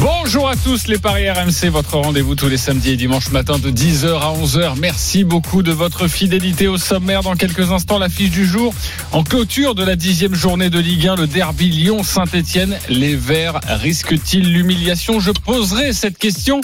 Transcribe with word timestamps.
Bonjour 0.00 0.48
à 0.48 0.54
tous 0.54 0.86
les 0.86 0.98
Paris 0.98 1.28
RMC, 1.28 1.70
votre 1.70 1.96
rendez-vous 1.96 2.36
tous 2.36 2.48
les 2.48 2.56
samedis 2.56 2.90
et 2.90 2.96
dimanches 2.96 3.30
matin 3.30 3.58
de 3.58 3.70
10h 3.70 4.20
à 4.20 4.32
11h. 4.32 4.74
Merci 4.78 5.24
beaucoup 5.24 5.62
de 5.62 5.72
votre 5.72 6.06
fidélité 6.06 6.68
au 6.68 6.78
sommaire. 6.78 7.22
Dans 7.22 7.34
quelques 7.34 7.72
instants, 7.72 7.98
l'affiche 7.98 8.30
du 8.30 8.46
jour. 8.46 8.72
En 9.10 9.24
clôture 9.24 9.74
de 9.74 9.82
la 9.82 9.96
dixième 9.96 10.36
journée 10.36 10.70
de 10.70 10.78
Ligue 10.78 11.08
1, 11.08 11.16
le 11.16 11.26
derby 11.26 11.68
Lyon-Saint-Etienne. 11.70 12.78
Les 12.88 13.16
Verts 13.16 13.58
risquent-ils 13.66 14.52
l'humiliation? 14.52 15.18
Je 15.18 15.32
poserai 15.32 15.92
cette 15.92 16.18
question 16.18 16.60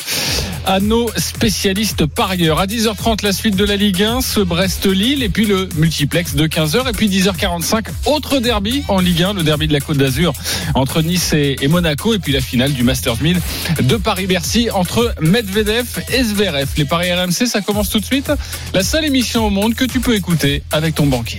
à 0.66 0.80
nos 0.80 1.11
spécialistes 1.16 2.07
parieurs. 2.07 2.61
À 2.61 2.66
10h30, 2.66 3.25
la 3.25 3.32
suite 3.32 3.57
de 3.57 3.64
la 3.64 3.76
Ligue 3.76 4.03
1, 4.03 4.21
ce 4.21 4.40
Brest-Lille 4.40 5.22
et 5.22 5.29
puis 5.29 5.46
le 5.46 5.68
multiplex 5.76 6.35
de 6.35 6.46
15h 6.46 6.89
et 6.89 6.93
puis 6.93 7.08
10h45, 7.08 7.86
autre 8.07 8.39
derby 8.40 8.85
en 8.89 9.00
Ligue 9.00 9.22
1, 9.22 9.35
le 9.35 9.43
derby 9.43 9.68
de 9.68 9.72
la 9.72 9.80
Côte 9.80 9.98
d'Azur 9.98 10.32
entre 10.75 11.03
Nice 11.03 11.32
et, 11.32 11.57
Monaco 11.68 12.14
et 12.14 12.18
puis 12.18 12.32
la 12.32 12.40
finale 12.40 12.72
du 12.72 12.82
Masters 12.82 13.21
1000 13.24 13.40
de 13.80 13.96
Paris-Bercy 13.96 14.70
entre 14.70 15.14
Medvedev 15.20 15.86
et 16.12 16.22
Zverev. 16.22 16.68
Les 16.76 16.84
paris 16.84 17.10
RMC, 17.10 17.46
ça 17.46 17.62
commence 17.62 17.88
tout 17.88 17.98
de 17.98 18.04
suite. 18.04 18.30
La 18.74 18.82
seule 18.82 19.04
émission 19.04 19.46
au 19.46 19.50
monde 19.50 19.74
que 19.74 19.86
tu 19.86 20.00
peux 20.00 20.14
écouter 20.14 20.62
avec 20.70 20.94
ton 20.94 21.06
banquier. 21.06 21.38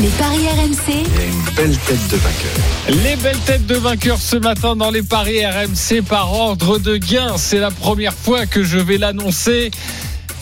Les 0.00 0.08
paris 0.08 0.46
RMC, 0.48 0.94
une 0.96 1.54
belle 1.54 1.76
tête 1.78 2.08
de 2.08 2.16
vainqueur. 2.16 3.04
Les 3.04 3.16
belles 3.16 3.38
têtes 3.46 3.66
de 3.66 3.76
vainqueurs 3.76 4.18
ce 4.18 4.36
matin 4.36 4.74
dans 4.74 4.90
les 4.90 5.02
paris 5.02 5.46
RMC 5.46 6.02
par 6.02 6.32
ordre 6.32 6.78
de 6.78 6.96
gain. 6.96 7.36
C'est 7.36 7.60
la 7.60 7.70
première 7.70 8.14
fois 8.14 8.46
que 8.46 8.64
je 8.64 8.78
vais 8.78 8.98
l'annoncer 8.98 9.70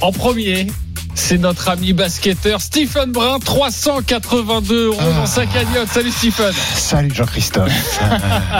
en 0.00 0.12
premier. 0.12 0.68
C'est 1.18 1.38
notre 1.38 1.70
ami 1.70 1.92
basketteur 1.94 2.60
Stephen 2.60 3.10
Brun, 3.10 3.38
382 3.42 4.86
euros 4.88 5.00
dans 5.16 5.24
sa 5.26 5.46
cagnotte. 5.46 5.88
Salut 5.92 6.10
Stephen. 6.12 6.52
Salut 6.76 7.10
Jean-Christophe. 7.14 7.72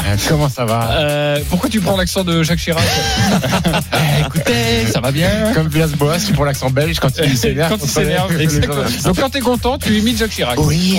Euh, 0.06 0.17
Comment 0.28 0.48
ça 0.48 0.64
va 0.64 0.91
Euh, 0.98 1.39
pourquoi 1.48 1.69
tu 1.70 1.81
prends 1.81 1.97
l'accent 1.97 2.25
de 2.25 2.42
Jacques 2.42 2.58
Chirac 2.58 2.83
Eh, 3.92 4.27
Écoutez, 4.27 4.86
ça 4.92 5.00
va 5.00 5.11
bien. 5.12 5.53
Comme 5.55 5.69
Villas-Boas, 5.69 6.19
tu 6.27 6.33
prends 6.33 6.44
l'accent 6.44 6.70
belge 6.70 6.98
quand 7.00 7.11
il 7.25 7.36
s'énerve. 7.36 7.70
Quand 7.70 7.84
il 7.84 7.89
s'énerve, 7.91 8.41
exactement. 8.41 8.83
Donc 9.05 9.20
quand 9.20 9.31
t'es 9.31 9.41
content, 9.41 9.78
tu 9.78 9.97
imites 9.98 10.19
Jacques 10.19 10.31
Chirac. 10.31 10.59
Oui. 10.59 10.98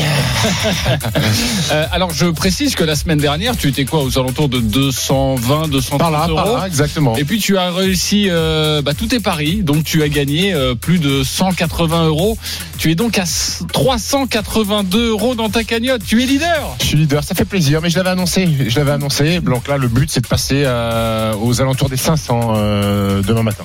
Euh, 1.72 1.86
alors 1.92 2.12
je 2.14 2.26
précise 2.28 2.76
que 2.76 2.84
la 2.84 2.96
semaine 2.96 3.18
dernière, 3.20 3.56
tu 3.58 3.68
étais 3.70 3.86
quoi 3.86 4.04
aux 4.04 4.18
alentours 4.18 4.50
de 4.50 4.60
220, 4.60 5.68
230 5.70 6.00
Par 6.00 6.12
là, 6.12 6.26
euros. 6.30 6.36
par 6.36 6.58
là, 6.60 6.68
exactement. 6.68 7.16
Et 7.16 7.24
puis 7.26 7.40
tu 7.40 7.58
as 7.58 7.72
réussi 7.72 8.30
bah, 8.30 8.94
tous 8.98 9.08
tes 9.08 9.20
paris, 9.20 9.62
donc 9.64 9.84
tu 9.84 10.04
as 10.04 10.10
gagné 10.10 10.56
plus 10.82 11.00
de 11.00 11.24
180 11.52 12.08
euros. 12.08 12.38
Tu 12.78 12.92
es 12.92 12.96
donc 12.96 13.18
à 13.18 13.24
382 13.72 15.10
euros 15.10 15.36
dans 15.36 15.50
ta 15.50 15.64
cagnotte. 15.64 16.04
Tu 16.06 16.22
es 16.22 16.26
leader. 16.26 16.76
Je 16.82 16.86
suis 16.86 16.98
leader, 16.98 17.24
ça 17.24 17.36
fait 17.36 17.46
plaisir, 17.46 17.80
mais 17.82 17.90
je 17.90 17.98
l'avais 17.98 18.10
annoncé. 18.10 18.48
Je 18.68 18.78
l'avais 18.78 18.92
annoncé. 18.92 19.40
Donc 19.40 19.68
là, 19.68 19.78
le 19.78 19.88
but, 19.88 20.10
c'est 20.12 20.22
de 20.22 20.28
passer 20.28 20.64
euh, 20.66 21.34
aux 21.42 21.62
alentours 21.62 21.90
des 21.90 21.98
500 21.98 22.54
euh, 22.56 23.22
demain 23.22 23.44
matin. 23.44 23.64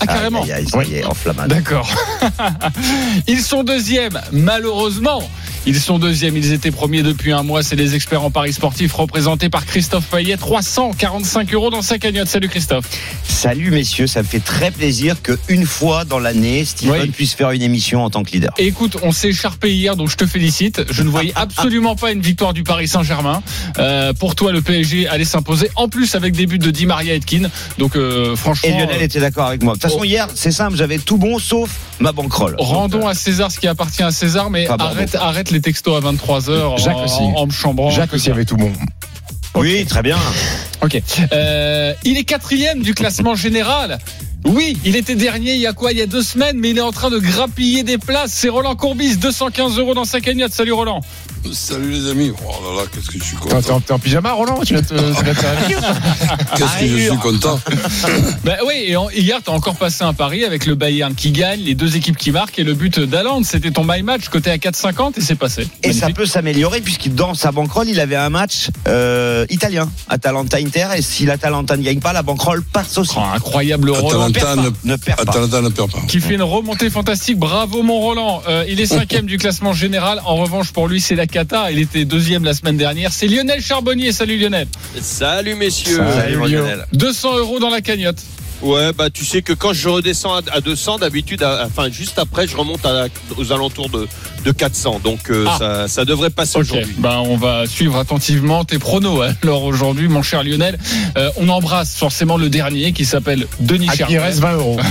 Ah 0.00 0.06
carrément. 0.06 0.44
Est, 0.44 1.04
enflammade. 1.04 1.48
D'accord. 1.48 1.88
Ils 3.28 3.40
sont 3.40 3.64
deuxièmes, 3.64 4.20
malheureusement. 4.32 5.28
Ils 5.66 5.78
sont 5.78 5.98
deuxièmes, 5.98 6.38
ils 6.38 6.52
étaient 6.52 6.70
premiers 6.70 7.02
depuis 7.02 7.32
un 7.32 7.42
mois. 7.42 7.62
C'est 7.62 7.76
les 7.76 7.94
experts 7.94 8.22
en 8.22 8.30
paris 8.30 8.54
sportifs 8.54 8.94
représentés 8.94 9.50
par 9.50 9.66
Christophe 9.66 10.06
Payet. 10.06 10.38
345 10.38 11.52
euros 11.52 11.68
dans 11.68 11.82
sa 11.82 11.98
cagnotte. 11.98 12.28
Salut 12.28 12.48
Christophe. 12.48 12.86
Salut 13.28 13.70
messieurs, 13.70 14.06
ça 14.06 14.22
me 14.22 14.26
fait 14.26 14.40
très 14.40 14.70
plaisir 14.70 15.16
qu'une 15.22 15.66
fois 15.66 16.04
dans 16.06 16.18
l'année, 16.18 16.64
Stephen 16.64 17.02
Oui. 17.02 17.08
puisse 17.10 17.34
faire 17.34 17.50
une 17.50 17.60
émission 17.62 18.02
en 18.04 18.10
tant 18.10 18.22
que 18.22 18.32
leader. 18.32 18.54
Et 18.58 18.66
écoute, 18.66 18.96
on 19.02 19.12
s'est 19.12 19.28
écharpé 19.28 19.74
hier, 19.74 19.96
donc 19.96 20.08
je 20.08 20.16
te 20.16 20.26
félicite. 20.26 20.82
Je 20.90 21.02
ne 21.02 21.08
voyais 21.10 21.32
absolument 21.36 21.94
pas 21.94 22.10
une 22.12 22.22
victoire 22.22 22.54
du 22.54 22.62
Paris 22.62 22.88
Saint-Germain. 22.88 23.42
Euh, 23.78 24.14
pour 24.14 24.34
toi, 24.34 24.52
le 24.52 24.62
PSG 24.62 25.08
allait 25.08 25.24
s'imposer. 25.24 25.70
En 25.76 25.88
plus, 25.88 26.14
avec 26.14 26.34
des 26.34 26.46
buts 26.46 26.58
de 26.58 26.70
Di 26.70 26.86
Maria 26.86 27.14
et 27.14 27.18
de 27.20 27.24
Keane. 27.24 27.50
Donc, 27.78 27.96
euh, 27.96 28.34
franchement, 28.34 28.68
Et 28.68 28.72
Lionel 28.72 29.02
était 29.02 29.20
d'accord 29.20 29.46
avec 29.46 29.62
moi. 29.62 29.74
De 29.74 29.80
façon, 29.92 30.04
hier, 30.04 30.28
c'est 30.34 30.50
simple, 30.52 30.76
j'avais 30.76 30.98
tout 30.98 31.16
bon 31.18 31.38
sauf 31.38 31.70
ma 31.98 32.12
banquerolle. 32.12 32.56
euh, 32.58 32.62
rendons 32.62 33.06
à 33.06 33.14
César 33.14 33.50
ce 33.52 33.58
qui 33.58 33.66
appartient 33.68 34.02
à 34.02 34.10
César, 34.10 34.50
mais 34.50 34.66
arrête, 34.68 35.14
arrête 35.14 35.50
les 35.50 35.60
textos 35.60 35.96
à 35.96 36.00
23h 36.06 36.78
Jacques 36.82 36.96
en, 36.96 37.04
aussi. 37.04 37.22
en 37.36 37.46
me 37.46 37.52
chambrant. 37.52 37.90
Jacques 37.90 38.12
aussi 38.14 38.30
avait 38.30 38.44
tout 38.44 38.56
bon. 38.56 38.72
Oui, 39.56 39.84
très 39.84 40.02
bien. 40.02 40.18
Ok. 40.82 41.02
Euh, 41.32 41.92
il 42.04 42.16
est 42.16 42.24
quatrième 42.24 42.82
du 42.82 42.94
classement 42.94 43.34
général. 43.34 43.98
Oui, 44.46 44.78
il 44.84 44.96
était 44.96 45.16
dernier 45.16 45.52
il 45.54 45.60
y 45.60 45.66
a 45.66 45.72
quoi? 45.74 45.92
Il 45.92 45.98
y 45.98 46.02
a 46.02 46.06
deux 46.06 46.22
semaines, 46.22 46.56
mais 46.58 46.70
il 46.70 46.78
est 46.78 46.82
en 46.82 46.92
train 46.92 47.10
de 47.10 47.18
grappiller 47.18 47.82
des 47.82 47.98
places. 47.98 48.32
C'est 48.32 48.48
Roland 48.48 48.74
Courbis, 48.76 49.16
215 49.16 49.78
euros 49.78 49.94
dans 49.94 50.04
sa 50.06 50.20
cagnotte. 50.20 50.52
Salut 50.52 50.72
Roland. 50.72 51.02
Salut 51.52 51.90
les 51.90 52.10
amis. 52.10 52.32
Oh 52.46 52.50
là 52.62 52.82
là, 52.82 52.88
qu'est-ce 52.92 53.06
que 53.10 53.18
je 53.18 53.24
suis 53.24 53.36
T'es 53.36 53.48
content. 53.48 53.74
en, 53.76 53.80
t'es 53.80 53.92
en 53.92 53.98
pyjama, 53.98 54.32
Roland 54.32 54.60
Tu 54.64 54.74
vas 54.74 54.82
te, 54.82 54.94
tu 54.94 55.24
vas 55.24 55.34
te 55.34 55.40
faire 55.40 55.58
un 55.64 55.68
livre 55.68 55.80
Qu'est-ce 56.56 56.80
que 56.80 56.86
je 56.86 56.96
suis 57.08 57.16
content. 57.18 57.58
Bah 58.44 58.56
oui, 58.66 58.74
et 58.86 58.96
en- 58.96 59.10
hier, 59.10 59.38
tu 59.44 59.50
as 59.50 59.54
encore 59.54 59.74
passé 59.76 60.04
un 60.04 60.12
pari 60.12 60.44
avec 60.44 60.66
le 60.66 60.74
Bayern 60.74 61.14
qui 61.14 61.32
gagne, 61.32 61.60
les 61.60 61.74
deux 61.74 61.96
équipes 61.96 62.16
qui 62.16 62.30
marquent 62.30 62.58
et 62.58 62.64
le 62.64 62.74
but 62.74 63.00
d'Aland. 63.00 63.42
C'était 63.42 63.70
ton 63.70 63.84
my 63.84 64.02
match 64.02 64.28
côté 64.28 64.50
à 64.50 64.56
4,50 64.58 65.18
et 65.18 65.20
c'est 65.22 65.34
passé. 65.34 65.66
Et 65.82 65.92
ça 65.92 66.00
Magnifique. 66.02 66.16
peut 66.16 66.26
s'améliorer 66.26 66.80
puisqu'il 66.82 67.14
dans 67.14 67.34
sa 67.34 67.50
banquerolle, 67.52 67.88
il 67.88 67.98
avait 68.00 68.16
un 68.16 68.30
match 68.30 68.68
euh, 68.86 69.44
italien, 69.50 69.90
Atalanta 70.08 70.58
Inter. 70.58 70.88
Et 70.96 71.02
si 71.02 71.24
l'Atalanta 71.26 71.76
ne 71.76 71.82
gagne 71.82 72.00
pas, 72.00 72.12
la 72.12 72.22
banquerolle 72.22 72.62
passe 72.62 72.96
aussi. 72.98 73.14
Oh, 73.16 73.22
incroyable 73.34 73.90
Roland. 73.90 74.28
Atalanta 74.28 74.56
ne, 74.56 74.70
Ne 74.92 74.96
perds 74.96 75.16
pas. 75.16 75.22
Atalanta 75.22 75.60
ne 75.62 75.68
perd 75.70 75.90
pas. 75.90 76.00
Qui 76.06 76.20
fait 76.20 76.34
une 76.34 76.42
remontée 76.42 76.90
fantastique. 76.90 77.38
Bravo 77.38 77.82
mon 77.82 77.98
Roland. 77.98 78.42
Euh, 78.48 78.64
il 78.68 78.80
est 78.80 78.86
cinquième 78.86 79.26
du 79.26 79.38
classement 79.38 79.72
général. 79.72 80.20
En 80.24 80.36
revanche, 80.36 80.72
pour 80.72 80.86
lui, 80.88 81.00
c'est 81.00 81.14
la 81.16 81.26
Il 81.70 81.78
était 81.78 82.04
deuxième 82.04 82.44
la 82.44 82.54
semaine 82.54 82.76
dernière. 82.76 83.12
C'est 83.12 83.26
Lionel 83.26 83.60
Charbonnier. 83.60 84.12
Salut 84.12 84.38
Lionel. 84.38 84.66
Salut 85.00 85.54
messieurs. 85.54 86.00
Salut. 86.14 86.36
Lionel. 86.36 86.86
200 86.92 87.38
euros 87.38 87.60
dans 87.60 87.70
la 87.70 87.80
cagnotte. 87.80 88.18
Ouais, 88.62 88.92
bah 88.92 89.08
tu 89.10 89.24
sais 89.24 89.42
que 89.42 89.52
quand 89.52 89.72
je 89.72 89.88
redescends 89.88 90.34
à, 90.34 90.40
à 90.52 90.60
200, 90.60 90.98
d'habitude, 90.98 91.42
enfin 91.64 91.88
juste 91.90 92.18
après, 92.18 92.46
je 92.46 92.56
remonte 92.56 92.84
à, 92.84 93.06
aux 93.36 93.52
alentours 93.52 93.88
de, 93.88 94.06
de 94.44 94.50
400. 94.52 95.00
Donc 95.02 95.30
euh, 95.30 95.46
Ah. 95.48 95.56
ça, 95.58 95.88
ça 95.88 96.04
devrait 96.04 96.30
passer 96.30 96.58
Ok, 96.58 96.64
aujourd'hui. 96.64 96.94
bah 96.98 97.20
on 97.24 97.36
va 97.36 97.66
suivre 97.66 97.96
attentivement 97.96 98.64
tes 98.64 98.78
pronos. 98.78 99.22
hein. 99.22 99.32
Alors 99.42 99.64
aujourd'hui, 99.64 100.08
mon 100.08 100.22
cher 100.22 100.44
Lionel, 100.44 100.78
euh, 101.16 101.30
on 101.38 101.48
embrasse 101.48 101.94
forcément 101.96 102.36
le 102.36 102.48
dernier 102.50 102.92
qui 102.92 103.04
s'appelle 103.04 103.46
Denis 103.60 103.88
qui 103.88 103.96
Charvet. 103.98 104.18
reste 104.18 104.38
20 104.40 104.52
euros. 104.54 104.78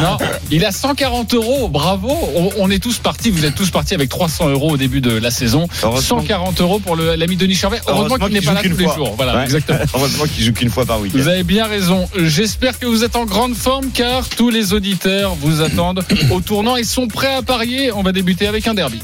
Non, 0.00 0.16
il 0.50 0.64
a 0.64 0.72
140 0.72 1.34
euros. 1.34 1.68
Bravo. 1.68 2.08
On, 2.34 2.50
on 2.58 2.70
est 2.70 2.78
tous 2.82 2.98
partis. 2.98 3.30
Vous 3.30 3.44
êtes 3.44 3.54
tous 3.54 3.70
partis 3.70 3.94
avec 3.94 4.08
300 4.08 4.48
euros 4.50 4.70
au 4.72 4.76
début 4.76 5.00
de 5.00 5.10
la 5.10 5.30
saison. 5.30 5.68
Heureusement. 5.82 6.20
140 6.20 6.60
euros 6.60 6.78
pour 6.78 6.96
l'ami 6.96 7.36
Denis 7.36 7.54
Charvet. 7.54 7.80
Heureusement, 7.86 8.06
Heureusement 8.16 8.26
qu'il 8.26 8.34
n'est 8.34 8.40
pas 8.40 8.52
là 8.54 8.62
tous 8.62 8.76
les 8.76 8.84
fois. 8.84 8.94
jours. 8.94 9.14
Voilà, 9.16 9.36
Ouais. 9.36 9.44
exactement. 9.44 9.78
Heureusement 9.94 10.24
qu'il 10.24 10.44
joue 10.44 10.52
qu'une 10.52 10.70
fois 10.70 10.84
par 10.86 11.00
week-end. 11.00 11.18
Vous 11.18 11.28
avez 11.28 11.42
bien 11.44 11.66
raison. 11.66 12.08
J'espère 12.46 12.78
que 12.78 12.86
vous 12.86 13.02
êtes 13.02 13.16
en 13.16 13.24
grande 13.24 13.56
forme 13.56 13.90
car 13.90 14.28
tous 14.28 14.50
les 14.50 14.72
auditeurs 14.72 15.34
vous 15.34 15.62
attendent 15.62 16.04
au 16.30 16.40
tournant 16.40 16.76
et 16.76 16.84
sont 16.84 17.08
prêts 17.08 17.34
à 17.34 17.42
parier. 17.42 17.90
On 17.90 18.04
va 18.04 18.12
débuter 18.12 18.46
avec 18.46 18.68
un 18.68 18.74
derby. 18.74 19.00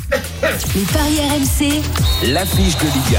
Les 0.77 0.83
paris 0.83 1.19
RMC, 1.19 1.83
L'affiche 2.33 2.77
de 2.79 2.85
Ligue 2.85 3.19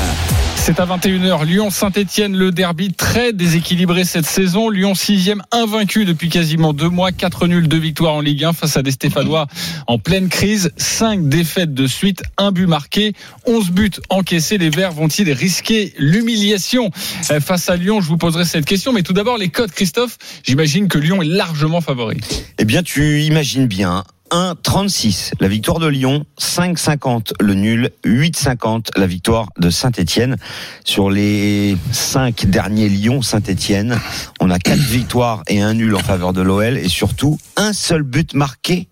C'est 0.66 0.80
à 0.80 0.86
21h. 0.86 1.46
Lyon-Saint-Etienne, 1.46 2.38
le 2.38 2.52
derby 2.52 2.94
très 2.94 3.34
déséquilibré 3.34 4.06
cette 4.06 4.26
saison. 4.26 4.70
Lyon 4.70 4.96
6 4.96 5.34
invaincu 5.52 6.06
depuis 6.06 6.30
quasiment 6.30 6.72
deux 6.72 6.88
mois. 6.88 7.12
4 7.12 7.48
nuls, 7.48 7.68
2 7.68 7.78
victoires 7.78 8.14
en 8.14 8.22
Ligue 8.22 8.46
1 8.46 8.54
face 8.54 8.78
à 8.78 8.82
des 8.82 8.92
Stéphanois 8.92 9.48
en 9.88 10.00
pleine 10.00 10.30
crise. 10.30 10.72
5 10.78 11.28
défaites 11.28 11.74
de 11.74 11.86
suite, 11.86 12.24
un 12.38 12.54
but 12.54 12.66
marqué, 12.66 13.12
11 13.46 13.72
buts 13.72 13.92
encaissés. 14.08 14.58
Les 14.58 14.70
Verts 14.70 14.94
vont-ils 14.94 15.30
risquer 15.34 15.94
l'humiliation? 15.98 16.92
Euh, 17.30 17.42
face 17.42 17.68
à 17.68 17.76
Lyon 17.76 18.00
Je 18.00 18.08
vous 18.08 18.18
poserai 18.18 18.46
cette 18.46 18.66
question. 18.66 18.94
Mais 18.94 19.04
tout 19.04 19.12
d'abord, 19.12 19.38
les 19.38 19.50
codes, 19.50 19.72
Christophe. 19.72 20.18
J'imagine 20.44 20.88
que 20.88 20.98
Lyon 20.98 21.22
est 21.22 21.26
largement 21.26 21.82
favori. 21.82 22.22
Eh 22.58 22.64
bien, 22.64 22.84
tu 22.84 23.22
imagines 23.24 23.68
bien. 23.68 24.06
1,36 24.34 25.34
la 25.40 25.48
victoire 25.48 25.78
de 25.78 25.86
Lyon, 25.86 26.26
5,50 26.40 27.34
le 27.40 27.54
nul, 27.54 27.92
8,50 28.04 28.98
la 28.98 29.06
victoire 29.06 29.50
de 29.60 29.70
Saint-Etienne. 29.70 30.38
Sur 30.84 31.12
les 31.12 31.78
5 31.92 32.48
derniers 32.48 32.90
Lyon-Saint-Etienne, 32.90 34.00
on 34.40 34.50
a 34.50 34.58
4 34.58 34.80
victoires 34.80 35.44
et 35.48 35.62
un 35.62 35.76
nul 35.76 35.96
en 35.96 36.00
faveur 36.00 36.34
de 36.34 36.42
l'OL 36.42 36.80
et 36.80 36.90
surtout 36.90 37.38
un 37.58 37.74
seul 37.74 38.02
but 38.02 38.34
marqué 38.34 38.88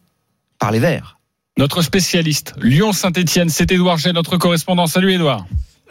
par 0.60 0.72
les 0.72 0.80
Verts. 0.80 1.18
Notre 1.58 1.82
spécialiste, 1.82 2.54
Lyon-Saint-Etienne, 2.62 3.50
c'est 3.50 3.72
Édouard 3.72 3.98
Gay, 3.98 4.14
notre 4.14 4.38
correspondant. 4.38 4.86
Salut 4.86 5.12
Édouard. 5.12 5.48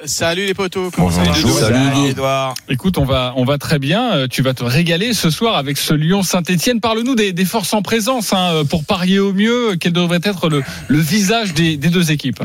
Salut 0.07 0.47
les 0.47 0.55
potos, 0.55 0.91
comment 0.95 1.09
Bonjour. 1.11 1.51
ça 1.59 1.71
va 1.71 1.91
Salut. 1.93 2.09
Edouard. 2.09 2.55
Écoute, 2.69 2.97
on 2.97 3.05
va, 3.05 3.35
on 3.37 3.45
va 3.45 3.59
très 3.59 3.79
bien. 3.79 4.13
Euh, 4.15 4.27
Tu 4.29 4.41
vas 4.43 4.55
te 4.55 4.65
régaler 4.65 5.13
ce 5.13 5.29
soir 5.31 5.57
avec 5.57 5.77
ce 5.77 5.93
Lyon 5.93 6.23
Saint-Etienne. 6.23 6.81
Parle-nous 6.81 7.15
des, 7.15 7.33
des 7.33 7.45
forces 7.45 7.75
en 7.75 7.83
présence 7.83 8.33
hein, 8.33 8.63
pour 8.71 8.85
parier 8.85 9.19
au 9.19 9.33
mieux. 9.35 9.77
Quel 9.79 9.93
devrait 9.93 10.21
être 10.23 10.49
le, 10.49 10.63
le 10.89 10.99
visage 10.99 11.53
des, 11.53 11.77
des 11.77 11.89
deux 11.89 12.11
équipes 12.13 12.43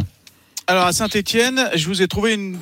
Alors 0.68 0.88
à 0.88 0.94
Saint-Etienne, 0.94 1.70
je 1.76 1.86
vous 1.86 2.02
ai 2.02 2.08
trouvé 2.08 2.34
une, 2.34 2.58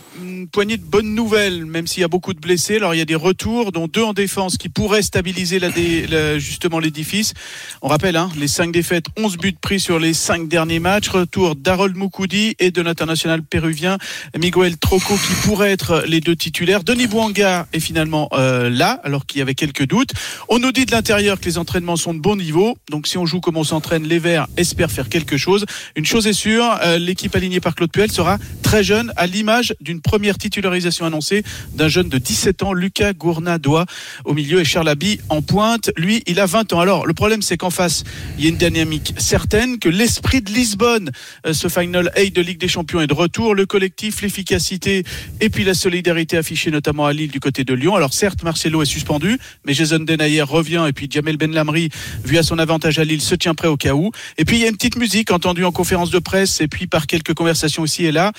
poignée 0.52 0.76
de 0.76 0.84
bonnes 0.84 1.16
nouvelles, 1.16 1.66
même 1.66 1.88
s'il 1.88 2.02
y 2.02 2.04
a 2.04 2.10
beaucoup 2.10 2.34
de 2.34 2.40
blessés. 2.40 2.76
Alors 2.76 2.94
il 2.94 2.98
y 2.98 3.02
a 3.02 3.06
des 3.06 3.16
retours, 3.16 3.72
dont 3.72 3.88
deux 3.88 4.04
en 4.04 4.12
défense, 4.12 4.58
qui 4.58 4.68
pourraient 4.68 5.02
stabiliser 5.02 5.58
la- 5.58 6.38
justement 6.38 6.80
l'édifice. 6.80 7.34
On 7.82 7.88
rappelle, 7.88 8.18
hein, 8.18 8.30
les 8.38 8.50
cinq 8.50 8.74
défaites, 8.74 9.06
11 9.18 9.38
buts 9.38 9.56
pris 9.60 9.80
sur 9.80 10.00
les 10.00 10.14
cinq 10.14 10.50
derniers 10.50 10.80
matchs. 10.80 11.08
Retour 11.08 11.56
d'Harold 11.56 11.96
Moukoudi 11.96 12.56
et 12.60 12.72
de 12.72 12.82
l'international 12.82 13.42
péruvien 13.42 13.98
Miguel 14.38 14.78
Troco, 14.78 15.16
qui 15.16 15.34
pourraient 15.48 15.72
être 15.72 16.04
les 16.06 16.20
deux 16.20 16.36
titulaires. 16.36 16.84
Denis 16.84 17.08
Bouanga 17.08 17.68
est 17.72 17.80
finalement 17.80 18.28
euh, 18.34 18.70
là, 18.70 19.00
alors 19.06 19.26
qu'il 19.26 19.40
y 19.40 19.42
avait 19.42 19.56
quelques 19.56 19.88
doutes. 19.88 20.12
On 20.50 20.60
nous 20.60 20.74
dit 20.74 20.86
de 20.86 20.92
l'intérieur 20.92 21.40
que 21.40 21.46
les 21.46 21.58
entraînements 21.58 21.96
sont 21.96 22.14
de 22.14 22.20
bon 22.20 22.36
niveau. 22.36 22.78
Donc 22.92 23.08
si 23.08 23.18
on 23.18 23.26
joue 23.26 23.40
comme 23.40 23.56
on 23.56 23.64
s'entraîne, 23.64 24.04
les 24.04 24.20
Verts 24.20 24.48
espèrent 24.58 24.92
faire 24.92 25.08
quelque 25.08 25.38
chose. 25.38 25.66
Une 25.96 26.06
chose 26.06 26.28
est 26.28 26.34
sûre, 26.34 26.66
euh, 26.84 26.98
l'équipe 26.98 27.34
alignée 27.34 27.62
par 27.62 27.76
Claude 27.76 27.93
Puel 27.94 28.12
sera 28.12 28.40
très 28.64 28.84
jeune, 28.84 29.14
à 29.16 29.28
l'image 29.28 29.76
d'une 29.82 30.02
première 30.02 30.40
titularisation 30.40 31.06
annoncée 31.06 31.44
d'un 31.76 31.88
jeune 31.88 32.10
de 32.10 32.18
17 32.18 32.64
ans, 32.64 32.74
Lucas 32.74 33.14
Gournadois, 33.14 33.86
au 34.26 34.34
milieu 34.34 34.60
et 34.60 34.66
Charles 34.66 34.90
Abbey 34.90 35.20
en 35.30 35.44
pointe. 35.44 35.92
Lui, 35.96 36.24
il 36.26 36.40
a 36.40 36.48
20 36.48 36.74
ans. 36.74 36.80
Alors 36.80 37.06
le 37.06 37.14
problème, 37.14 37.44
c'est 37.44 37.56
qu'en 37.56 37.70
face, 37.70 38.04
il 38.38 38.46
y 38.46 38.48
a 38.48 38.50
une 38.50 38.58
dynamique 38.58 39.14
certaine, 39.20 39.78
que 39.78 39.90
l'esprit 39.90 40.42
de 40.42 40.52
Lisbonne, 40.52 41.12
euh, 41.46 41.54
ce 41.54 41.68
Final 41.68 42.12
8 42.18 42.32
de 42.32 42.42
Ligue 42.42 42.58
des 42.58 42.68
Champions 42.68 43.00
est 43.00 43.06
de 43.06 43.14
retour. 43.14 43.54
Le 43.54 43.68
collectif, 43.68 44.24
l'efficacité 44.24 45.04
et 45.40 45.50
puis 45.52 45.64
la 45.64 45.76
solidarité 45.76 46.38
affichée 46.38 46.72
notamment 46.72 47.06
à 47.06 47.14
Lille 47.14 47.30
du 47.30 47.40
côté 47.40 47.64
de 47.64 47.76
Lyon. 47.76 47.96
Alors 47.96 48.14
certes, 48.14 48.42
Marcelo 48.42 48.82
est 48.82 48.88
suspendu, 48.88 49.38
mais 49.66 49.76
Jason 49.76 50.00
Denayer 50.00 50.42
revient 50.42 50.86
et 50.88 50.94
puis 50.94 51.08
Jamel 51.12 51.38
Benlamri, 51.38 51.90
vu 52.26 52.40
à 52.40 52.44
son 52.44 52.58
avantage 52.58 52.98
à 52.98 53.04
Lille, 53.04 53.22
se 53.22 53.36
tient 53.36 53.54
prêt 53.54 53.68
au 53.68 53.78
cas 53.78 53.94
où. 53.94 54.10
Et 54.40 54.46
puis 54.46 54.58
il 54.58 54.62
y 54.64 54.66
a 54.66 54.70
une 54.70 54.78
petite 54.78 54.98
musique 54.98 55.30
entendue 55.30 55.64
en 55.64 55.72
conférence 55.72 56.10
de 56.10 56.18
presse 56.18 56.60
et 56.60 56.68
puis 56.68 56.88
par 56.88 57.06
quelques 57.06 57.36
conversations 57.36 57.83
ici 57.86 58.06
et 58.06 58.12
là. 58.12 58.32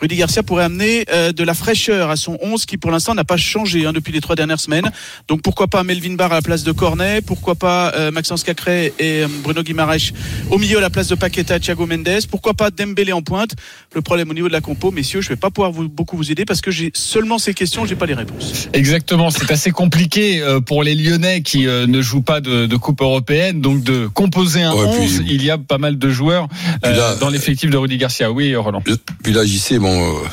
Rudy 0.00 0.16
Garcia 0.16 0.42
pourrait 0.42 0.64
amener 0.64 1.04
euh, 1.12 1.32
de 1.32 1.44
la 1.44 1.54
fraîcheur 1.54 2.10
à 2.10 2.16
son 2.16 2.38
11 2.42 2.66
qui 2.66 2.76
pour 2.76 2.90
l'instant 2.90 3.14
n'a 3.14 3.24
pas 3.24 3.36
changé 3.36 3.86
hein, 3.86 3.92
depuis 3.92 4.12
les 4.12 4.20
trois 4.20 4.36
dernières 4.36 4.60
semaines. 4.60 4.90
Donc 5.28 5.42
pourquoi 5.42 5.66
pas 5.68 5.82
Melvin 5.84 6.14
Barr 6.14 6.32
à 6.32 6.36
la 6.36 6.42
place 6.42 6.64
de 6.64 6.72
Cornet, 6.72 7.20
pourquoi 7.22 7.54
pas 7.54 7.92
euh, 7.94 8.10
Maxence 8.10 8.42
Cacré 8.44 8.92
et 8.98 9.22
euh, 9.22 9.28
Bruno 9.42 9.62
Guimaraes 9.62 10.12
au 10.50 10.58
milieu 10.58 10.78
à 10.78 10.80
la 10.80 10.90
place 10.90 11.08
de 11.08 11.14
Paqueta, 11.14 11.58
Thiago 11.60 11.86
Mendes, 11.86 12.26
pourquoi 12.30 12.54
pas 12.54 12.70
Dembélé 12.70 13.12
en 13.12 13.22
pointe? 13.22 13.50
Le 13.94 14.02
problème 14.02 14.30
au 14.30 14.34
niveau 14.34 14.48
de 14.48 14.52
la 14.52 14.60
compo, 14.60 14.90
messieurs, 14.90 15.20
je 15.20 15.28
vais 15.28 15.36
pas 15.36 15.50
pouvoir 15.50 15.72
vous, 15.72 15.88
beaucoup 15.88 16.16
vous 16.16 16.30
aider 16.30 16.44
parce 16.44 16.60
que 16.60 16.70
j'ai 16.70 16.90
seulement 16.94 17.38
ces 17.38 17.54
questions, 17.54 17.84
j'ai 17.86 17.96
pas 17.96 18.06
les 18.06 18.14
réponses. 18.14 18.68
Exactement, 18.72 19.30
c'est 19.30 19.50
assez 19.50 19.70
compliqué 19.70 20.40
euh, 20.40 20.60
pour 20.60 20.82
les 20.82 20.94
Lyonnais 20.94 21.42
qui 21.42 21.66
euh, 21.66 21.86
ne 21.86 22.00
jouent 22.02 22.22
pas 22.22 22.40
de, 22.40 22.66
de 22.66 22.76
Coupe 22.76 23.00
européenne, 23.02 23.60
donc 23.60 23.82
de 23.82 24.06
composer 24.06 24.62
un 24.62 24.72
Ouais, 24.74 24.84
11, 24.86 24.96
puis- 25.24 25.34
il 25.34 25.44
y 25.44 25.50
a 25.50 25.58
pas 25.58 25.78
mal 25.78 25.98
de 25.98 26.08
joueurs 26.10 26.48
euh, 26.84 26.96
là- 26.96 27.14
dans 27.16 27.28
l'effectif 27.28 27.70
de 27.70 27.76
Rudy 27.76 27.96
Garcia. 27.98 28.30
Oui, 28.32 28.54
Roland. 28.56 28.81
Puis 29.22 29.32
là, 29.32 29.44
j'y 29.44 29.58
sais, 29.58 29.78
bon, 29.78 30.16
euh, 30.16 30.28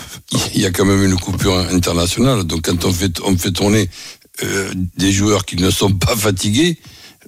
il 0.55 0.61
y 0.61 0.65
a 0.65 0.71
quand 0.71 0.85
même 0.85 1.03
une 1.03 1.15
coupure 1.15 1.57
internationale. 1.57 2.43
Donc 2.43 2.65
quand 2.65 2.85
on 2.85 2.93
fait, 2.93 3.51
tourner 3.51 3.89
euh, 4.43 4.71
des 4.97 5.11
joueurs 5.11 5.45
qui 5.45 5.55
ne 5.55 5.69
sont 5.69 5.91
pas 5.91 6.15
fatigués, 6.15 6.77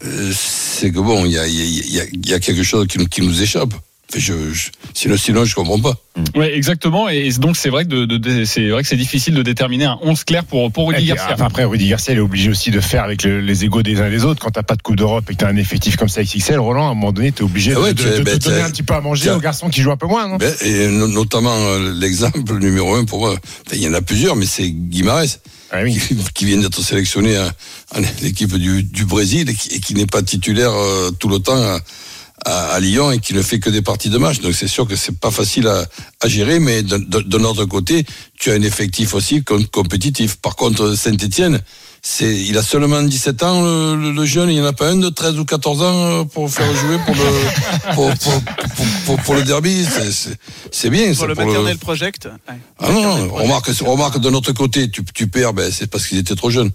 euh, 0.03 0.31
c'est 0.35 0.91
que 0.91 0.99
bon, 0.99 1.25
il 1.25 1.31
y 1.33 2.33
a, 2.33 2.39
quelque 2.39 2.63
chose 2.63 2.87
qui 2.87 3.21
nous 3.21 3.41
échappe. 3.41 3.73
Je, 4.15 4.33
je, 4.53 4.69
sinon, 4.93 5.15
sinon, 5.17 5.45
je 5.45 5.55
comprends 5.55 5.79
pas. 5.79 5.95
Oui, 6.35 6.45
exactement. 6.45 7.07
Et 7.07 7.29
donc 7.39 7.55
c'est 7.55 7.69
vrai 7.69 7.85
que 7.85 7.89
de, 7.89 8.05
de- 8.05 8.17
de- 8.17 8.43
c'est 8.43 8.67
vrai 8.69 8.81
que 8.83 8.87
c'est 8.89 8.97
difficile 8.97 9.33
de 9.33 9.41
déterminer 9.43 9.85
un 9.85 9.97
11 10.01 10.23
clair 10.25 10.43
pour 10.43 10.69
Rudy 10.75 10.97
puis, 10.99 11.05
Garcia. 11.07 11.33
enfin, 11.33 11.45
après, 11.45 11.63
Rudy 11.63 11.87
Garcia, 11.87 12.13
il 12.13 12.17
est 12.17 12.21
obligé 12.21 12.49
aussi 12.49 12.71
de 12.71 12.81
faire 12.81 13.03
avec 13.05 13.23
le- 13.23 13.39
les 13.39 13.63
égaux 13.63 13.83
des 13.83 14.01
uns 14.01 14.07
et 14.07 14.11
des 14.11 14.25
autres. 14.25 14.41
Quand 14.43 14.51
t'as 14.51 14.63
pas 14.63 14.75
de 14.75 14.81
Coupe 14.81 14.97
d'Europe 14.97 15.23
et 15.29 15.33
que 15.33 15.37
t'as 15.39 15.47
un 15.49 15.55
effectif 15.55 15.95
comme 15.95 16.09
ça 16.09 16.21
XXL, 16.23 16.59
Roland, 16.59 16.87
à 16.89 16.91
un 16.91 16.93
moment 16.93 17.13
donné, 17.13 17.31
t'es 17.31 17.43
obligé 17.43 17.73
Ah 17.75 17.79
ouais, 17.79 17.93
de, 17.93 18.03
tu- 18.03 18.09
de- 18.09 18.17
de 18.17 18.23
te 18.23 18.37
donner 18.43 18.57
tiens, 18.57 18.65
un 18.65 18.69
petit 18.71 18.83
peu 18.83 18.93
à 18.95 19.01
manger 19.01 19.29
aux 19.31 19.39
garçons 19.39 19.69
qui 19.69 19.81
jouent 19.81 19.91
un 19.91 19.97
peu 19.97 20.07
moins, 20.07 20.27
non? 20.27 20.35
Ben, 20.37 20.53
et 20.61 20.87
no- 20.89 21.07
notamment 21.07 21.55
euh, 21.55 21.93
l'exemple 21.97 22.57
numéro 22.59 22.95
un 22.95 23.05
pour 23.05 23.19
moi, 23.19 23.31
enfin, 23.31 23.75
il 23.77 23.81
y 23.81 23.87
en 23.87 23.93
a 23.93 24.01
plusieurs, 24.01 24.35
mais 24.35 24.45
c'est 24.45 24.69
Guimarães. 24.69 25.37
Ah 25.73 25.83
oui. 25.83 25.97
qui, 25.97 26.17
qui 26.33 26.43
vient 26.45 26.57
d'être 26.57 26.81
sélectionné 26.81 27.37
à, 27.37 27.45
à 27.95 28.01
l'équipe 28.21 28.53
du, 28.57 28.83
du 28.83 29.05
Brésil 29.05 29.49
et 29.49 29.53
qui, 29.79 29.93
n'est 29.93 30.05
pas 30.05 30.21
titulaire 30.21 30.73
euh, 30.73 31.11
tout 31.11 31.29
le 31.29 31.39
temps 31.39 31.55
à, 31.55 31.79
à, 32.45 32.73
à 32.73 32.79
Lyon 32.79 33.11
et 33.11 33.19
qui 33.19 33.33
ne 33.33 33.41
fait 33.41 33.59
que 33.59 33.69
des 33.69 33.81
parties 33.81 34.09
de 34.09 34.17
match. 34.17 34.39
Donc 34.41 34.53
c'est 34.55 34.67
sûr 34.67 34.87
que 34.87 34.95
c'est 34.95 35.17
pas 35.19 35.31
facile 35.31 35.67
à, 35.67 35.85
à 36.21 36.27
gérer, 36.27 36.59
mais 36.59 36.83
de, 36.83 36.97
de, 36.97 37.19
de 37.21 37.37
notre 37.37 37.65
côté, 37.65 38.05
tu 38.39 38.51
as 38.51 38.53
un 38.55 38.61
effectif 38.61 39.13
aussi 39.13 39.43
com- 39.43 39.65
compétitif. 39.67 40.35
Par 40.37 40.55
contre, 40.55 40.95
Saint-Etienne, 40.95 41.61
c'est, 42.01 42.35
il 42.35 42.57
a 42.57 42.63
seulement 42.63 43.03
17 43.03 43.43
ans, 43.43 43.61
le, 43.63 43.95
le- 43.95 44.11
le 44.11 44.25
jeune. 44.25 44.49
Il 44.49 44.55
n'y 44.55 44.61
en 44.61 44.65
a 44.65 44.73
pas 44.73 44.89
un 44.89 44.95
de 44.95 45.09
13 45.09 45.37
ou 45.37 45.45
14 45.45 45.81
ans 45.83 45.85
euh, 45.93 46.23
pour 46.23 46.49
faire 46.49 46.73
jouer 46.75 46.97
pour 47.05 47.13
le, 47.15 47.93
pour, 47.95 48.09
pour, 48.15 48.41
pour, 48.41 48.85
pour- 49.05 49.17
pour 49.23 49.35
le 49.35 49.43
derby. 49.43 49.85
C'est, 49.85 50.11
c'est, 50.11 50.37
c'est 50.71 50.89
bien. 50.89 51.07
Pour 51.09 51.17
ça, 51.17 51.27
le 51.27 51.35
pour 51.35 51.45
maternel 51.45 51.77
project. 51.77 52.25
ouais. 52.25 52.55
Ah 52.79 52.91
non, 52.91 53.03
non, 53.03 53.33
remarque, 53.33 53.67
remarque 53.81 54.19
de 54.19 54.29
notre 54.31 54.51
côté, 54.51 54.89
tu, 54.89 55.03
tu 55.13 55.27
perds, 55.27 55.53
ben, 55.53 55.71
c'est 55.71 55.85
parce 55.87 56.07
qu'ils 56.07 56.17
étaient 56.17 56.35
trop 56.35 56.49
jeunes. 56.49 56.71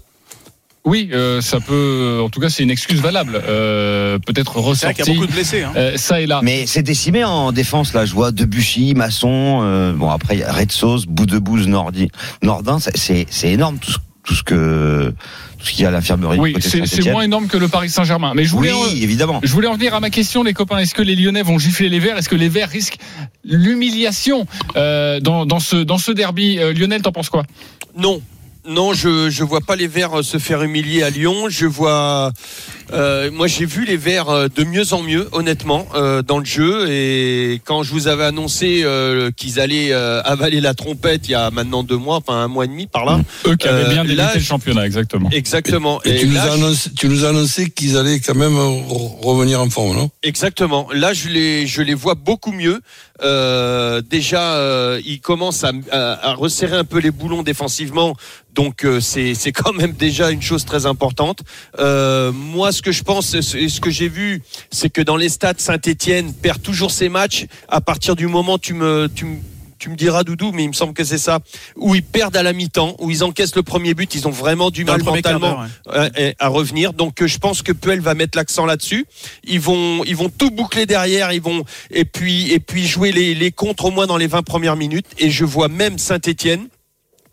Oui, 0.87 1.09
euh, 1.11 1.41
ça 1.41 1.59
peut. 1.59 2.21
En 2.23 2.29
tout 2.29 2.39
cas, 2.39 2.47
c'est 2.49 2.63
une 2.63 2.71
excuse 2.71 3.01
valable. 3.01 3.41
Euh, 3.45 4.17
Peut-être 4.19 4.53
C'est 4.53 4.59
vrai 4.61 4.69
ressortie. 4.69 4.95
qu'il 4.95 5.05
y 5.05 5.09
a 5.09 5.13
beaucoup 5.15 5.27
de 5.27 5.33
blessés. 5.33 5.61
Hein. 5.63 5.73
euh, 5.75 5.97
ça 5.97 6.21
et 6.21 6.25
là. 6.25 6.39
Mais 6.43 6.65
c'est 6.65 6.81
décimé 6.81 7.25
en 7.25 7.51
défense, 7.51 7.93
là. 7.93 8.05
Je 8.05 8.13
vois 8.13 8.31
Debuchy, 8.31 8.93
Masson, 8.95 9.59
euh, 9.63 9.91
bon, 9.91 10.09
après, 10.09 10.35
il 10.37 10.39
y 10.39 10.43
a 10.43 10.51
Red 10.53 10.71
Sauce, 10.71 11.05
Nordi, 11.05 12.09
Nordin. 12.41 12.79
c'est- 12.79 13.27
énorme 13.51 13.77
tout 13.79 13.91
ce, 13.91 13.97
tout 14.23 14.33
ce 14.33 14.43
que, 14.43 15.13
tout 15.59 15.65
ce 15.65 15.71
qu'il 15.71 15.81
y 15.81 15.85
a 15.85 15.89
à 15.89 15.91
l'infirmerie. 15.91 16.39
Oui, 16.39 16.55
c'est 16.61 17.11
moins 17.11 17.23
énorme 17.23 17.47
que 17.47 17.57
le 17.57 17.67
Paris 17.67 17.89
Saint-Germain. 17.89 18.31
Mais 18.33 18.45
je 18.45 18.51
voulais. 18.51 18.71
Oui, 18.71 19.03
évidemment. 19.03 19.41
Je 19.43 19.51
voulais 19.51 19.67
en 19.67 19.73
venir 19.75 19.93
à 19.93 19.99
ma 19.99 20.09
question, 20.09 20.41
les 20.43 20.53
copains. 20.53 20.77
Est-ce 20.77 20.95
que 20.95 21.01
les 21.01 21.15
Lyonnais 21.17 21.43
vont 21.43 21.59
gifler 21.59 21.89
les 21.89 21.99
Verts? 21.99 22.17
Est-ce 22.17 22.29
que 22.29 22.35
les 22.35 22.49
Verts 22.49 22.69
risquent 22.69 22.97
l'humiliation 23.43 24.45
euh, 24.75 25.19
dans, 25.19 25.45
dans, 25.45 25.59
ce, 25.59 25.75
dans 25.75 25.97
ce 25.97 26.11
derby? 26.13 26.59
Euh, 26.59 26.73
Lionel, 26.73 27.01
t'en 27.01 27.11
penses 27.11 27.29
quoi? 27.29 27.43
Non. 27.97 28.21
Non, 28.67 28.91
je 28.91 29.29
je 29.29 29.45
vois 29.45 29.61
pas 29.61 29.77
les 29.77 29.87
Verts 29.87 30.25
se 30.25 30.39
faire 30.39 30.61
humilier 30.61 31.01
à 31.01 31.09
Lyon. 31.09 31.47
Je 31.47 31.65
vois, 31.65 32.33
euh, 32.93 33.29
moi 33.31 33.47
j'ai 33.47 33.65
vu 33.65 33.85
les 33.85 33.97
Verts 33.97 34.29
euh, 34.29 34.47
de 34.53 34.63
mieux 34.63 34.93
en 34.93 35.01
mieux, 35.03 35.27
honnêtement, 35.31 35.87
euh, 35.95 36.21
dans 36.21 36.39
le 36.39 36.45
jeu. 36.45 36.89
Et 36.89 37.61
quand 37.65 37.83
je 37.83 37.91
vous 37.91 38.07
avais 38.07 38.23
annoncé 38.23 38.81
euh, 38.83 39.29
qu'ils 39.35 39.59
allaient 39.59 39.91
euh, 39.91 40.21
avaler 40.23 40.61
la 40.61 40.73
trompette 40.73 41.27
il 41.27 41.31
y 41.31 41.35
a 41.35 41.51
maintenant 41.51 41.83
deux 41.83 41.97
mois, 41.97 42.17
enfin 42.17 42.35
un 42.35 42.47
mois 42.47 42.65
et 42.65 42.67
demi 42.67 42.87
par 42.87 43.05
là, 43.05 43.19
Eux 43.45 43.55
qui 43.55 43.67
avaient 43.67 43.83
Euh, 43.85 43.89
bien 43.89 44.03
débuté 44.03 44.15
là, 44.15 44.31
le 44.35 44.39
championnat, 44.39 44.85
exactement. 44.85 45.29
exactement. 45.31 46.01
Et, 46.03 46.19
tu, 46.19 46.27
nous 46.27 46.37
as 46.37 46.53
annoncé, 46.53 46.89
tu 46.93 47.09
nous 47.09 47.25
as 47.25 47.29
annoncé 47.29 47.69
qu'ils 47.69 47.97
allaient 47.97 48.19
quand 48.19 48.35
même 48.35 48.53
re- 48.55 49.19
revenir 49.21 49.61
en 49.61 49.69
forme, 49.69 49.95
non? 49.95 50.09
Exactement. 50.23 50.87
Là, 50.93 51.13
je 51.13 51.29
les, 51.29 51.67
je 51.67 51.81
les 51.81 51.93
vois 51.93 52.15
beaucoup 52.15 52.51
mieux. 52.51 52.79
Euh, 53.23 54.01
déjà, 54.07 54.53
euh, 54.57 55.01
ils 55.05 55.19
commencent 55.19 55.63
à, 55.63 55.71
à- 55.91 56.29
à 56.29 56.33
resserrer 56.35 56.77
un 56.77 56.83
peu 56.83 56.99
les 56.99 57.11
boulons 57.11 57.43
défensivement. 57.43 58.15
Donc, 58.53 58.85
euh, 58.85 58.99
c'est, 58.99 59.33
c'est 59.35 59.51
quand 59.51 59.73
même 59.73 59.91
déjà 59.93 60.29
une 60.31 60.41
chose 60.41 60.65
très 60.65 60.85
importante. 60.85 61.39
Euh, 61.79 62.31
moi, 62.31 62.71
ce 62.77 62.81
que 62.81 62.91
je 62.91 63.03
pense, 63.03 63.33
et 63.33 63.41
ce 63.41 63.81
que 63.81 63.89
j'ai 63.89 64.07
vu, 64.07 64.41
c'est 64.71 64.89
que 64.89 65.01
dans 65.01 65.17
les 65.17 65.29
stades, 65.29 65.59
Saint-Etienne 65.59 66.33
perd 66.33 66.61
toujours 66.61 66.91
ses 66.91 67.09
matchs. 67.09 67.45
À 67.67 67.81
partir 67.81 68.15
du 68.15 68.27
moment, 68.27 68.53
où 68.53 68.59
tu 68.59 68.73
me, 68.73 69.09
tu 69.13 69.25
me 69.25 69.37
tu 69.79 69.91
me 69.91 69.95
diras 69.95 70.23
Doudou, 70.23 70.51
mais 70.53 70.63
il 70.63 70.69
me 70.69 70.73
semble 70.73 70.93
que 70.93 71.03
c'est 71.03 71.19
ça, 71.19 71.39
où 71.75 71.93
ils 71.93 72.01
perdent 72.01 72.35
à 72.35 72.41
la 72.41 72.51
mi-temps, 72.51 72.95
où 72.97 73.11
ils 73.11 73.23
encaissent 73.23 73.55
le 73.55 73.61
premier 73.61 73.93
but, 73.93 74.15
ils 74.15 74.27
ont 74.27 74.31
vraiment 74.31 74.71
du 74.71 74.83
mal 74.83 75.03
mentalement 75.03 75.59
ouais. 75.59 76.09
euh, 76.17 76.31
à 76.39 76.47
revenir. 76.47 76.93
Donc 76.93 77.21
euh, 77.21 77.27
je 77.27 77.37
pense 77.37 77.61
que 77.61 77.71
Puel 77.71 77.99
va 77.99 78.15
mettre 78.15 78.37
l'accent 78.39 78.65
là-dessus. 78.65 79.05
Ils 79.43 79.59
vont 79.59 80.03
ils 80.03 80.15
vont 80.15 80.29
tout 80.29 80.49
boucler 80.49 80.87
derrière, 80.87 81.31
ils 81.31 81.41
vont 81.41 81.63
et 81.91 82.05
puis 82.05 82.51
et 82.51 82.59
puis 82.59 82.87
jouer 82.87 83.11
les, 83.11 83.35
les 83.35 83.51
contres 83.51 83.85
au 83.85 83.91
moins 83.91 84.07
dans 84.07 84.17
les 84.17 84.25
20 84.25 84.41
premières 84.41 84.77
minutes 84.77 85.05
et 85.19 85.29
je 85.29 85.45
vois 85.45 85.67
même 85.67 85.99
Saint-Étienne 85.99 86.69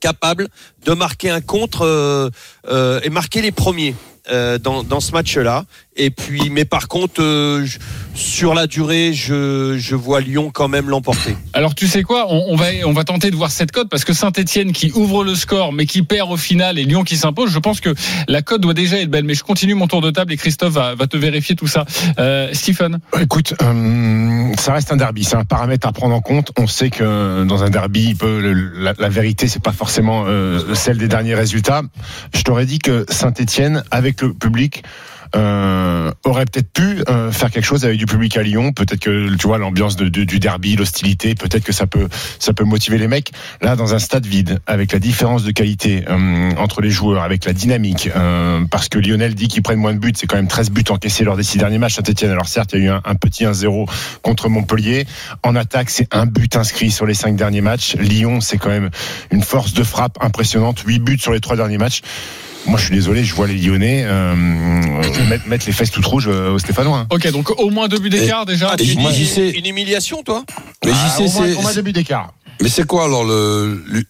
capable 0.05 0.49
de 0.85 0.93
marquer 0.93 1.31
un 1.31 1.41
contre 1.41 1.87
euh, 1.87 2.29
euh, 2.69 3.01
et 3.05 3.09
marquer 3.09 3.41
les 3.41 3.53
premiers. 3.53 3.95
Euh, 4.31 4.59
dans, 4.59 4.83
dans 4.83 5.01
ce 5.01 5.13
match-là. 5.13 5.65
Et 5.97 6.11
puis, 6.11 6.51
mais 6.51 6.65
par 6.65 6.89
contre, 6.89 7.23
euh, 7.23 7.65
je- 7.65 7.79
sur 8.15 8.55
la 8.55 8.67
durée, 8.67 9.13
je, 9.13 9.77
je 9.79 9.95
vois 9.95 10.21
Lyon 10.21 10.51
quand 10.53 10.69
même 10.69 10.89
l'emporter. 10.89 11.37
Alors 11.53 11.75
tu 11.75 11.87
sais 11.89 12.03
quoi 12.03 12.27
on, 12.31 12.47
on 12.49 12.57
va 12.57 12.67
on 12.85 12.93
va 12.93 13.03
tenter 13.05 13.31
de 13.31 13.37
voir 13.37 13.51
cette 13.51 13.73
cote 13.73 13.89
parce 13.89 14.05
que 14.05 14.13
Saint-Etienne 14.13 14.73
qui 14.73 14.93
ouvre 14.93 15.25
le 15.25 15.35
score 15.35 15.73
mais 15.73 15.87
qui 15.87 16.03
perd 16.03 16.31
au 16.31 16.37
final 16.37 16.79
et 16.79 16.85
Lyon 16.85 17.03
qui 17.05 17.17
s'impose. 17.17 17.51
Je 17.51 17.59
pense 17.59 17.81
que 17.81 17.95
la 18.29 18.43
cote 18.43 18.61
doit 18.61 18.75
déjà 18.75 18.99
être 19.01 19.11
belle. 19.11 19.25
Mais 19.25 19.35
je 19.35 19.43
continue 19.45 19.75
mon 19.75 19.87
tour 19.89 20.01
de 20.01 20.11
table 20.11 20.33
et 20.33 20.37
Christophe 20.37 20.73
va, 20.75 20.95
va 20.95 21.07
te 21.07 21.17
vérifier 21.17 21.55
tout 21.57 21.67
ça. 21.67 21.85
Euh, 22.19 22.49
Stephen. 22.53 22.99
Écoute, 23.21 23.55
euh, 23.63 24.53
ça 24.59 24.73
reste 24.75 24.93
un 24.93 24.97
derby, 24.97 25.25
c'est 25.25 25.37
un 25.37 25.45
paramètre 25.45 25.87
à 25.89 25.93
prendre 25.93 26.15
en 26.15 26.21
compte. 26.21 26.53
On 26.59 26.67
sait 26.67 26.91
que 26.91 27.45
dans 27.45 27.63
un 27.65 27.71
derby, 27.71 28.07
il 28.11 28.17
peut, 28.17 28.41
le- 28.41 28.73
la, 28.83 28.95
la 28.99 29.09
vérité, 29.09 29.49
c'est 29.49 29.63
pas 29.63 29.73
forcément 29.73 30.25
euh, 30.27 30.75
celle 30.75 30.99
des 30.99 31.09
derniers 31.09 31.35
résultats. 31.35 31.83
Je 32.35 32.43
t'aurais 32.43 32.67
dit 32.67 32.79
que 32.79 33.07
Saint-Étienne, 33.09 33.83
avec 33.91 34.23
le 34.23 34.33
public, 34.35 34.83
euh, 35.37 36.11
aurait 36.25 36.45
peut-être 36.47 36.71
pu 36.73 37.03
euh, 37.09 37.31
faire 37.33 37.51
quelque 37.51 37.65
chose 37.65 37.85
avec 37.85 37.99
du 37.99 38.07
public 38.07 38.37
à 38.37 38.43
Lyon. 38.43 38.73
Peut-être 38.73 39.01
que 39.01 39.35
tu 39.37 39.47
vois 39.47 39.59
l'ambiance 39.59 39.97
de- 39.97 40.09
du 40.09 40.39
derby, 40.39 40.77
l'hostilité, 40.77 41.35
peut-être 41.35 41.65
que 41.65 41.73
ça 41.73 41.87
peut 41.87 42.09
ça 42.39 42.53
peut 42.53 42.65
motiver 42.65 42.99
les 42.99 43.09
mecs. 43.09 43.33
Là, 43.61 43.77
dans 43.77 43.95
un 43.95 43.99
stade 43.99 44.27
vide, 44.27 44.61
avec 44.67 44.93
la 44.93 44.99
différence 44.99 45.45
de 45.45 45.51
qualité 45.51 46.05
euh, 46.09 46.51
entre 46.59 46.81
les 46.81 46.91
joueurs, 46.91 47.23
avec 47.23 47.45
la 47.45 47.53
dynamique, 47.53 48.09
parce 48.71 48.89
que 48.89 48.99
Lionel 48.99 49.35
dit 49.35 49.49
qu'ils 49.49 49.63
prennent 49.63 49.79
moins 49.81 49.95
de 49.95 49.99
buts, 49.99 50.13
c'est 50.17 50.27
quand 50.27 50.37
même 50.37 50.49
13 50.49 50.71
buts 50.71 50.85
encaissés 50.91 51.25
lors 51.25 51.37
des 51.37 51.43
six 51.43 51.59
derniers 51.59 51.79
matchs. 51.79 51.95
Saint-Etienne, 51.95 52.31
alors 52.31 52.49
certes, 52.49 52.73
il 52.75 52.81
y 52.81 52.83
a 52.83 52.87
eu 52.87 52.91
un, 52.91 53.03
un 53.05 53.15
petit 53.15 53.45
1-0 53.45 53.89
contre 54.23 54.49
Montpellier. 54.49 55.07
En 55.43 55.57
attaque, 55.57 55.91
c'est 55.91 56.09
un 56.15 56.27
but 56.27 56.57
inscrit 56.57 56.91
sur 56.91 57.07
les 57.07 57.15
cinq 57.15 57.37
derniers 57.37 57.61
matchs. 57.61 57.97
Lyon, 57.97 58.41
c'est 58.41 58.59
quand 58.59 58.71
même 58.71 58.91
une 59.31 59.43
force 59.43 59.75
de 59.75 59.83
frappe 59.83 60.19
impressionnante. 60.21 60.81
8 60.87 60.99
buts 61.01 61.19
sur 61.19 61.33
les 61.33 61.41
trois 61.41 61.57
derniers 61.57 61.79
matchs. 61.79 62.03
Moi, 62.67 62.79
je 62.79 62.87
suis 62.87 62.95
désolé, 62.95 63.25
je 63.25 63.35
vois 63.35 63.47
les 63.47 63.57
Lyonnais 63.59 64.05
euh, 64.07 64.35
mettre, 65.29 65.47
mettre 65.49 65.67
les 65.67 65.73
fesses 65.73 65.91
toutes 65.91 66.07
rouges 66.07 66.29
euh, 66.29 66.53
aux 66.55 66.59
Stéphanois. 66.59 67.01
hein. 67.01 67.07
Ok, 67.11 67.31
donc 67.31 67.51
au 67.61 67.69
moins 67.71 67.89
deux 67.89 67.99
buts 67.99 68.09
d'écart 68.11 68.47
déjà. 68.47 68.71
Ah, 68.73 68.83
une, 68.83 69.01
moi, 69.01 69.11
j'y 69.13 69.23
une- 69.23 69.29
sais. 69.29 69.51
une 69.51 69.67
humiliation, 69.67 70.23
toi 70.23 70.45
Mais 70.85 70.93
Ah, 70.95 70.97
j'y 71.19 71.25
au 71.25 71.29
sais, 71.29 71.39
moins- 71.39 71.47
c'est- 71.49 71.57
au 71.59 71.61
moins 71.63 71.75
deux 71.75 71.83
buts 71.83 71.93
d'écart. 71.93 72.33
mais 72.63 72.69
c'est 72.71 72.87
quoi 72.87 73.05
alors 73.05 73.25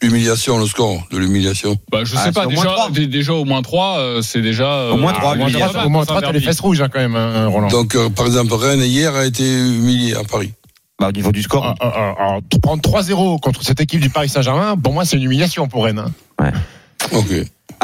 l'humiliation, 0.00 0.58
le 0.58 0.66
score 0.66 1.02
de 1.10 1.18
l'humiliation? 1.18 1.76
Bah, 1.90 2.00
je 2.04 2.14
Ah, 2.16 2.24
sais 2.26 2.32
pas, 2.32 2.42
c'est 2.42 2.46
au 2.46 2.50
moins 2.50 2.62
déjà, 2.64 2.74
trois. 2.76 2.90
déjà 2.90 3.32
au 3.34 3.44
moins 3.44 3.62
3, 3.62 4.18
c'est 4.22 4.40
déjà. 4.42 4.70
euh, 4.70 4.92
Au 4.92 4.96
moins 4.98 5.12
trois, 5.12 5.32
Au 5.32 5.36
moins 5.36 5.46
l'humiliation. 5.48 5.72
trois, 5.72 5.86
au 5.86 5.88
moins 5.88 6.04
trois, 6.04 6.20
t'as 6.22 6.30
les 6.32 6.40
fesses 6.40 6.60
rouges 6.60 6.80
hein, 6.80 6.88
quand 6.92 7.00
même, 7.00 7.16
hein, 7.16 7.48
Roland. 7.48 7.68
Donc, 7.68 7.96
euh, 7.96 8.08
par 8.08 8.26
exemple, 8.26 8.54
Rennes 8.54 8.82
hier 8.82 9.14
a 9.16 9.24
été 9.26 9.42
humilié 9.42 10.14
à 10.14 10.22
Paris. 10.22 10.52
Bah, 11.00 11.08
au 11.08 11.12
niveau 11.12 11.32
du 11.32 11.42
score. 11.42 11.74
Ah, 11.80 11.92
ah, 12.18 12.38
prendre 12.62 12.80
3-0 12.82 13.38
contre 13.40 13.64
cette 13.64 13.80
équipe 13.80 14.00
du 14.00 14.10
Paris 14.10 14.28
Saint-Germain, 14.28 14.76
pour 14.76 14.92
moi, 14.92 15.04
c'est 15.04 15.16
une 15.16 15.24
humiliation 15.24 15.66
pour 15.66 15.84
Rennes. 15.86 16.04
hein. 16.38 16.52
Ok. 17.12 17.26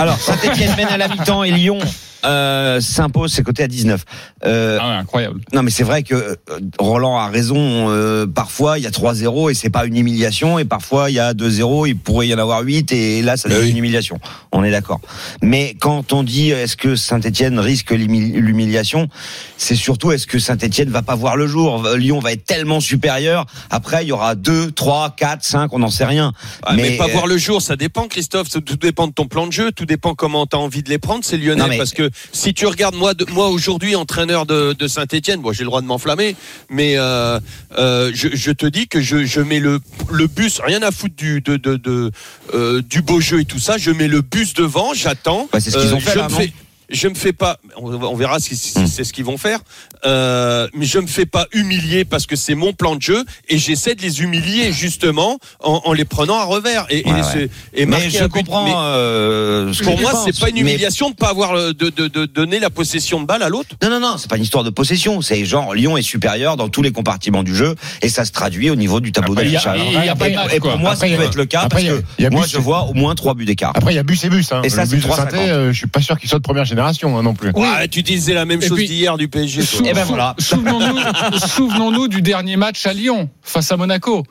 Alors, 0.00 0.18
Saint-Etienne 0.18 0.74
mène 0.76 0.88
à 0.88 0.96
la 0.96 1.08
mi-temps 1.08 1.44
et 1.44 1.50
Lyon 1.50 1.78
euh, 2.24 2.80
s'impose, 2.80 3.32
c'est 3.32 3.42
coté 3.42 3.62
à 3.62 3.68
19. 3.68 4.04
Euh, 4.44 4.78
Ah 4.80 4.88
ouais, 4.90 4.94
incroyable. 4.96 5.40
Non, 5.52 5.62
mais 5.62 5.70
c'est 5.70 5.82
vrai 5.84 6.02
que 6.02 6.14
euh, 6.14 6.34
Roland 6.78 7.16
a 7.18 7.28
raison. 7.28 7.90
euh, 7.90 8.26
parfois, 8.26 8.78
il 8.78 8.84
y 8.84 8.86
a 8.86 8.90
3-0 8.90 9.50
et 9.50 9.54
c'est 9.54 9.70
pas 9.70 9.84
une 9.86 9.96
humiliation. 9.96 10.58
Et 10.58 10.64
parfois, 10.64 11.10
il 11.10 11.14
y 11.14 11.18
a 11.20 11.32
2-0, 11.34 11.86
il 11.88 11.96
pourrait 11.96 12.28
y 12.28 12.34
en 12.34 12.38
avoir 12.38 12.60
8 12.62 12.92
et 12.92 13.22
là, 13.22 13.36
ça 13.36 13.48
devient 13.48 13.60
oui. 13.62 13.70
une 13.70 13.78
humiliation. 13.78 14.18
On 14.52 14.64
est 14.64 14.70
d'accord. 14.70 15.00
Mais 15.42 15.76
quand 15.78 16.12
on 16.12 16.22
dit 16.22 16.50
est-ce 16.50 16.76
que 16.76 16.96
Saint-Etienne 16.96 17.58
risque 17.58 17.90
l'humi- 17.90 18.32
l'humiliation, 18.32 19.08
c'est 19.56 19.74
surtout 19.76 20.12
est-ce 20.12 20.26
que 20.26 20.38
Saint-Etienne 20.38 20.90
va 20.90 21.02
pas 21.02 21.14
voir 21.14 21.36
le 21.36 21.46
jour? 21.46 21.86
Lyon 21.96 22.18
va 22.20 22.32
être 22.32 22.44
tellement 22.44 22.80
supérieur. 22.80 23.46
Après, 23.70 24.04
il 24.04 24.08
y 24.08 24.12
aura 24.12 24.34
2, 24.34 24.70
3, 24.72 25.14
4, 25.16 25.44
5, 25.44 25.72
on 25.72 25.78
n'en 25.80 25.90
sait 25.90 26.04
rien. 26.04 26.32
Ah, 26.62 26.74
mais, 26.74 26.96
pas 26.96 27.04
euh, 27.08 27.12
voir 27.12 27.26
le 27.26 27.38
jour, 27.38 27.62
ça 27.62 27.76
dépend, 27.76 28.08
Christophe. 28.08 28.48
Ça- 28.48 28.60
Tout 28.60 28.76
dépend 28.76 29.06
de 29.06 29.12
ton 29.12 29.26
plan 29.26 29.46
de 29.46 29.52
jeu, 29.52 29.72
tout 29.72 29.86
dépend 29.86 30.14
comment 30.14 30.46
tu 30.46 30.56
as 30.56 30.58
envie 30.58 30.82
de 30.82 30.90
les 30.90 30.98
prendre, 30.98 31.24
c'est 31.24 31.36
Lionel. 31.36 31.58
Non, 31.58 31.66
mais- 31.68 31.78
Parce 31.78 31.92
que 31.92 32.09
si 32.32 32.54
tu 32.54 32.66
regardes 32.66 32.94
moi, 32.94 33.14
de- 33.14 33.26
moi 33.32 33.48
aujourd'hui, 33.48 33.94
entraîneur 33.96 34.46
de, 34.46 34.72
de 34.72 34.88
Saint-Etienne, 34.88 35.40
bon, 35.40 35.52
j'ai 35.52 35.62
le 35.62 35.66
droit 35.66 35.80
de 35.82 35.86
m'enflammer, 35.86 36.36
mais 36.68 36.94
euh, 36.96 37.38
euh, 37.78 38.10
je, 38.14 38.28
je 38.32 38.50
te 38.52 38.66
dis 38.66 38.88
que 38.88 39.00
je, 39.00 39.24
je 39.24 39.40
mets 39.40 39.60
le, 39.60 39.80
le 40.10 40.26
bus, 40.26 40.60
rien 40.64 40.82
à 40.82 40.90
foutre 40.90 41.14
du, 41.16 41.40
de, 41.40 41.56
de, 41.56 41.76
de, 41.76 42.10
euh, 42.54 42.82
du 42.82 43.02
beau 43.02 43.20
jeu 43.20 43.40
et 43.40 43.44
tout 43.44 43.58
ça, 43.58 43.78
je 43.78 43.90
mets 43.90 44.08
le 44.08 44.20
bus 44.22 44.54
devant, 44.54 44.94
j'attends. 44.94 45.48
Bah, 45.52 45.60
c'est 45.60 45.70
ce 45.70 45.78
qu'ils 45.78 45.94
ont 45.94 46.00
fait, 46.00 46.12
je 46.12 46.18
là, 46.18 46.24
me 46.28 46.32
non 46.32 46.38
fais- 46.38 46.52
je 46.90 47.08
me 47.08 47.14
fais 47.14 47.32
pas, 47.32 47.58
on 47.76 47.90
on 48.02 48.16
verra 48.16 48.40
si, 48.40 48.56
si 48.56 48.78
Hmm. 48.78 48.86
c'est 48.86 49.04
ce 49.04 49.12
qu'ils 49.12 49.24
vont 49.24 49.38
faire, 49.38 49.60
euh, 50.06 50.68
mais 50.74 50.86
je 50.86 50.98
me 50.98 51.06
fais 51.06 51.26
pas 51.26 51.46
humilier 51.52 52.04
parce 52.04 52.26
que 52.26 52.36
c'est 52.36 52.54
mon 52.54 52.72
plan 52.72 52.96
de 52.96 53.02
jeu 53.02 53.24
et 53.48 53.58
j'essaie 53.58 53.94
de 53.94 54.02
les 54.02 54.22
humilier 54.22 54.72
justement 54.72 55.38
en, 55.62 55.82
en 55.84 55.92
les 55.92 56.04
prenant 56.04 56.38
à 56.38 56.44
revers 56.44 56.86
et, 56.90 57.08
et 57.08 57.12
Ouais, 57.12 57.22
se- 57.22 57.36
ouais. 57.38 57.50
et 57.74 57.84
mais 57.86 57.92
marquer 57.92 58.10
je 58.10 58.24
comprends. 58.24 58.64
Mais 58.64 58.72
euh, 58.74 59.72
ce 59.72 59.82
pour 59.84 60.00
moi, 60.00 60.12
c'est 60.24 60.38
pas 60.38 60.48
une 60.48 60.54
mais- 60.56 60.60
humiliation 60.62 61.10
de 61.10 61.14
pas 61.14 61.28
avoir 61.28 61.54
le- 61.54 61.72
de, 61.74 61.90
de, 61.90 62.08
de 62.08 62.26
donner 62.26 62.58
la 62.60 62.70
possession 62.70 63.20
de 63.20 63.26
balle 63.26 63.42
à 63.42 63.48
l'autre. 63.48 63.70
Non, 63.82 63.90
non, 63.90 64.00
non, 64.00 64.16
c'est 64.18 64.28
pas 64.30 64.36
une 64.36 64.42
histoire 64.42 64.64
de 64.64 64.70
possession. 64.70 65.20
C'est 65.22 65.44
genre 65.44 65.74
Lyon 65.74 65.96
est 65.96 66.02
supérieur 66.02 66.56
dans 66.56 66.68
tous 66.68 66.82
les 66.82 66.92
compartiments 66.92 67.42
du 67.42 67.54
jeu 67.54 67.74
et 68.02 68.08
ça 68.08 68.24
se 68.24 68.32
traduit 68.32 68.70
au 68.70 68.76
niveau 68.76 69.00
du 69.00 69.12
tableau 69.12 69.32
Après, 69.34 69.46
il 69.46 69.52
y 69.52 69.56
a- 69.56 69.60
d'affichage. 69.60 69.80
Et- 69.80 70.34
match, 70.34 70.52
Et 70.54 70.60
pour 70.60 70.78
moi, 70.78 70.92
Après, 70.92 71.10
ça 71.10 71.16
peut 71.16 71.22
être 71.22 71.34
le 71.36 71.44
cas 71.46 71.60
après, 71.62 71.84
parce 71.86 72.00
que 72.00 72.28
moi, 72.30 72.42
bus- 72.42 72.52
je 72.52 72.58
vois 72.58 72.82
au 72.84 72.94
moins 72.94 73.14
trois 73.14 73.34
buts 73.34 73.44
d'écart. 73.44 73.72
Après, 73.74 73.92
il 73.92 73.96
y 73.96 73.98
a 73.98 74.02
bus 74.02 74.24
et 74.24 74.28
bus. 74.28 74.50
Hein. 74.52 74.62
Et 74.64 74.68
ça, 74.68 74.84
c'est 74.86 74.96
bus 74.96 75.04
de 75.04 75.08
3,50. 75.08 75.16
Saint-Etienne, 75.30 75.50
euh, 75.50 75.72
je 75.72 75.78
suis 75.78 75.86
pas 75.86 76.00
sûr 76.00 76.18
qu'il 76.18 76.28
soit 76.28 76.38
de 76.38 76.42
première 76.42 76.64
génération 76.64 76.79
hein, 76.86 77.22
non 77.22 77.34
plus. 77.34 77.50
Ouais, 77.50 77.88
tu 77.88 78.02
disais 78.02 78.34
la 78.34 78.44
même 78.44 78.62
Et 78.62 78.66
chose 78.68 78.78
d'hier 78.78 79.16
du 79.16 79.28
PSG. 79.28 79.62
Sou- 79.62 79.82
Eh 79.86 79.92
ben 79.92 80.04
voilà. 80.04 80.34
Souvenons-nous 80.38 80.98
souvenons-nous 81.46 82.08
du 82.08 82.22
dernier 82.22 82.56
match 82.56 82.86
à 82.86 82.92
Lyon 82.92 83.28
face 83.42 83.70
à 83.72 83.76
Monaco. 83.76 84.24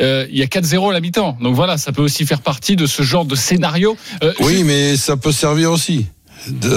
Euh, 0.00 0.26
il 0.30 0.36
y 0.38 0.42
a 0.42 0.46
4-0 0.46 0.90
à 0.90 0.92
la 0.92 1.00
mi-temps. 1.00 1.36
Donc 1.40 1.54
voilà, 1.54 1.78
ça 1.78 1.92
peut 1.92 2.02
aussi 2.02 2.26
faire 2.26 2.40
partie 2.40 2.74
de 2.76 2.86
ce 2.86 3.02
genre 3.02 3.24
de 3.24 3.36
scénario. 3.36 3.96
Euh, 4.22 4.32
Oui, 4.40 4.64
mais 4.64 4.96
ça 4.96 5.16
peut 5.16 5.30
servir 5.32 5.70
aussi. 5.70 6.06
De, 6.48 6.70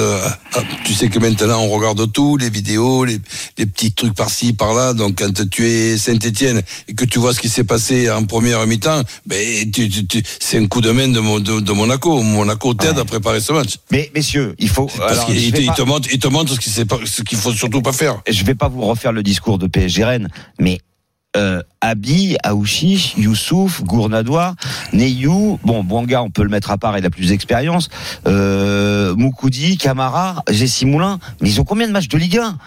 ah, 0.54 0.62
tu 0.86 0.94
sais 0.94 1.10
que 1.10 1.20
maintenant 1.20 1.60
on 1.62 1.70
regarde 1.70 2.12
tout, 2.12 2.38
les 2.38 2.50
vidéos, 2.50 3.04
les, 3.06 3.20
les 3.58 3.66
petits 3.66 3.92
trucs 3.92 4.14
par-ci, 4.14 4.54
par-là. 4.54 4.94
Donc 4.94 5.20
quand 5.20 5.50
tu 5.50 5.66
es 5.68 5.98
Saint-Etienne 5.98 6.62
et 6.88 6.94
que 6.94 7.04
tu 7.06 7.20
vois 7.20 7.34
ce 7.34 7.40
qui 7.40 7.50
s'est 7.50 7.64
passé 7.66 8.10
en 8.10 8.24
première 8.24 8.66
mi-temps, 8.66 9.02
ben, 9.26 9.72
tu, 9.72 9.90
tu- 9.90 10.06
tu- 10.08 10.24
c'est 10.40 10.58
un 10.58 10.68
coup 10.68 10.80
de 10.82 10.92
main 10.92 11.08
de, 11.10 11.40
de, 11.40 11.60
de 11.60 11.72
Monaco. 11.74 12.22
Monaco 12.22 12.74
t'aide 12.74 12.98
à 13.00 13.06
préparer 13.06 13.42
ce 13.42 13.52
match. 13.54 13.76
Mais 13.92 14.10
messieurs, 14.16 14.56
il 14.60 14.70
faut. 14.70 14.86
Parce 14.98 15.26
qu'il 15.26 15.52
te, 15.52 15.66
pas- 15.66 15.86
montre, 15.86 16.08
il 16.14 16.20
te 16.20 16.28
montre 16.28 16.54
ce 16.54 16.60
qu'il 16.60 17.24
qu'il 17.26 17.38
faut 17.38 17.52
surtout 17.52 17.82
pas 17.82 17.92
faire. 17.94 18.22
je 18.28 18.44
vais 18.46 18.56
pas 18.56 18.70
vous 18.70 18.86
refaire 18.86 19.12
le 19.12 19.24
discours 19.24 19.58
de 19.58 19.68
PSG 19.68 20.04
Rennes, 20.06 20.30
mais 20.60 20.80
euh, 21.38 21.62
Abi, 21.82 22.36
Aouchiche, 22.44 23.16
Youssouf, 23.18 23.84
Gournadois, 23.84 24.56
Neyou, 24.94 25.60
bon, 25.64 25.84
Bouanga, 25.84 26.24
on 26.24 26.32
peut 26.32 26.44
le 26.44 26.50
mettre 26.50 26.72
à 26.72 26.78
part, 26.78 26.98
il 26.98 27.06
a 27.06 27.10
plus 27.10 27.30
d'expérience, 27.30 27.90
euh, 28.28 29.16
Moukoudi, 29.16 29.78
Camara, 29.78 30.44
Jessie 30.50 30.86
Moulin, 30.86 31.20
mais 31.40 31.50
ils 31.50 31.62
ont 31.62 31.64
combien 31.64 31.88
de 31.88 31.92
matchs 31.92 32.08
de 32.08 32.18
Ligue 32.18 32.40
1 32.40 32.58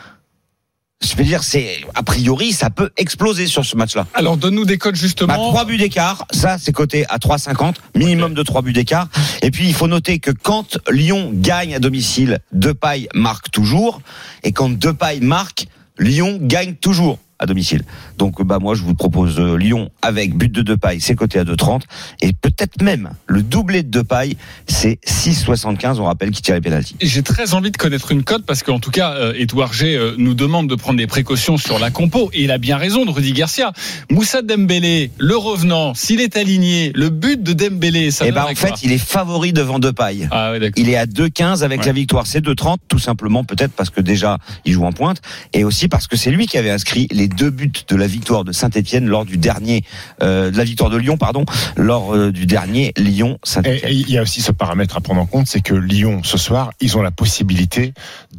Je 1.02 1.16
veux 1.16 1.24
dire, 1.24 1.42
c'est 1.42 1.80
a 1.94 2.02
priori, 2.04 2.52
ça 2.52 2.70
peut 2.70 2.90
exploser 2.96 3.46
sur 3.46 3.64
ce 3.64 3.76
match-là. 3.76 4.06
Alors 4.14 4.36
donne-nous 4.36 4.64
des 4.64 4.78
codes 4.78 4.94
Bah, 4.94 5.00
justement. 5.00 5.34
3 5.34 5.64
buts 5.64 5.76
d'écart, 5.76 6.26
ça 6.30 6.56
c'est 6.58 6.72
coté 6.72 7.04
à 7.08 7.18
3,50, 7.18 7.74
minimum 7.96 8.34
de 8.34 8.42
3 8.42 8.62
buts 8.62 8.72
d'écart. 8.72 9.08
Et 9.42 9.50
puis 9.50 9.66
il 9.66 9.74
faut 9.74 9.88
noter 9.88 10.20
que 10.20 10.30
quand 10.30 10.78
Lyon 10.90 11.32
gagne 11.34 11.74
à 11.74 11.80
domicile, 11.80 12.38
Depay 12.52 13.08
marque 13.14 13.50
toujours, 13.50 14.00
et 14.44 14.52
quand 14.52 14.70
Depay 14.70 15.18
marque, 15.20 15.66
Lyon 15.98 16.38
gagne 16.40 16.74
toujours 16.74 17.18
à 17.40 17.46
domicile. 17.46 17.82
Donc 18.18 18.40
bah 18.44 18.58
moi 18.60 18.74
je 18.74 18.82
vous 18.82 18.94
propose 18.94 19.40
euh, 19.40 19.56
Lyon 19.56 19.90
avec 20.02 20.36
but 20.36 20.52
de 20.52 20.62
Depay, 20.62 20.98
c'est 21.00 21.14
coté 21.16 21.38
à 21.38 21.44
2,30 21.44 21.80
et 22.20 22.32
peut-être 22.32 22.82
même 22.82 23.10
le 23.26 23.42
doublé 23.42 23.82
de 23.82 23.88
Depay, 23.88 24.36
c'est 24.68 24.98
6,75. 25.06 25.98
On 25.98 26.04
rappelle 26.04 26.30
qu'il 26.30 26.42
tire 26.42 26.54
les 26.54 26.60
pénaltys. 26.60 26.96
J'ai 27.00 27.22
très 27.22 27.54
envie 27.54 27.70
de 27.70 27.76
connaître 27.78 28.12
une 28.12 28.22
cote 28.24 28.44
parce 28.46 28.62
qu'en 28.62 28.78
tout 28.78 28.90
cas, 28.90 29.12
euh, 29.14 29.32
Edouard 29.36 29.72
G 29.72 29.96
euh, 29.96 30.14
nous 30.18 30.34
demande 30.34 30.68
de 30.68 30.74
prendre 30.74 30.98
des 30.98 31.06
précautions 31.06 31.56
sur 31.56 31.78
la 31.78 31.90
compo 31.90 32.30
et 32.34 32.44
il 32.44 32.50
a 32.50 32.58
bien 32.58 32.76
raison 32.76 33.06
de 33.06 33.10
Rudy 33.10 33.32
Garcia. 33.32 33.72
Moussa 34.10 34.42
Dembélé, 34.42 35.10
le 35.18 35.36
revenant, 35.36 35.94
s'il 35.94 36.20
est 36.20 36.36
aligné, 36.36 36.92
le 36.94 37.08
but 37.08 37.42
de 37.42 37.54
Dembélé, 37.54 38.10
ça 38.10 38.26
Et 38.26 38.32
bah 38.32 38.42
donnerait 38.42 38.52
en 38.52 38.56
fait 38.76 38.82
il 38.82 38.92
est 38.92 38.98
favori 38.98 39.52
devant 39.54 39.78
Depay. 39.78 40.28
Ah 40.30 40.52
ouais. 40.52 40.70
Il 40.76 40.90
est 40.90 40.96
à 40.96 41.06
2,15 41.06 41.62
avec 41.62 41.80
Ouais. 41.80 41.86
la 41.86 41.92
victoire. 41.92 42.26
C'est 42.26 42.44
2,30 42.44 42.76
tout 42.88 42.98
simplement 42.98 43.44
peut-être 43.44 43.72
parce 43.72 43.88
que 43.88 44.02
déjà 44.02 44.36
il 44.66 44.72
joue 44.74 44.84
en 44.84 44.92
pointe 44.92 45.22
et 45.54 45.64
aussi 45.64 45.88
parce 45.88 46.06
que 46.06 46.16
c'est 46.16 46.30
lui 46.30 46.46
qui 46.46 46.58
avait 46.58 46.70
inscrit 46.70 47.06
les 47.10 47.28
deux 47.36 47.50
buts 47.50 47.72
de 47.88 47.96
la 47.96 48.06
victoire 48.06 48.44
de 48.44 48.52
Saint-Etienne 48.52 49.06
lors 49.06 49.24
du 49.24 49.38
dernier 49.38 49.84
euh, 50.22 50.50
de 50.50 50.56
la 50.56 50.64
victoire 50.64 50.90
de 50.90 50.96
Lyon 50.96 51.16
pardon 51.16 51.44
lors 51.76 52.14
euh, 52.14 52.32
du 52.32 52.46
dernier 52.46 52.92
Lyon 52.96 53.38
Et 53.64 53.92
il 53.92 54.10
y 54.10 54.18
a 54.18 54.22
aussi 54.22 54.42
ce 54.42 54.52
paramètre 54.52 54.96
à 54.96 55.00
prendre 55.00 55.20
en 55.20 55.26
compte, 55.26 55.46
c'est 55.46 55.60
que 55.60 55.74
Lyon, 55.74 56.20
ce 56.22 56.38
soir, 56.38 56.72
ils 56.80 56.96
ont 56.96 57.02
la 57.02 57.10
possibilité 57.10 57.92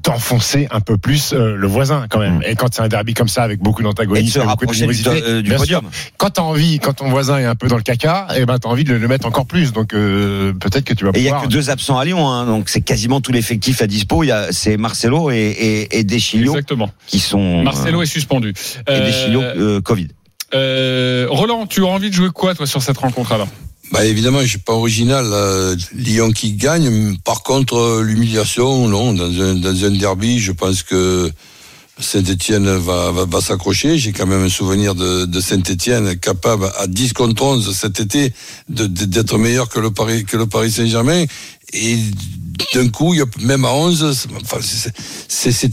d'enfoncer 0.04 0.68
un 0.72 0.82
peu 0.82 0.98
plus 0.98 1.34
euh, 1.34 1.56
le 1.56 1.68
voisin 1.68 2.06
quand 2.10 2.20
même. 2.20 2.40
Mm. 2.40 2.44
Et 2.48 2.56
quand 2.56 2.74
c'est 2.74 2.82
un 2.82 2.88
derby 2.88 3.14
comme 3.14 3.28
ça, 3.28 3.44
avec 3.44 3.60
beaucoup 3.60 3.82
de 3.82 3.88
d'antagonisme, 3.88 4.40
beaucoup 4.40 4.50
rapprocher 4.50 4.88
du, 4.88 4.94
sûr, 4.94 5.14
podium. 5.58 5.84
quand 6.18 6.32
t'as 6.32 6.42
envie, 6.42 6.80
quand 6.80 6.94
ton 6.94 7.10
voisin 7.10 7.40
est 7.40 7.46
un 7.46 7.56
peu 7.56 7.68
dans 7.68 7.78
le 7.78 7.84
caca, 7.84 8.28
et 8.36 8.46
ben 8.46 8.60
t'as 8.60 8.70
envie 8.70 8.84
de 8.84 8.94
le, 8.94 9.00
le 9.00 9.08
mettre 9.08 9.28
encore 9.28 9.46
plus. 9.46 9.74
Donc 9.74 9.90
peut-être 9.90 10.84
que 10.84 10.94
tu 10.94 11.06
vas 11.06 11.12
Et 11.14 11.20
il 11.20 11.24
y 11.24 11.30
a 11.30 11.42
que 11.42 11.48
deux 11.48 11.70
absents 11.70 11.98
à 11.98 12.06
Lyon, 12.06 12.28
hein, 12.28 12.46
donc 12.46 12.70
c'est 12.70 12.82
quasiment 12.82 13.22
tout 13.22 13.32
l'effectif 13.32 13.82
à 13.82 13.88
dispo. 13.88 14.24
Il 14.24 14.28
y 14.28 14.32
a 14.32 14.52
c'est 14.52 14.78
Marcelo 14.78 15.32
et, 15.32 15.36
et, 15.36 16.00
et 16.00 16.04
Deschilio 16.04 16.56
qui 17.08 17.20
sont 17.20 17.64
Marcelo 17.64 18.02
est 18.02 18.06
suspendu. 18.06 18.54
Euh, 18.90 18.98
et 18.98 19.02
Euh, 19.02 19.06
Deschilio 19.06 19.42
euh, 19.42 19.82
Covid. 19.82 20.08
euh, 20.54 21.26
Roland, 21.30 21.66
tu 21.68 21.84
as 21.84 21.88
envie 21.88 22.10
de 22.10 22.16
jouer 22.16 22.30
quoi 22.34 22.56
toi 22.56 22.66
sur 22.68 22.82
cette 22.82 22.98
rencontre 22.98 23.32
alors? 23.32 23.48
Bah 23.92 24.06
évidemment, 24.06 24.42
je 24.42 24.48
suis 24.48 24.58
pas 24.58 24.74
original. 24.74 25.26
euh, 25.32 25.76
Lyon 25.94 26.32
qui 26.32 26.54
gagne. 26.54 27.18
Par 27.26 27.44
contre, 27.44 27.76
euh, 27.78 28.02
l'humiliation, 28.04 28.88
non. 28.88 29.14
Dans 29.14 29.26
un, 29.42 29.56
dans 29.56 29.84
un 29.86 29.90
derby, 29.92 30.40
je 30.40 30.54
pense 30.54 30.82
que 30.84 31.30
Saint-Etienne 32.00 32.70
va, 32.78 33.12
va, 33.12 33.26
va 33.26 33.42
s'accrocher. 33.42 33.98
J'ai 33.98 34.12
quand 34.14 34.26
même 34.26 34.44
un 34.46 34.50
souvenir 34.50 34.96
de, 34.96 35.26
de 35.26 35.40
Saint-Etienne 35.42 36.18
capable 36.18 36.72
à 36.80 36.88
10 36.88 37.14
contre 37.14 37.44
11 37.44 37.76
cet 37.76 38.00
été 38.00 38.34
de- 38.70 38.88
de- 38.88 39.06
d'être 39.06 39.38
meilleur 39.38 39.68
que 39.70 39.80
le 39.80 39.92
Paris, 39.92 40.24
que 40.26 40.38
le 40.38 40.46
Paris 40.48 40.72
Saint-Germain. 40.72 41.26
Et 41.74 41.98
d'un 42.76 42.90
coup, 42.90 43.14
même 43.40 43.66
à 43.66 43.72
11, 43.74 44.18
c'est- 44.18 44.30
enfin, 44.42 44.60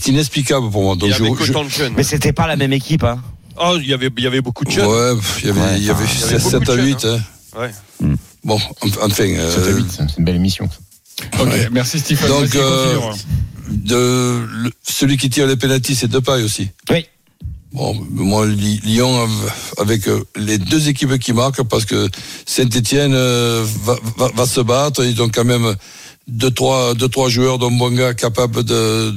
inexplicable 0.08 0.70
pour 0.70 0.82
moi. 0.82 0.94
Donc 0.96 1.08
Il 1.08 1.12
y 1.12 1.14
avait 1.14 1.30
je, 1.38 1.44
je- 1.44 1.50
autant 1.50 1.64
de 1.64 1.68
jeunes. 1.70 1.94
Mais 1.96 2.02
c'était 2.02 2.32
pas 2.32 2.46
la 2.46 2.56
même 2.56 2.72
équipe. 2.72 3.04
Hein. 3.04 3.20
Oh, 3.60 3.76
il 3.80 3.88
y 3.88 3.92
avait, 3.92 4.08
il 4.16 4.22
y 4.22 4.26
avait 4.26 4.40
beaucoup 4.40 4.64
de 4.64 4.70
jeunes. 4.70 4.86
ouais, 4.86 5.12
il 5.40 5.46
y 5.46 5.50
avait, 5.50 5.60
Ouais, 5.60 5.66
il 5.78 5.84
y 5.84 5.90
avait 5.90 6.04
enfin, 6.04 6.12
il 6.14 6.20
y 6.20 6.24
avait 6.24 6.38
7 6.38 6.52
beaucoup 6.60 6.72
à 6.72 6.76
de 6.76 6.82
8. 6.82 7.00
jeunes, 7.00 7.22
hein. 7.56 7.60
Ouais. 7.60 7.70
Bon, 8.44 8.54
enfin, 8.82 9.08
C'est 9.14 9.36
euh, 9.36 9.68
à 9.68 9.76
huit, 9.76 9.86
c'est 9.90 10.18
une 10.18 10.24
belle 10.24 10.36
émission. 10.36 10.68
Ok, 11.40 11.46
Ouais. 11.48 11.68
merci 11.72 11.98
Stephen. 11.98 12.28
Donc, 12.28 12.54
euh, 12.54 12.96
de, 13.68 14.46
le- 14.62 14.70
celui 14.88 15.16
qui 15.16 15.28
tire 15.28 15.46
les 15.48 15.56
pénaltys, 15.56 15.96
c'est 15.96 16.06
Depay 16.08 16.42
aussi. 16.44 16.68
Oui. 16.90 17.04
Bon, 17.72 17.94
moi, 18.10 18.46
Lyon, 18.46 19.20
av- 19.22 19.52
avec 19.78 20.08
euh, 20.08 20.24
les 20.36 20.56
deux 20.58 20.88
équipes 20.88 21.18
qui 21.18 21.32
marquent, 21.34 21.62
parce 21.64 21.84
que 21.84 22.08
Saint-Etienne 22.46 23.12
va, 23.12 23.96
va, 24.16 24.28
va 24.34 24.46
se 24.46 24.60
battre, 24.60 25.04
ils 25.04 25.20
ont 25.20 25.28
quand 25.28 25.44
même 25.44 25.74
deux, 26.26 26.50
trois, 26.50 26.94
deux, 26.94 27.08
trois 27.08 27.28
joueurs, 27.28 27.58
dont 27.58 27.70
Bonga, 27.70 28.14
capables 28.14 28.64
de, 28.64 29.10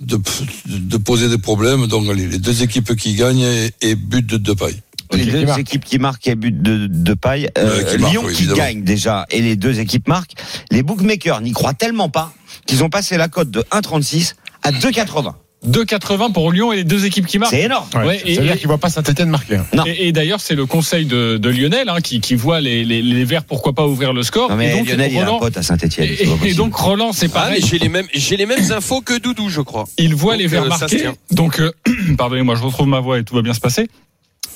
de, 0.00 0.16
de, 0.16 0.18
de 0.66 0.96
poser 0.96 1.28
des 1.28 1.38
problèmes. 1.38 1.86
Donc, 1.86 2.08
allez, 2.08 2.26
les 2.26 2.38
deux 2.38 2.62
équipes 2.62 2.96
qui 2.96 3.14
gagnent 3.14 3.40
et, 3.40 3.70
et 3.82 3.94
but 3.94 4.24
de 4.26 4.38
Depay. 4.38 4.74
Les 5.12 5.22
Ok, 5.24 5.30
deux 5.30 5.44
qui 5.54 5.60
équipes 5.60 5.84
qui 5.84 5.98
marquent 5.98 6.26
et 6.26 6.34
but 6.34 6.60
de, 6.62 6.86
de 6.88 7.14
paille. 7.14 7.48
Euh, 7.58 7.84
qui 7.84 7.98
Lyon 7.98 8.22
oui, 8.26 8.34
qui 8.34 8.46
gagne 8.48 8.82
déjà 8.82 9.24
et 9.30 9.40
les 9.40 9.54
deux 9.54 9.78
équipes 9.78 10.08
marquent. 10.08 10.32
Les 10.72 10.82
bookmakers 10.82 11.42
n'y 11.42 11.52
croient 11.52 11.74
tellement 11.74 12.08
pas 12.08 12.32
qu'ils 12.66 12.82
ont 12.82 12.90
passé 12.90 13.16
la 13.16 13.28
cote 13.28 13.50
de 13.50 13.60
1,36 13.70 14.32
à 14.64 14.72
2,80. 14.72 15.32
2,80 15.66 16.32
pour 16.32 16.52
Lyon 16.52 16.72
et 16.72 16.76
les 16.76 16.84
deux 16.84 17.06
équipes 17.06 17.26
qui 17.26 17.38
marquent. 17.38 17.50
C'est 17.52 17.62
énorme. 17.62 17.86
Ouais, 17.94 18.04
Ouais, 18.06 18.22
et- 18.24 18.34
ça 18.34 18.40
veut 18.40 18.46
et- 18.46 18.50
dire 18.50 18.58
qu'il 18.58 18.66
voit 18.68 18.78
pas 18.78 18.90
Saint-Etienne 18.90 19.30
marquer. 19.30 19.58
Non. 19.74 19.84
Et, 19.86 20.08
et 20.08 20.12
d'ailleurs, 20.12 20.40
c'est 20.40 20.54
le 20.54 20.66
conseil 20.66 21.06
de, 21.06 21.38
de 21.38 21.48
Lionel 21.48 21.88
hein, 21.88 22.00
qui, 22.00 22.20
qui 22.20 22.34
voit 22.34 22.60
les, 22.60 22.84
les, 22.84 23.02
les 23.02 23.24
Verts, 23.24 23.42
pourquoi 23.44 23.72
pas 23.72 23.86
ouvrir 23.86 24.12
le 24.12 24.22
score. 24.22 24.50
Non 24.50 24.56
mais 24.56 24.70
et 24.72 24.78
donc, 24.78 24.88
Lionel, 24.88 25.12
il 25.12 25.18
a 25.18 25.22
un 25.22 25.24
Roland, 25.26 25.38
pote 25.40 25.56
à 25.56 25.62
Saint-Etienne. 25.62 26.08
et, 26.44 26.48
et 26.50 26.54
donc 26.54 26.74
Roland, 26.74 27.12
c'est 27.12 27.26
Ah, 27.30 27.40
pareil. 27.40 27.64
j'ai 27.66 27.78
les 27.78 27.88
mêmes, 27.88 28.06
j'ai 28.14 28.36
les 28.36 28.46
mêmes 28.46 28.70
infos 28.70 29.00
que 29.00 29.18
Doudou, 29.18 29.48
je 29.48 29.60
crois. 29.62 29.86
il 29.98 30.14
voit 30.14 30.34
Donc, 30.34 30.42
les 30.42 30.46
Verts 30.46 30.64
euh, 30.64 30.70
ça 30.70 30.76
se 30.76 30.80
marquer. 30.82 30.98
tient. 31.00 31.14
Donc, 31.32 31.58
euh, 31.60 31.72
pardonnez-moi, 32.18 32.54
je 32.54 32.62
retrouve 32.62 32.86
ma 32.86 33.00
voix 33.00 33.18
et 33.18 33.24
tout 33.24 33.34
va 33.34 33.42
bien 33.42 33.54
se 33.54 33.60
passer. 33.60 33.88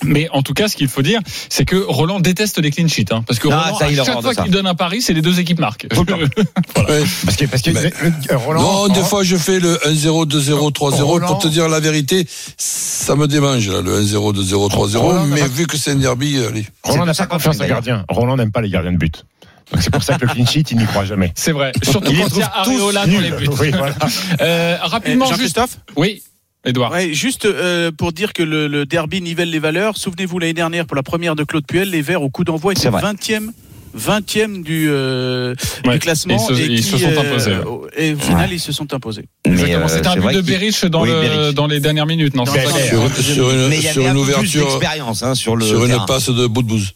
Mais 0.03 0.27
en 0.31 0.41
tout 0.41 0.53
cas, 0.53 0.67
ce 0.67 0.75
qu'il 0.75 0.87
faut 0.87 1.01
dire, 1.01 1.19
c'est 1.49 1.65
que 1.65 1.75
Roland 1.75 2.19
déteste 2.19 2.57
les 2.59 2.71
clean 2.71 2.87
sheets. 2.87 3.11
Hein, 3.11 3.23
parce 3.27 3.39
que 3.39 3.47
Ah, 3.51 3.61
Roland, 3.65 3.77
ça, 3.77 3.89
il 3.91 3.99
à 3.99 4.03
chaque 4.03 4.21
fois 4.21 4.33
qu'il 4.35 4.51
donne 4.51 4.67
un 4.67 4.75
pari, 4.75 5.01
c'est 5.01 5.13
les 5.13 5.21
deux 5.21 5.39
équipes 5.39 5.59
marquent. 5.59 5.87
Ouais. 5.95 7.03
Parce 7.25 7.37
que, 7.37 7.45
parce 7.45 7.61
que 7.61 7.69
Mais- 7.71 7.93
euh, 8.31 8.37
Roland. 8.37 8.61
non, 8.61 8.87
des 8.87 9.03
fois 9.03 9.23
je 9.23 9.35
fais 9.37 9.59
le 9.59 9.77
1-0, 9.87 10.25
2-0, 10.25 10.71
3-0. 10.71 11.01
Roland- 11.03 11.27
Pour 11.27 11.39
te 11.39 11.47
dire 11.47 11.69
la 11.69 11.79
vérité, 11.79 12.25
ça 12.57 13.15
me 13.15 13.27
démange, 13.27 13.69
là, 13.69 13.81
le 13.81 14.01
1-0, 14.01 14.33
2-0, 14.33 14.69
3-0. 14.69 14.97
Roland 14.99 15.25
n'a 15.27 15.35
Mais 15.35 15.47
vu 15.47 15.67
que 15.67 15.77
c'est 15.77 15.91
un 15.91 15.95
derby, 15.95 16.37
allez. 16.43 16.65
Roland 16.83 17.01
C'est 17.13 17.21
n'a 17.21 17.27
pas 17.27 17.35
confiance 17.35 17.59
aux 17.59 17.65
gardiens. 17.65 18.05
Roland 18.09 18.35
n'aime 18.37 18.51
pas 18.51 18.61
les 18.61 18.69
gardiens 18.69 18.91
de 18.93 18.97
but. 18.97 19.25
Donc 19.71 19.81
c'est 19.81 19.89
pour 19.91 20.03
ça 20.03 20.15
que 20.15 20.25
le 20.25 20.33
clean 20.33 20.45
sheet, 20.45 20.65
il 20.71 20.77
n'y 20.77 20.85
croit 20.85 21.05
jamais. 21.05 21.31
C'est 21.35 21.53
vrai. 21.53 21.71
Surtout 21.83 22.11
Il 22.11 22.19
quand 22.19 22.27
il 22.35 22.39
y 22.39 22.43
a 22.43 22.51
Areola 22.55 23.05
dans 23.05 23.19
les 23.19 23.31
buts. 23.31 23.47
Oui, 23.59 23.71
voilà. 23.71 23.95
Euh, 24.41 24.75
Eh, 24.83 24.87
rapidement, 24.87 25.25
juste. 25.27 25.37
Jean-Christophe 25.55 25.77
Oui, 25.95 26.21
Edouard. 26.65 26.91
Ouais, 26.91 27.13
juste 27.13 27.45
euh, 27.45 27.91
pour 27.91 28.11
dire 28.13 28.33
que 28.33 28.43
le, 28.43 28.67
le 28.67 28.85
derby 28.85 29.21
nivelle 29.21 29.49
les 29.49 29.59
valeurs. 29.59 29.97
Souvenez-vous 29.97 30.37
l'année 30.39 30.53
dernière 30.53 30.85
pour 30.85 30.95
la 30.95 31.03
première 31.03 31.35
de 31.35 31.43
Claude 31.43 31.65
Puel, 31.65 31.89
les 31.89 32.01
Verts 32.01 32.21
au 32.21 32.29
coup 32.29 32.43
d'envoi 32.43 32.73
étaient 32.73 32.81
C'est 32.83 32.89
vrai. 32.89 33.01
20e 33.01 33.49
20e 33.97 34.63
du, 34.63 34.85
euh, 34.89 35.53
Ouais. 35.85 35.93
du 35.93 35.99
classement 35.99 36.37
Ils 36.49 36.55
se- 36.55 36.61
et, 36.61 36.65
ils 36.67 36.77
qui, 36.77 36.83
se 36.83 36.97
sont 36.97 37.07
euh, 37.09 37.19
imposés. 37.19 37.51
et 37.97 38.13
au 38.13 38.19
final 38.19 38.47
Ouais. 38.49 38.55
ils 38.55 38.59
se 38.59 38.71
sont 38.71 38.93
imposés. 38.93 39.25
C'était 39.45 40.07
un 40.07 40.15
but 40.15 40.33
de. 40.35 40.41
Berich 40.41 40.85
dans, 40.85 41.01
Oui, 41.03 41.09
le, 41.09 41.19
Berich. 41.21 41.55
dans 41.55 41.67
les 41.67 41.79
dernières 41.81 42.05
minutes. 42.05 42.33
Non, 42.35 42.43
Dans. 42.45 42.53
Sur, 42.53 43.11
sur 43.21 43.51
une, 43.51 43.67
Mais 43.67 43.77
il 43.77 43.83
y 43.83 43.87
sur 43.87 44.01
avait 44.03 44.11
une 44.11 44.23
un 44.23 44.25
peu 44.25 44.33
plus 44.39 44.61
ouverture, 44.61 45.13
hein, 45.23 45.35
sur 45.35 45.55
le 45.57 45.65
sur 45.65 45.83
une 45.83 45.97
passe 46.07 46.29
de 46.29 46.45
bout 46.47 46.61
de 46.63 46.67
bouse. 46.69 46.93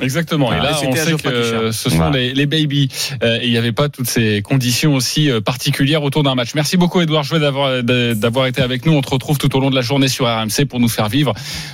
Exactement. 0.00 0.52
Et 0.52 0.56
Ah, 0.58 0.62
là, 0.64 0.70
et 0.82 0.86
on 0.88 0.94
sait 0.96 1.12
que 1.14 1.70
ce 1.72 1.88
sont 1.90 1.96
Voilà. 1.96 2.18
les, 2.18 2.34
les 2.34 2.46
baby. 2.46 2.88
Euh, 3.22 3.38
et 3.40 3.46
il 3.46 3.50
n'y 3.52 3.58
avait 3.58 3.72
pas 3.72 3.88
toutes 3.88 4.08
ces 4.08 4.42
conditions 4.42 4.94
aussi 4.94 5.30
euh, 5.30 5.40
particulières 5.40 6.02
autour 6.02 6.22
d'un 6.24 6.34
match. 6.34 6.50
Merci 6.54 6.76
beaucoup, 6.76 7.00
Edouard 7.00 7.22
Jouet, 7.22 7.38
d'avoir 7.38 7.82
d'avoir 7.82 8.46
été 8.46 8.60
avec 8.62 8.86
nous. 8.86 8.92
On 8.92 9.00
te 9.02 9.10
retrouve 9.10 9.38
tout 9.38 9.54
au 9.56 9.60
long 9.60 9.70
de 9.70 9.74
la 9.76 9.82
journée 9.82 10.08
sur 10.08 10.26
RMC 10.26 10.66
pour 10.68 10.80
nous 10.80 10.88
faire 10.88 11.08
vivre, 11.08 11.32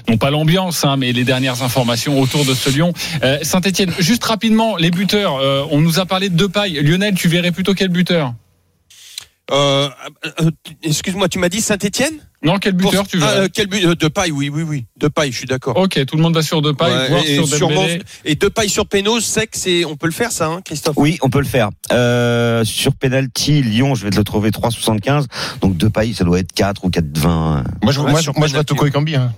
non 0.08 0.18
pas 0.18 0.30
l'ambiance, 0.30 0.84
hein, 0.84 0.96
mais 0.98 1.12
les 1.12 1.24
dernières 1.24 1.62
informations 1.62 2.20
autour 2.20 2.44
de 2.44 2.52
ce 2.54 2.68
Lyon. 2.70 2.92
Euh, 3.22 3.38
Saint-Etienne, 3.42 3.92
juste 3.98 4.24
rapidement, 4.24 4.76
les 4.76 4.90
buteurs. 4.90 5.36
euh, 5.36 5.64
on 5.70 5.80
nous 5.80 5.98
a 5.98 6.06
parlé 6.06 6.28
de 6.28 6.36
deux 6.36 6.48
pailles. 6.48 6.80
Lionel, 6.82 7.14
tu 7.14 7.28
verrais 7.28 7.52
plutôt 7.52 7.74
quel 7.74 7.88
buteur? 7.88 8.34
Euh, 9.50 9.88
euh, 10.40 10.50
Excuse-moi, 10.82 11.28
tu 11.28 11.38
m'as 11.38 11.48
dit 11.48 11.60
Saint-Etienne 11.60 12.20
Non, 12.42 12.58
quel 12.58 12.72
buteur 12.72 13.06
tu 13.06 13.18
verrais 13.18 13.50
Quel 13.50 13.66
but 13.66 13.84
euh, 13.84 13.94
De 13.94 14.08
paille, 14.08 14.30
oui, 14.30 14.48
oui, 14.48 14.62
oui. 14.62 14.86
De 14.96 15.08
paille, 15.08 15.30
je 15.30 15.36
suis 15.36 15.46
d'accord. 15.46 15.76
Ok, 15.76 16.02
tout 16.06 16.16
le 16.16 16.22
monde 16.22 16.34
va 16.34 16.42
sur 16.42 16.62
deux 16.62 16.72
pailles, 16.72 16.92
Ouais, 16.94 17.08
voire 17.08 17.22
et, 17.26 17.34
sur 17.34 17.46
sûrement- 17.46 17.82
Dembélé. 17.82 18.02
et 18.24 18.34
de 18.34 18.48
paille 18.48 18.70
sur 18.70 18.86
Pénose, 18.86 19.24
c'est 19.26 19.46
que 19.46 19.58
c'est, 19.58 19.84
on 19.84 19.96
peut 19.96 20.06
le 20.06 20.12
faire 20.12 20.32
ça, 20.32 20.46
hein, 20.46 20.62
Christophe? 20.64 20.94
Oui, 20.96 21.18
on 21.20 21.28
peut 21.28 21.40
le 21.40 21.44
faire. 21.44 21.68
Euh, 21.92 22.64
sur 22.64 22.94
penalty, 22.94 23.62
Lyon, 23.62 23.94
je 23.94 24.04
vais 24.04 24.10
te 24.10 24.16
le 24.16 24.24
trouver 24.24 24.50
3,75. 24.50 25.26
Donc 25.60 25.76
deux 25.76 25.90
pailles, 25.90 26.14
ça 26.14 26.24
doit 26.24 26.38
être 26.38 26.52
4 26.52 26.84
ou 26.84 26.88
4,20. 26.88 27.64
Moi, 27.82 27.92
je, 27.92 28.00
Ouais, 28.00 28.10
moi, 28.10 28.20
moi, 28.36 28.46
je 28.46 28.54
vois. 28.54 28.64
Toko 28.64 28.86
Ekambi. 28.86 29.16
Hein. 29.16 29.32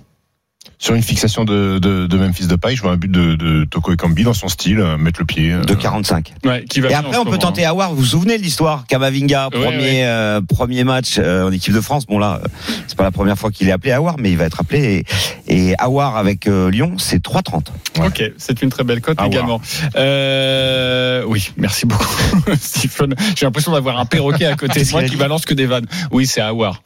Sur 0.79 0.95
une 0.95 1.03
fixation 1.03 1.45
de, 1.45 1.79
de, 1.79 2.07
de 2.07 2.17
Memphis 2.17 2.47
de 2.47 2.55
paille, 2.55 2.75
je 2.75 2.81
vois 2.81 2.91
un 2.91 2.97
but 2.97 3.09
de, 3.11 3.35
de 3.35 3.63
Toko 3.65 3.93
Ekambi 3.93 4.23
dans 4.23 4.33
son 4.33 4.47
style, 4.49 4.79
euh, 4.79 4.97
mettre 4.97 5.19
le 5.21 5.25
pied. 5.25 5.51
euh, 5.53 5.61
De 5.63 5.73
45. 5.75 6.33
Ouais, 6.45 6.65
qui 6.65 6.81
va 6.81 6.89
Et 6.89 6.93
après, 6.93 7.17
on 7.17 7.25
peut 7.25 7.37
tenter 7.37 7.65
hein. 7.65 7.69
Awar. 7.69 7.91
Vous 7.91 7.97
vous 7.97 8.05
souvenez 8.05 8.37
de 8.37 8.43
l'histoire? 8.43 8.85
Kamavinga, 8.87 9.49
Ouais, 9.53 9.61
premier, 9.61 9.77
ouais. 9.77 10.03
euh, 10.03 10.41
premier 10.41 10.83
match 10.83 11.15
euh, 11.19 11.47
en 11.47 11.51
équipe 11.51 11.73
de 11.73 11.79
France. 11.81 12.05
Bon 12.05 12.19
là, 12.19 12.41
c'est 12.87 12.97
pas 12.97 13.03
la 13.03 13.11
première 13.11 13.37
fois 13.37 13.49
qu'il 13.51 13.69
est 13.69 13.71
appelé 13.71 13.91
Awar, 13.93 14.15
mais 14.19 14.31
il 14.31 14.37
va 14.37 14.45
être 14.45 14.59
appelé. 14.59 15.05
Et, 15.47 15.69
et 15.69 15.75
Awar 15.79 16.17
avec 16.17 16.47
euh, 16.47 16.69
Lyon, 16.69 16.95
c'est 16.97 17.23
3,30. 17.23 17.67
Ok, 18.05 18.23
c'est 18.37 18.61
une 18.61 18.69
très 18.69 18.83
belle 18.83 18.99
cote 19.01 19.19
également. 19.25 19.61
Euh, 19.95 21.23
oui, 21.27 21.51
merci 21.57 21.85
beaucoup, 21.85 22.05
Stephen. 22.59 23.15
J'ai 23.35 23.45
l'impression 23.45 23.71
d'avoir 23.71 23.99
un 23.99 24.05
perroquet 24.05 24.45
à 24.45 24.55
côté 24.55 24.83
de 24.83 24.91
moi 24.91 25.03
qui 25.03 25.15
balance 25.15 25.45
que 25.45 25.53
des 25.53 25.65
vannes. 25.65 25.85
Oui, 26.11 26.25
c'est 26.27 26.41
voir. 26.51 26.83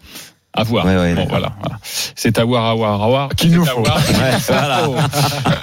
À 0.57 0.63
voir. 0.63 0.85
Ouais, 0.87 0.97
ouais, 0.97 1.13
bon, 1.13 1.25
voilà, 1.29 1.51
voilà. 1.61 1.77
C'est 1.83 2.39
à 2.39 2.43
voir, 2.43 2.65
à 2.65 2.73
voir, 2.73 3.03
à 3.03 3.07
voir. 3.07 3.29
Qu'il 3.35 3.51
nous 3.51 3.63
faut. 3.63 3.83
voir. 3.83 3.97
Ouais, 3.97 4.37
voilà. 4.47 4.81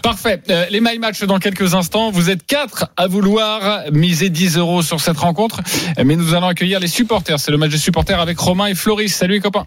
Parfait. 0.04 0.40
Euh, 0.50 0.66
les 0.70 0.80
My 0.80 0.98
Match 1.00 1.20
dans 1.24 1.40
quelques 1.40 1.74
instants. 1.74 2.12
Vous 2.12 2.30
êtes 2.30 2.46
quatre 2.46 2.86
à 2.96 3.08
vouloir 3.08 3.82
miser 3.92 4.28
10 4.28 4.56
euros 4.56 4.82
sur 4.82 5.00
cette 5.00 5.18
rencontre. 5.18 5.60
Mais 6.02 6.14
nous 6.14 6.32
allons 6.34 6.46
accueillir 6.46 6.78
les 6.78 6.86
supporters. 6.86 7.40
C'est 7.40 7.50
le 7.50 7.58
match 7.58 7.72
des 7.72 7.78
supporters 7.78 8.20
avec 8.20 8.38
Romain 8.38 8.66
et 8.66 8.76
Floris. 8.76 9.12
Salut 9.12 9.34
les 9.34 9.40
copains. 9.40 9.66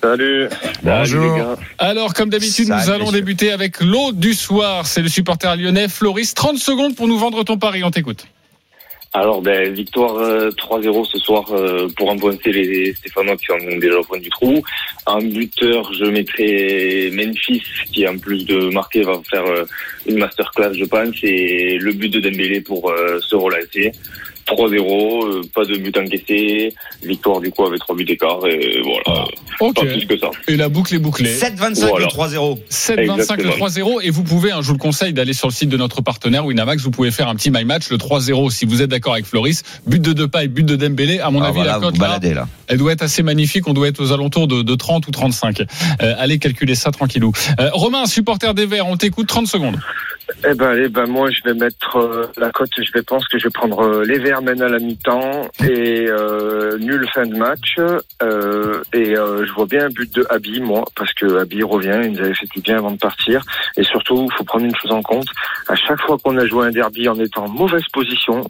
Salut. 0.00 0.48
Bonjour. 0.84 1.06
Salut, 1.06 1.32
les 1.32 1.38
gars. 1.40 1.56
Alors, 1.78 2.14
comme 2.14 2.30
d'habitude, 2.30 2.68
nous 2.68 2.90
allons 2.90 3.06
messieurs. 3.06 3.20
débuter 3.20 3.50
avec 3.52 3.80
l'eau 3.80 4.12
du 4.12 4.32
soir. 4.32 4.86
C'est 4.86 5.02
le 5.02 5.08
supporter 5.08 5.56
lyonnais 5.56 5.88
Floris. 5.88 6.34
30 6.34 6.58
secondes 6.58 6.94
pour 6.94 7.08
nous 7.08 7.18
vendre 7.18 7.42
ton 7.42 7.58
pari. 7.58 7.82
On 7.82 7.90
t'écoute. 7.90 8.26
Alors, 9.14 9.42
ben, 9.42 9.74
victoire 9.74 10.16
euh, 10.16 10.48
3-0 10.50 11.04
ce 11.04 11.18
soir 11.18 11.44
euh, 11.52 11.86
pour 11.98 12.10
enfoncer 12.10 12.50
les 12.50 12.94
Stéphanois 12.94 13.36
qui 13.36 13.44
sont 13.44 13.76
déjà 13.78 13.98
au 13.98 14.02
fond 14.02 14.16
du 14.16 14.30
trou. 14.30 14.62
En 15.04 15.20
buteur, 15.20 15.92
je 15.92 16.06
mettrai 16.06 17.10
Memphis 17.12 17.62
qui, 17.92 18.08
en 18.08 18.16
plus 18.16 18.46
de 18.46 18.70
marquer, 18.70 19.02
va 19.02 19.20
faire 19.30 19.44
euh, 19.44 19.64
une 20.06 20.16
masterclass, 20.16 20.72
je 20.72 20.86
pense. 20.86 21.14
Et 21.24 21.76
le 21.78 21.92
but 21.92 22.08
de 22.08 22.20
Dembélé 22.20 22.62
pour 22.62 22.90
euh, 22.90 23.20
se 23.20 23.36
relancer. 23.36 23.92
3-0, 24.46 25.24
euh, 25.26 25.42
pas 25.54 25.64
de 25.64 25.76
but 25.76 25.96
encaissé. 25.96 26.74
Victoire 27.02 27.40
du 27.40 27.50
coup 27.50 27.64
avec 27.64 27.80
3 27.80 27.96
buts 27.96 28.04
d'écart. 28.04 28.38
Et 28.46 28.80
voilà, 28.82 29.24
Ok. 29.60 29.74
pas 29.74 29.84
plus 29.86 30.06
que 30.06 30.18
ça. 30.18 30.30
Et 30.48 30.56
la 30.56 30.68
boucle 30.68 30.94
est 30.94 30.98
bouclée. 30.98 31.30
7,25 31.34 31.88
Voilà. 31.88 32.06
le 32.06 32.10
3-0. 32.10 32.58
7,25 32.68 32.96
le 32.96 33.12
Exactement. 33.20 33.52
3-0 33.56 34.00
et 34.02 34.10
vous 34.10 34.22
pouvez, 34.24 34.52
hein, 34.52 34.58
je 34.62 34.66
vous 34.68 34.72
le 34.74 34.78
conseille 34.78 35.12
d'aller 35.12 35.32
sur 35.32 35.48
le 35.48 35.52
site 35.52 35.68
de 35.68 35.76
notre 35.76 36.00
partenaire 36.02 36.44
Winamax, 36.46 36.82
vous 36.82 36.90
pouvez 36.90 37.10
faire 37.10 37.28
un 37.28 37.34
petit 37.34 37.50
my 37.50 37.64
match 37.64 37.90
le 37.90 37.96
3-0 37.98 38.50
si 38.50 38.64
vous 38.66 38.82
êtes 38.82 38.90
d'accord 38.90 39.14
avec 39.14 39.26
Floris. 39.26 39.62
But 39.86 40.00
de 40.02 40.12
Depay, 40.12 40.48
but 40.48 40.64
de 40.64 40.76
Dembélé. 40.76 41.20
À 41.20 41.30
mon 41.30 41.42
Ah, 41.42 41.46
avis, 41.48 41.56
voilà, 41.56 41.72
la 41.74 41.78
cote 41.80 41.98
là, 41.98 42.18
elle 42.68 42.78
doit 42.78 42.92
être 42.92 43.02
assez 43.02 43.22
magnifique. 43.22 43.66
On 43.68 43.74
doit 43.74 43.88
être 43.88 44.00
aux 44.02 44.12
alentours 44.12 44.48
de, 44.48 44.62
de 44.62 44.74
30 44.74 45.06
ou 45.06 45.10
35. 45.10 45.60
Euh, 45.60 46.14
allez 46.18 46.38
calculer 46.38 46.74
ça 46.74 46.90
tranquillou. 46.90 47.32
Euh, 47.60 47.70
Romain, 47.72 48.06
supporter 48.06 48.54
des 48.54 48.66
Verts, 48.66 48.86
on 48.86 48.96
t'écoute 48.96 49.26
30 49.26 49.46
secondes. 49.46 49.78
Eh 50.48 50.54
ben, 50.54 50.68
allez, 50.70 50.88
ben 50.88 51.06
moi 51.06 51.28
je 51.30 51.40
vais 51.44 51.54
mettre 51.54 51.96
euh, 51.96 52.26
la 52.36 52.50
cote. 52.50 52.70
Je 52.76 52.90
vais 52.92 53.02
pense 53.02 53.26
que 53.28 53.38
je 53.38 53.44
vais 53.44 53.50
prendre 53.50 53.80
euh, 53.80 54.04
les 54.04 54.18
Verts 54.18 54.42
mènent 54.42 54.62
à 54.62 54.68
la 54.68 54.78
mi-temps 54.78 55.48
et 55.68 56.06
euh, 56.08 56.78
nul 56.78 57.06
fin 57.14 57.26
de 57.26 57.36
match. 57.36 57.76
Euh, 58.22 58.82
et 58.92 59.16
euh, 59.16 59.44
je 59.46 59.52
vois 59.52 59.66
bien 59.66 59.86
un 59.86 59.88
but 59.90 60.12
de 60.14 60.26
Abi, 60.30 60.60
moi, 60.60 60.84
parce 60.96 61.12
que 61.14 61.38
Abi 61.38 61.62
revient. 61.62 62.00
Il 62.04 62.12
nous 62.12 62.20
avait 62.20 62.34
fait 62.34 62.46
du 62.54 62.60
bien 62.60 62.78
avant 62.78 62.90
de 62.90 62.98
partir. 62.98 63.42
Et 63.76 63.82
surtout, 63.84 64.26
il 64.30 64.34
faut 64.36 64.44
prendre 64.44 64.64
une 64.64 64.74
chose 64.76 64.90
en 64.92 65.02
compte. 65.02 65.28
À 65.68 65.74
chaque 65.74 66.00
fois 66.00 66.16
qu'on 66.22 66.36
a 66.38 66.46
joué 66.46 66.66
un 66.66 66.70
derby 66.70 67.08
en 67.08 67.18
étant 67.18 67.44
en 67.44 67.48
mauvaise 67.48 67.84
position, 67.92 68.44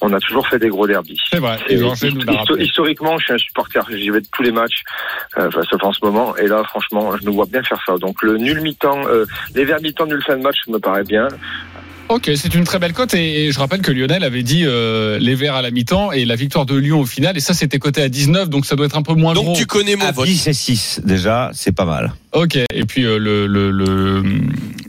on 0.00 0.12
a 0.12 0.18
toujours 0.20 0.46
fait 0.48 0.58
des 0.58 0.68
gros 0.68 0.86
derbys. 0.86 1.20
C'est 1.68 1.76
vrai. 1.76 1.94
Et 2.08 2.32
histo- 2.34 2.60
historiquement, 2.60 3.18
je 3.18 3.24
suis 3.24 3.34
un 3.34 3.38
supporter, 3.38 3.84
j'y 3.90 4.10
vais 4.10 4.20
de 4.20 4.26
tous 4.32 4.42
les 4.42 4.52
matchs, 4.52 4.82
euh, 5.38 5.48
enfin, 5.48 5.60
sauf 5.70 5.82
en 5.82 5.92
ce 5.92 6.04
moment. 6.04 6.36
Et 6.36 6.46
là, 6.46 6.62
franchement, 6.64 7.16
je 7.16 7.24
nous 7.24 7.32
vois 7.34 7.46
bien 7.46 7.62
faire 7.62 7.80
ça. 7.86 7.96
Donc 7.98 8.22
le 8.22 8.36
nul 8.38 8.60
mi-temps, 8.60 9.02
euh, 9.08 9.24
les 9.54 9.64
verts 9.64 9.80
mi-temps, 9.80 10.06
nul 10.06 10.22
fin 10.22 10.36
de 10.36 10.42
match, 10.42 10.58
me 10.68 10.78
paraît 10.78 11.04
bien. 11.04 11.23
Ok, 12.10 12.30
c'est 12.36 12.54
une 12.54 12.64
très 12.64 12.78
belle 12.78 12.92
cote 12.92 13.14
et, 13.14 13.50
je 13.50 13.58
rappelle 13.58 13.80
que 13.80 13.90
Lionel 13.90 14.24
avait 14.24 14.42
dit 14.42 14.64
euh, 14.66 15.18
les 15.18 15.34
Verts 15.34 15.54
à 15.54 15.62
la 15.62 15.70
mi-temps 15.70 16.12
et 16.12 16.26
la 16.26 16.36
victoire 16.36 16.66
de 16.66 16.76
Lyon 16.76 17.00
au 17.00 17.06
final. 17.06 17.34
Et 17.36 17.40
ça, 17.40 17.54
c'était 17.54 17.78
coté 17.78 18.02
à 18.02 18.10
19, 18.10 18.50
donc 18.50 18.66
ça 18.66 18.76
doit 18.76 18.84
être 18.84 18.98
un 18.98 19.02
peu 19.02 19.14
moins 19.14 19.32
Donc 19.32 19.44
gros. 19.46 19.56
tu 19.56 19.64
connais 19.64 19.96
mon 19.96 20.04
À 20.04 20.12
vote. 20.12 20.26
10 20.26 20.46
et 20.48 20.52
6, 20.52 21.00
déjà, 21.04 21.50
c'est 21.54 21.72
pas 21.72 21.86
mal. 21.86 22.12
Ok, 22.32 22.56
et 22.56 22.84
puis 22.84 23.06
euh, 23.06 23.18
le, 23.18 23.46
le, 23.46 23.70
le- 23.70 24.22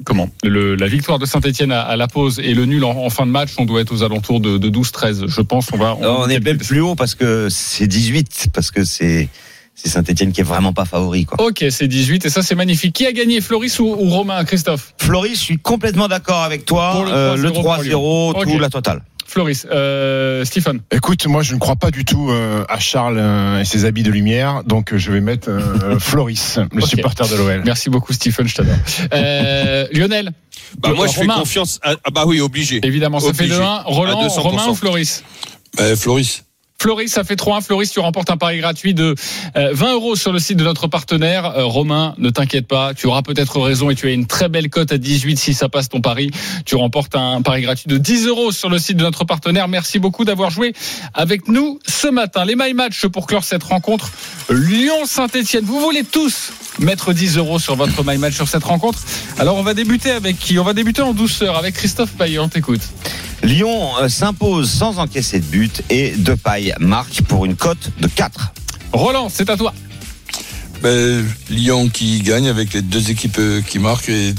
comment? 0.03 0.29
Le, 0.43 0.75
la 0.75 0.87
victoire 0.87 1.17
de 1.17 1.25
Saint-Etienne 1.25 1.71
à, 1.71 1.83
à 1.83 1.95
la 1.95 2.09
pause 2.09 2.41
et 2.43 2.53
le 2.53 2.65
nul 2.65 2.83
en, 2.83 2.91
en 2.91 3.09
fin 3.09 3.25
de 3.25 3.31
match, 3.31 3.51
on 3.57 3.65
doit 3.65 3.79
être 3.79 3.93
aux 3.93 4.03
alentours 4.03 4.41
de, 4.41 4.57
de 4.57 4.69
12-13. 4.69 5.27
Je 5.29 5.41
pense 5.41 5.69
on 5.71 5.77
va. 5.77 5.95
On, 5.95 6.27
est 6.27 6.41
même 6.43 6.57
plus 6.57 6.81
haut 6.81 6.95
parce 6.95 7.15
que 7.15 7.47
c'est 7.49 7.87
18, 7.87 8.47
parce 8.53 8.71
que 8.71 8.83
c'est 8.83 9.29
c'est 9.75 9.89
Saint-Etienne 9.89 10.31
qui 10.31 10.41
est 10.41 10.45
vraiment 10.45 10.73
pas 10.73 10.85
favori. 10.85 11.25
Quoi. 11.25 11.45
Ok, 11.45 11.65
c'est 11.69 11.87
18 11.87 12.25
et 12.25 12.29
ça 12.29 12.41
c'est 12.41 12.55
magnifique. 12.55 12.93
Qui 12.95 13.05
a 13.05 13.11
gagné, 13.11 13.41
Floris 13.41 13.77
ou, 13.79 13.85
ou 13.85 14.09
Romain, 14.09 14.43
Christophe? 14.45 14.93
Floris, 14.97 15.37
je 15.39 15.43
suis 15.43 15.57
complètement 15.57 16.07
d'accord 16.07 16.41
avec 16.43 16.65
toi. 16.65 17.03
Le 17.05 17.11
Euh, 17.11 17.35
le 17.35 17.49
3-0 17.49 17.53
pour 17.53 17.63
3-0, 17.63 17.83
Lyon. 17.83 18.33
tout 18.53 18.59
la 18.59 18.69
totale. 18.69 19.01
Floris, 19.27 19.65
euh, 19.71 20.45
Stephen. 20.45 20.79
Écoute, 20.91 21.25
moi 21.27 21.41
je 21.41 21.55
ne 21.55 21.59
crois 21.59 21.75
pas 21.75 21.91
du 21.91 22.05
tout 22.05 22.29
euh, 22.29 22.63
à 22.69 22.79
Charles 22.79 23.17
euh, 23.19 23.59
et 23.59 23.65
ses 23.65 23.83
habits 23.83 24.03
de 24.03 24.11
lumière, 24.11 24.63
donc 24.63 24.93
euh, 24.93 24.97
je 24.97 25.11
vais 25.11 25.19
mettre 25.19 25.49
euh, 25.49 25.99
Floris, 25.99 26.59
le 26.71 26.81
supporter 26.81 27.27
de 27.27 27.35
l'OL. 27.35 27.61
Merci 27.65 27.89
beaucoup 27.89 28.13
Stephen, 28.13 28.47
je 28.47 28.55
t'adore. 28.55 28.75
Euh, 29.13 29.87
Lionel. 29.91 30.31
Bah, 30.79 30.93
moi, 30.95 31.07
je 31.07 31.13
fais 31.13 31.21
Romain, 31.21 31.35
confiance. 31.39 31.79
à- 31.83 31.95
ah 32.03 32.11
bah 32.13 32.23
oui, 32.27 32.39
obligé. 32.39 32.79
Évidemment, 32.83 33.19
ça 33.19 33.27
Obligé. 33.27 33.53
fait 33.55 33.59
2-1. 33.61 33.81
Roland, 33.85 34.21
À 34.21 34.27
200%. 34.27 34.39
Romain 34.39 34.67
ou 34.69 34.75
Floris? 34.75 35.23
Ben, 35.77 35.95
Floris. 35.97 36.44
Floris, 36.85 37.11
ça 37.11 37.23
fait 37.23 37.33
3-1. 37.33 37.63
Floris, 37.63 37.89
tu 37.89 37.99
remportes 37.99 38.29
un 38.29 38.37
pari 38.37 38.59
gratuit 38.59 38.93
de 38.93 39.15
euh, 39.57 39.71
20 39.73 39.93
euros 39.93 40.15
sur 40.15 40.31
le 40.31 40.37
site 40.37 40.57
de 40.57 40.63
notre 40.63 40.85
partenaire. 40.85 41.57
Euh, 41.57 41.65
Romain, 41.65 42.13
ne 42.19 42.29
t'inquiète 42.29 42.67
pas, 42.67 42.93
tu 42.93 43.07
auras 43.07 43.23
peut-être 43.23 43.59
raison 43.59 43.89
et 43.89 43.95
tu 43.95 44.07
as 44.07 44.11
une 44.11 44.27
très 44.27 44.49
belle 44.49 44.69
cote 44.69 44.91
à 44.91 44.99
18 44.99 45.35
si 45.35 45.55
ça 45.55 45.67
passe 45.67 45.89
ton 45.89 45.99
pari. 45.99 46.29
Tu 46.63 46.75
remportes 46.75 47.15
un 47.15 47.41
pari 47.41 47.63
gratuit 47.63 47.87
de 47.87 47.97
10 47.97 48.27
euros 48.27 48.51
sur 48.51 48.69
le 48.69 48.77
site 48.77 48.97
de 48.97 49.03
notre 49.03 49.25
partenaire. 49.25 49.67
Merci 49.67 49.97
beaucoup 49.97 50.25
d'avoir 50.25 50.51
joué 50.51 50.73
avec 51.15 51.47
nous 51.47 51.79
ce 51.87 52.07
matin. 52.07 52.45
Les 52.45 52.55
My 52.55 52.75
Match 52.75 53.07
pour 53.07 53.25
clore 53.25 53.45
cette 53.45 53.63
rencontre. 53.63 54.11
Lyon-Saint-Etienne. 54.51 55.65
Vous 55.65 55.79
voulez 55.79 56.03
tous 56.03 56.51
mettre 56.79 57.13
10 57.13 57.37
euros 57.37 57.59
sur 57.59 57.75
votre 57.75 58.03
My 58.05 58.17
Match 58.17 58.35
sur 58.35 58.47
cette 58.47 58.63
rencontre. 58.63 58.99
Alors 59.37 59.55
on 59.57 59.63
va 59.63 59.73
débuter 59.73 60.11
avec 60.11 60.39
qui? 60.39 60.59
On 60.59 60.63
va 60.63 60.73
débuter 60.73 61.01
en 61.01 61.13
douceur 61.13 61.57
avec 61.57 61.75
Christophe 61.75 62.11
Payet. 62.11 62.39
On 62.39 62.49
t'écoute. 62.49 62.81
Lyon 63.43 63.97
euh, 64.01 64.09
s'impose 64.09 64.69
sans 64.69 64.99
encaisser 64.99 65.39
de 65.39 65.45
but 65.45 65.83
et 65.89 66.11
Depay 66.11 66.73
marque 66.79 67.21
pour 67.23 67.45
une 67.45 67.55
cote 67.55 67.91
de 67.99 68.07
4. 68.07 68.53
Roland, 68.93 69.29
c'est 69.29 69.49
à 69.49 69.57
toi. 69.57 69.73
Ben, 70.81 71.25
Lyon 71.49 71.89
qui 71.89 72.21
gagne 72.21 72.47
avec 72.47 72.73
les 72.73 72.81
deux 72.81 73.11
équipes 73.11 73.39
euh, 73.39 73.61
qui 73.61 73.79
marquent 73.79 74.09
et 74.09 74.33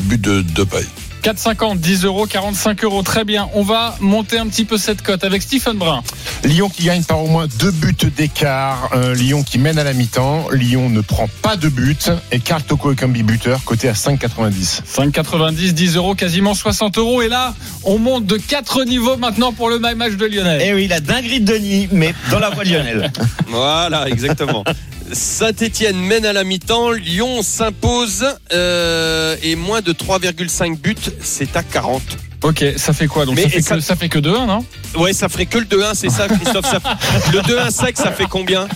but 0.00 0.20
de, 0.20 0.42
de 0.42 0.64
paille. 0.64 0.86
4,50, 1.22 1.78
10 1.78 2.04
euros, 2.04 2.26
45 2.26 2.84
euros. 2.84 3.02
Très 3.02 3.24
bien. 3.24 3.48
On 3.54 3.62
va 3.62 3.96
monter 4.00 4.38
un 4.38 4.46
petit 4.46 4.64
peu 4.64 4.78
cette 4.78 5.02
cote 5.02 5.22
avec 5.24 5.42
Stephen 5.42 5.76
Brun. 5.76 6.02
Lyon 6.44 6.68
qui 6.68 6.84
gagne 6.84 7.02
par 7.04 7.22
au 7.22 7.26
moins 7.26 7.46
deux 7.58 7.70
buts 7.70 7.94
d'écart. 8.16 8.90
Euh, 8.94 9.14
Lyon 9.14 9.42
qui 9.42 9.58
mène 9.58 9.78
à 9.78 9.84
la 9.84 9.92
mi-temps. 9.92 10.46
Lyon 10.50 10.88
ne 10.88 11.00
prend 11.00 11.28
pas 11.42 11.56
de 11.56 11.68
but. 11.68 12.10
Et 12.32 12.40
Karl 12.40 12.62
Toko 12.62 12.92
Ekambi 12.92 13.22
buteur, 13.22 13.62
côté 13.64 13.88
à 13.88 13.92
5,90. 13.92 14.82
5,90, 14.84 15.72
10 15.72 15.96
euros, 15.96 16.14
quasiment 16.14 16.54
60 16.54 16.98
euros. 16.98 17.22
Et 17.22 17.28
là, 17.28 17.54
on 17.84 17.98
monte 17.98 18.26
de 18.26 18.36
4 18.36 18.84
niveaux 18.84 19.16
maintenant 19.16 19.52
pour 19.52 19.68
le 19.68 19.78
My 19.78 19.94
Match 19.94 20.14
de 20.14 20.26
Lionel. 20.26 20.62
Eh 20.64 20.74
oui, 20.74 20.88
la 20.88 21.00
dinguerie 21.00 21.40
de 21.40 21.52
Denis, 21.52 21.88
mais 21.92 22.14
dans 22.30 22.38
la 22.38 22.50
voie 22.50 22.64
de 22.64 22.70
Lionel. 22.70 23.12
Voilà, 23.48 24.08
exactement. 24.08 24.64
Saint-Etienne 25.12 25.96
mène 25.98 26.24
à 26.24 26.32
la 26.32 26.44
mi-temps, 26.44 26.90
Lyon 26.92 27.42
s'impose 27.42 28.24
euh, 28.52 29.36
et 29.42 29.56
moins 29.56 29.80
de 29.80 29.92
3,5 29.92 30.76
buts, 30.78 30.94
c'est 31.20 31.56
à 31.56 31.62
40. 31.62 32.02
Ok, 32.42 32.64
ça 32.76 32.92
fait 32.92 33.06
quoi 33.06 33.26
Donc 33.26 33.36
Mais 33.36 33.42
ça 33.42 33.48
fait, 33.50 33.60
ça- 33.62 33.74
que, 33.76 33.80
ça 33.80 33.96
fait 33.96 34.08
que 34.08 34.18
2-1, 34.18 34.46
non? 34.46 34.64
Ouais, 34.96 35.12
ça 35.12 35.28
ferait 35.28 35.46
que 35.46 35.58
le 35.58 35.66
2-1, 35.66 35.94
c'est 35.94 36.08
ça, 36.08 36.26
Christophe 36.26 36.70
ça- 36.70 36.80
Le 37.32 37.40
2-1 37.40 37.70
sec, 37.70 37.96
ça 37.98 38.12
fait 38.12 38.26
combien? 38.28 38.66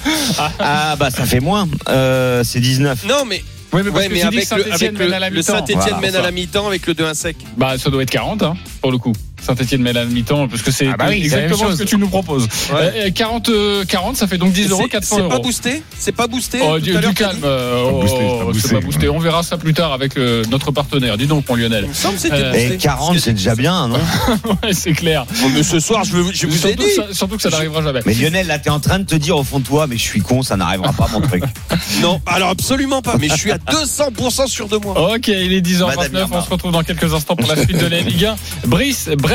Ah 0.59 0.97
bah 0.99 1.11
ça 1.11 1.25
fait 1.25 1.41
moins, 1.41 1.67
euh, 1.89 2.43
c'est 2.45 2.61
19. 2.61 3.05
Non, 3.07 3.25
mais, 3.27 3.43
Oui, 3.73 3.81
mais 3.85 3.91
parce 3.91 4.03
ouais, 4.05 4.09
que 4.09 4.15
mais 4.15 4.23
avec, 4.23 4.49
que 4.49 4.55
le, 4.57 4.63
Saint-Etienne 4.65 4.73
avec 4.75 4.99
mène 4.99 5.09
le, 5.09 5.15
à 5.15 5.19
la 5.19 5.31
le 5.31 5.37
mi-temps. 5.39 5.53
Saint-Etienne 5.55 5.79
Voilà, 5.81 6.01
mène 6.01 6.13
ça. 6.13 6.19
à 6.19 6.23
la 6.23 6.31
mi-temps 6.31 6.67
avec 6.67 6.87
le 6.87 6.95
2-1 6.95 7.15
sec. 7.15 7.37
Bah, 7.57 7.79
ça 7.79 7.89
doit 7.91 8.03
être 8.03 8.11
40, 8.11 8.43
hein, 8.43 8.55
pour 8.83 8.93
le 8.93 8.99
coup. 8.99 9.13
Saint-Etienne 9.45 9.87
à 9.87 9.93
la 9.93 10.05
mi-temps, 10.05 10.49
parce 10.49 10.63
que 10.63 10.71
c'est 10.71 10.87
Ah 10.89 10.97
bah 10.97 11.07
oui, 11.09 11.29
c'est 11.29 11.43
exactement 11.45 11.71
ce 11.77 11.83
que 11.83 11.89
tu 11.89 11.97
nous 11.99 12.09
proposes. 12.09 12.49
Euh, 12.73 13.11
40, 13.15 13.49
euh, 13.49 13.85
40, 13.85 14.17
ça 14.17 14.27
fait 14.27 14.39
donc 14.39 14.53
10 14.53 14.71
euros, 14.71 14.83
C'est- 14.85 14.89
400 14.89 15.17
C'est 15.17 15.23
euros. 15.23 15.31
pas 15.31 15.39
boosté 15.39 15.83
C'est 15.99 16.13
pas 16.13 16.27
boosté 16.27 16.59
Oh, 16.63 16.75
tout 16.79 16.81
du, 16.85 16.97
à 16.97 17.01
l'heure, 17.01 17.11
du 17.11 17.15
calme, 17.17 17.37
dit 17.37 17.43
euh, 17.45 17.85
Pas 17.85 17.91
boosté, 17.93 18.17
oh, 18.23 18.39
pas 18.39 18.45
boosté. 18.47 18.69
c'est 18.69 18.75
pas 18.75 18.81
boosté. 18.81 19.09
On 19.09 19.19
verra 19.19 19.43
ça 19.43 19.57
plus 19.59 19.75
tard 19.75 19.93
avec 19.93 20.17
euh, 20.17 20.43
notre 20.51 20.71
partenaire. 20.71 21.17
Dis 21.19 21.27
donc, 21.27 21.49
mon 21.49 21.55
Lionel. 21.57 21.85
Il 21.85 21.89
me 21.89 21.95
semble 21.95 22.15
que 22.15 22.21
c'était 22.21 22.35
Euh, 22.37 22.51
boosté. 22.53 22.75
Et 22.75 22.77
40 22.79 23.19
c'est 23.19 23.33
déjà 23.33 23.55
bien, 23.55 23.89
non 23.89 23.97
ouais, 24.63 24.73
c'est 24.73 24.93
clair. 24.93 25.27
Oh, 25.45 25.49
mais 25.55 25.63
ce 25.63 25.81
soir, 25.81 26.05
je, 26.05 26.13
veux- 26.13 26.33
je 26.33 26.47
vous 26.47 26.55
ai 26.55 26.59
surtout, 26.59 26.83
dit. 26.83 26.91
ça, 26.95 27.05
surtout 27.13 27.37
que 27.37 27.43
ça 27.43 27.51
n'arrivera 27.51 27.83
jamais. 27.83 28.01
Mais 28.07 28.15
Lionel, 28.15 28.47
là 28.47 28.59
t'es 28.59 28.71
en 28.71 28.81
train 28.81 28.99
de 28.99 29.05
te 29.05 29.15
dire 29.15 29.37
au 29.37 29.45
fond 29.45 29.59
de 29.61 29.65
toi, 29.65 29.87
mais 29.87 29.97
je 29.97 30.03
suis 30.03 30.21
con, 30.21 30.43
ça 30.43 30.57
n'arrivera 30.57 30.93
pas 30.93 31.09
mon 31.13 31.21
truc. 31.21 31.43
Non, 32.01 32.21
alors 32.27 32.49
absolument 32.51 33.03
pas, 33.03 33.17
mais 33.21 33.29
je 33.29 33.35
suis 33.37 33.53
à 33.53 33.59
200% 33.59 34.47
sûr 34.49 34.69
de 34.69 34.77
moi. 34.79 35.15
Ok, 35.15 35.29
il 35.29 35.53
est 35.53 35.61
10h29. 35.61 35.97
Madame 35.97 36.29
On 36.33 36.43
se 36.43 36.51
retrouve 36.51 36.73
dans 36.73 36.83
quelques 36.83 37.13
instants 37.15 37.37
pour 37.37 37.49
la 37.49 37.57
suite 37.63 37.79
de 37.79 37.87
la 37.87 38.01
Ligue 38.01 38.25
1. 38.27 38.37
Brice, 38.67 39.09
Brest, 39.19 39.34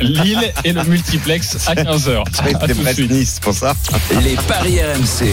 Lille 0.00 0.52
et 0.62 0.72
le 0.74 0.84
multiplex 0.84 1.56
à 1.68 1.74
15h. 1.74 2.22
C'était 2.36 2.54
À 2.54 2.58
tout 2.58 2.66
de 2.66 2.74
Brest 2.74 2.96
suite. 2.96 3.10
Nice, 3.10 3.30
c'est 3.34 3.42
pour 3.42 3.54
ça. 3.54 3.74
Les 4.22 4.36
paris 4.46 4.78
RMC. 4.82 5.24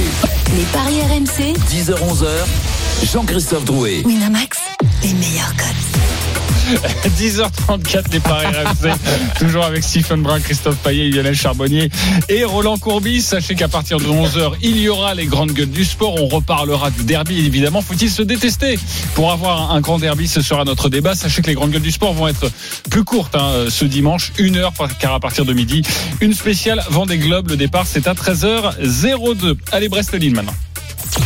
Les 0.56 0.64
paris 0.72 1.02
RMC. 1.02 1.54
10h-11h. 1.70 3.08
Jean-Christophe 3.12 3.66
Drouet. 3.66 4.04
Winamax, 4.06 4.58
les 5.04 5.14
meilleurs 5.16 5.54
codes. 5.58 6.25
10h34, 7.20 8.12
les 8.12 8.20
paris 8.20 8.48
RMC. 8.48 8.94
Toujours 9.40 9.64
avec 9.66 9.84
Stephen 9.84 10.22
Brun, 10.22 10.40
Christophe 10.40 10.78
Payet, 10.78 11.10
Lionel 11.10 11.36
Charbonnier 11.36 11.90
et 12.30 12.44
Roland 12.44 12.78
Courbis. 12.78 13.22
Sachez 13.22 13.56
qu'à 13.56 13.68
partir 13.68 13.98
de 13.98 14.06
11h, 14.06 14.54
il 14.62 14.80
y 14.80 14.90
aura 14.90 15.14
les 15.14 15.26
grandes 15.26 15.52
gueules 15.52 15.70
du 15.70 15.86
sport. 15.86 16.16
On 16.22 16.28
reparlera 16.28 16.92
du 16.92 17.04
derby. 17.04 17.46
Évidemment, 17.46 17.82
faut-il 17.82 18.10
se 18.10 18.22
détester 18.22 18.80
pour 19.14 19.32
avoir 19.32 19.72
un 19.72 19.82
grand 19.82 20.00
derby? 20.00 20.28
Ce 20.28 20.42
sera 20.42 20.64
notre 20.64 20.90
débat. 20.90 21.16
Sachez 21.16 21.42
que 21.42 21.48
les 21.48 21.56
grandes 21.56 21.72
gueules 21.72 21.82
du 21.82 21.92
sport 21.92 22.14
vont 22.14 22.28
être 22.28 22.50
plus 22.90 23.04
courtes 23.04 23.36
hein, 23.36 23.66
ce 23.70 23.86
dimanche, 23.86 24.32
une 24.38 24.58
heure, 24.58 24.74
car 25.00 25.14
à 25.14 25.20
partir 25.20 25.46
de 25.46 25.54
midi, 25.54 25.82
une 26.22 26.34
spéciale 26.34 26.84
Vendée 26.90 27.18
Globe. 27.18 27.50
Le 27.50 27.58
départ, 27.58 27.86
c'est 27.88 28.08
à 28.08 28.14
13h02. 28.14 29.56
Allez, 29.72 29.90
Brest-Lille 29.90 30.36
maintenant. 30.36 30.56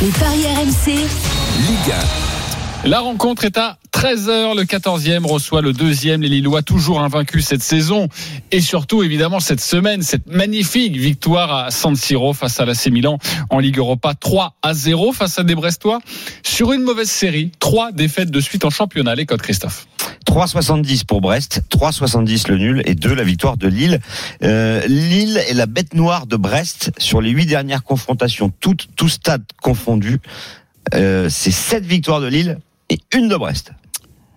Les 0.02 0.08
paris 0.10 0.46
RMC. 0.46 0.94
Ligue 1.68 1.94
La 2.86 3.00
rencontre 3.00 3.46
est 3.46 3.58
à 3.58 3.78
13h. 4.00 4.56
Le 4.56 4.64
14e 4.64 5.26
reçoit 5.26 5.62
le 5.62 5.74
deuxième. 5.74 6.22
Les 6.22 6.30
Lillois 6.30 6.62
toujours 6.62 7.02
invaincus 7.02 7.46
cette 7.46 7.62
saison. 7.62 8.08
Et 8.50 8.62
surtout, 8.62 9.04
évidemment, 9.04 9.42
cette 9.42 9.60
semaine, 9.60 10.04
cette 10.04 10.26
magnifique 10.26 10.96
victoire 10.96 11.66
à 11.66 11.70
San 11.70 11.98
Siro 11.98 12.32
face 12.32 12.62
à 12.62 12.66
l'AC 12.66 12.88
Milan 12.88 13.20
en 13.50 13.60
Ligue 13.60 13.78
Europa 13.78 14.14
3 14.14 14.56
à 14.62 14.74
0 14.74 15.12
face 15.12 15.38
à 15.38 15.44
des 15.44 15.54
Brestois 15.54 16.00
sur 16.44 16.72
une 16.72 16.82
mauvaise 16.84 17.10
série. 17.10 17.52
Trois 17.60 17.92
défaites 17.92 18.32
de 18.32 18.40
suite 18.40 18.64
en 18.64 18.70
championnat. 18.70 19.16
Les 19.16 19.26
codes, 19.26 19.42
Christophe. 19.42 19.86
3,70 20.26 21.04
pour 21.04 21.20
Brest, 21.20 21.64
3,70 21.70 22.50
le 22.50 22.58
nul 22.58 22.82
et 22.86 22.96
2 22.96 23.14
la 23.14 23.24
victoire 23.26 23.58
de 23.58 23.68
Lille. 23.68 24.00
Euh, 24.44 24.82
Lille 24.88 25.42
est 25.50 25.54
la 25.54 25.66
bête 25.66 25.94
noire 25.94 26.26
de 26.26 26.38
Brest 26.38 26.92
sur 27.00 27.20
les 27.20 27.32
huit 27.32 27.48
dernières 27.48 27.84
confrontations, 27.84 28.50
toutes, 28.62 28.88
tout 28.96 29.10
stade 29.10 29.44
confondu. 29.62 30.20
Euh, 30.94 31.28
c'est 31.30 31.52
7 31.52 31.86
victoires 31.86 32.22
de 32.22 32.28
Lille 32.28 32.60
et 32.90 33.00
une 33.14 33.28
de 33.28 33.36
Brest. 33.36 33.74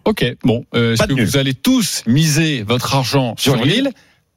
Ok, 0.05 0.25
bon, 0.43 0.65
euh, 0.75 0.95
est-ce 0.95 1.05
que 1.05 1.13
nul. 1.13 1.25
vous 1.25 1.37
allez 1.37 1.55
tous 1.55 2.03
miser 2.07 2.63
votre 2.63 2.95
argent 2.95 3.35
sur, 3.39 3.55
Sur 3.55 3.65
Lille 3.65 3.91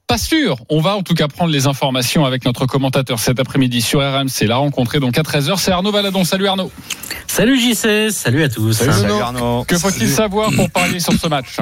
Pas 0.08 0.20
sûr. 0.20 0.58
On 0.70 0.80
va 0.80 0.96
en 0.96 1.02
tout 1.02 1.16
cas 1.16 1.28
prendre 1.28 1.52
les 1.52 1.66
informations 1.66 2.26
avec 2.26 2.46
notre 2.46 2.68
commentateur 2.68 3.18
cet 3.18 3.40
après-midi 3.40 3.82
sur 3.82 4.00
RMC. 4.00 4.46
La 4.48 4.58
rencontre 4.58 4.96
est 4.96 5.00
donc 5.00 5.18
à 5.18 5.24
13h. 5.24 5.58
C'est 5.58 5.72
Arnaud 5.72 5.92
Valadon. 5.92 6.24
Salut 6.24 6.48
Arnaud. 6.48 6.72
Salut 7.28 7.60
JC, 7.60 8.12
salut 8.12 8.44
à 8.44 8.50
tous. 8.50 8.74
Salut. 8.74 8.94
Salut 8.94 9.14
Arnaud. 9.14 9.64
Que 9.68 9.78
faut-il 9.78 10.08
savoir 10.08 10.52
pour 10.52 10.70
parier 10.70 11.00
sur 11.00 11.14
ce 11.14 11.28
match 11.28 11.58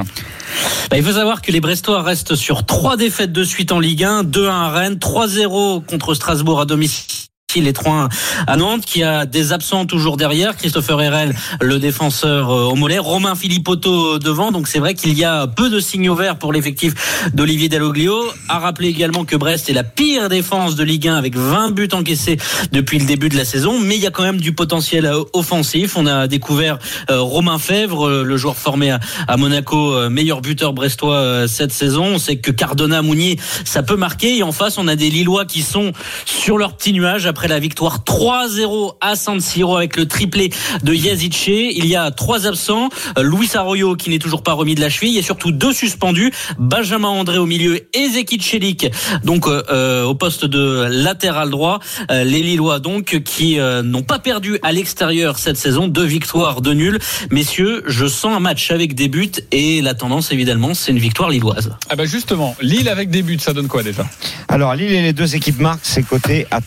Bah, 0.90 0.98
il 0.98 1.04
faut 1.04 1.14
savoir 1.14 1.42
que 1.42 1.52
les 1.52 1.62
Brestois 1.62 2.04
restent 2.04 2.36
sur 2.36 2.66
trois 2.66 2.98
défaites 2.98 3.32
de 3.32 3.44
suite 3.44 3.72
en 3.72 3.80
Ligue 3.80 4.04
1, 4.04 4.24
2-1 4.24 4.50
à 4.50 4.70
Rennes, 4.70 4.96
3-0 4.96 5.86
contre 5.86 6.14
Strasbourg 6.14 6.60
à 6.60 6.66
domicile. 6.66 7.30
Les 7.62 7.74
3 7.74 8.10
à 8.48 8.58
Nantes, 8.58 8.84
qui 8.84 9.04
a 9.04 9.28
des 9.28 9.54
absents 9.54 9.86
toujours 9.86 10.18
derrière. 10.18 10.56
Christopher 10.56 11.00
Herel, 11.00 11.36
le 11.62 11.78
défenseur 11.78 12.50
euh, 12.50 12.64
au 12.64 12.74
mollet. 12.74 12.98
Romain 12.98 13.36
Filipotto 13.36 14.18
devant. 14.18 14.52
Donc 14.52 14.68
c'est 14.68 14.80
vrai 14.80 14.96
qu'il 14.96 15.16
y 15.16 15.24
a 15.24 15.46
peu 15.46 15.70
de 15.70 15.80
signaux 15.80 16.16
verts 16.16 16.40
pour 16.40 16.52
l'effectif 16.52 17.30
d'Olivier 17.36 17.70
Dalloglio. 17.70 18.16
À 18.50 18.58
rappeler 18.58 18.88
également 18.88 19.24
que 19.24 19.36
Brest 19.36 19.70
est 19.70 19.74
la 19.74 19.84
pire 19.84 20.30
défense 20.30 20.76
de 20.76 20.84
Ligue 20.84 21.08
1 21.08 21.16
avec 21.16 21.36
20 21.36 21.72
buts 21.72 21.90
encaissés 21.92 22.38
depuis 22.72 22.98
le 22.98 23.06
début 23.06 23.30
de 23.30 23.38
la 23.38 23.46
saison. 23.46 23.80
Mais 23.80 23.98
il 23.98 24.02
y 24.02 24.08
a 24.08 24.12
quand 24.12 24.24
même 24.24 24.42
du 24.42 24.54
potentiel 24.54 25.06
euh, 25.06 25.22
offensif. 25.34 25.96
On 25.96 26.08
a 26.08 26.28
découvert 26.28 26.80
euh, 27.12 27.22
Romain 27.22 27.60
Fèvre, 27.60 28.24
le 28.24 28.38
joueur 28.38 28.58
formé 28.58 28.98
à, 29.28 29.38
Monaco, 29.38 30.10
meilleur 30.10 30.42
buteur 30.42 30.74
brestois 30.74 31.48
cette 31.48 31.72
saison. 31.72 32.06
On 32.16 32.18
sait 32.18 32.38
que 32.38 32.50
Cardona, 32.50 33.04
Mounier, 33.04 33.40
ça 33.64 33.84
peut 33.84 33.96
marquer. 33.96 34.38
Et 34.38 34.44
en 34.44 34.52
face, 34.52 34.80
on 34.80 34.88
a 34.88 34.96
des 34.96 35.12
Lillois 35.12 35.46
qui 35.46 35.62
sont 35.62 35.92
sur 36.26 36.58
leur 36.58 36.76
petit 36.76 36.94
nuage 36.94 37.28
après 37.34 37.48
la 37.48 37.58
victoire 37.58 38.04
3-0 38.06 38.94
à 39.02 39.16
San 39.16 39.42
Siro 39.42 39.76
avec 39.76 39.98
le 39.98 40.08
triplé 40.08 40.52
de 40.84 40.94
Yazice. 40.94 41.48
Il 41.48 41.88
y 41.88 41.96
a 41.96 42.12
trois 42.12 42.46
absents. 42.46 42.90
Euh, 43.18 43.24
Luis 43.24 43.50
Arroyo 43.56 43.96
qui 43.96 44.12
n'est 44.12 44.20
toujours 44.20 44.44
pas 44.44 44.54
remis 44.54 44.76
de 44.76 44.82
la 44.82 44.90
cheville. 44.92 45.10
Il 45.10 45.16
y 45.16 45.20
a 45.20 45.24
surtout 45.24 45.52
deux 45.52 45.74
suspendus. 45.74 46.32
Benjamin 46.60 47.08
André 47.08 47.40
au 47.40 47.48
milieu 47.48 47.88
et 47.98 48.10
Zeki 48.10 48.40
Celik 48.40 48.92
donc 49.24 49.48
euh, 49.48 49.64
euh, 49.72 50.04
au 50.04 50.14
poste 50.14 50.46
de 50.46 50.86
latéral 50.92 51.50
droit. 51.50 51.80
Euh, 52.12 52.24
les 52.24 52.44
Lillois 52.44 52.78
donc 52.78 53.24
qui 53.26 53.60
euh, 53.60 53.82
n'ont 53.82 54.04
pas 54.04 54.20
perdu 54.20 54.60
à 54.62 54.72
l'extérieur 54.72 55.40
cette 55.40 55.58
saison. 55.58 55.88
Deux 55.88 56.06
victoires, 56.06 56.62
deux 56.62 56.76
nuls. 56.76 57.00
Messieurs, 57.32 57.82
je 57.88 58.06
sens 58.06 58.38
un 58.38 58.42
match 58.42 58.70
avec 58.70 58.94
des 58.94 59.08
buts 59.08 59.32
et 59.52 59.82
la 59.82 59.96
tendance 59.96 60.32
évidemment 60.32 60.76
c'est 60.76 60.92
une 60.92 61.00
victoire 61.00 61.32
lilloise. 61.32 61.76
Ah 61.90 61.96
bah 61.96 62.06
justement, 62.06 62.56
Lille 62.62 62.90
avec 62.90 63.10
des 63.10 63.24
buts, 63.24 63.40
ça 63.40 63.54
donne 63.54 63.68
quoi 63.68 63.82
déjà? 63.82 64.06
Alors 64.50 64.76
Lille 64.76 64.92
et 64.92 65.02
les 65.02 65.14
deux 65.14 65.36
équipes 65.36 65.60
marquent, 65.60 65.80
c'est 65.82 66.04
coté 66.04 66.46
à 66.52 66.62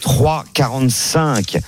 3,45. 0.56 1.60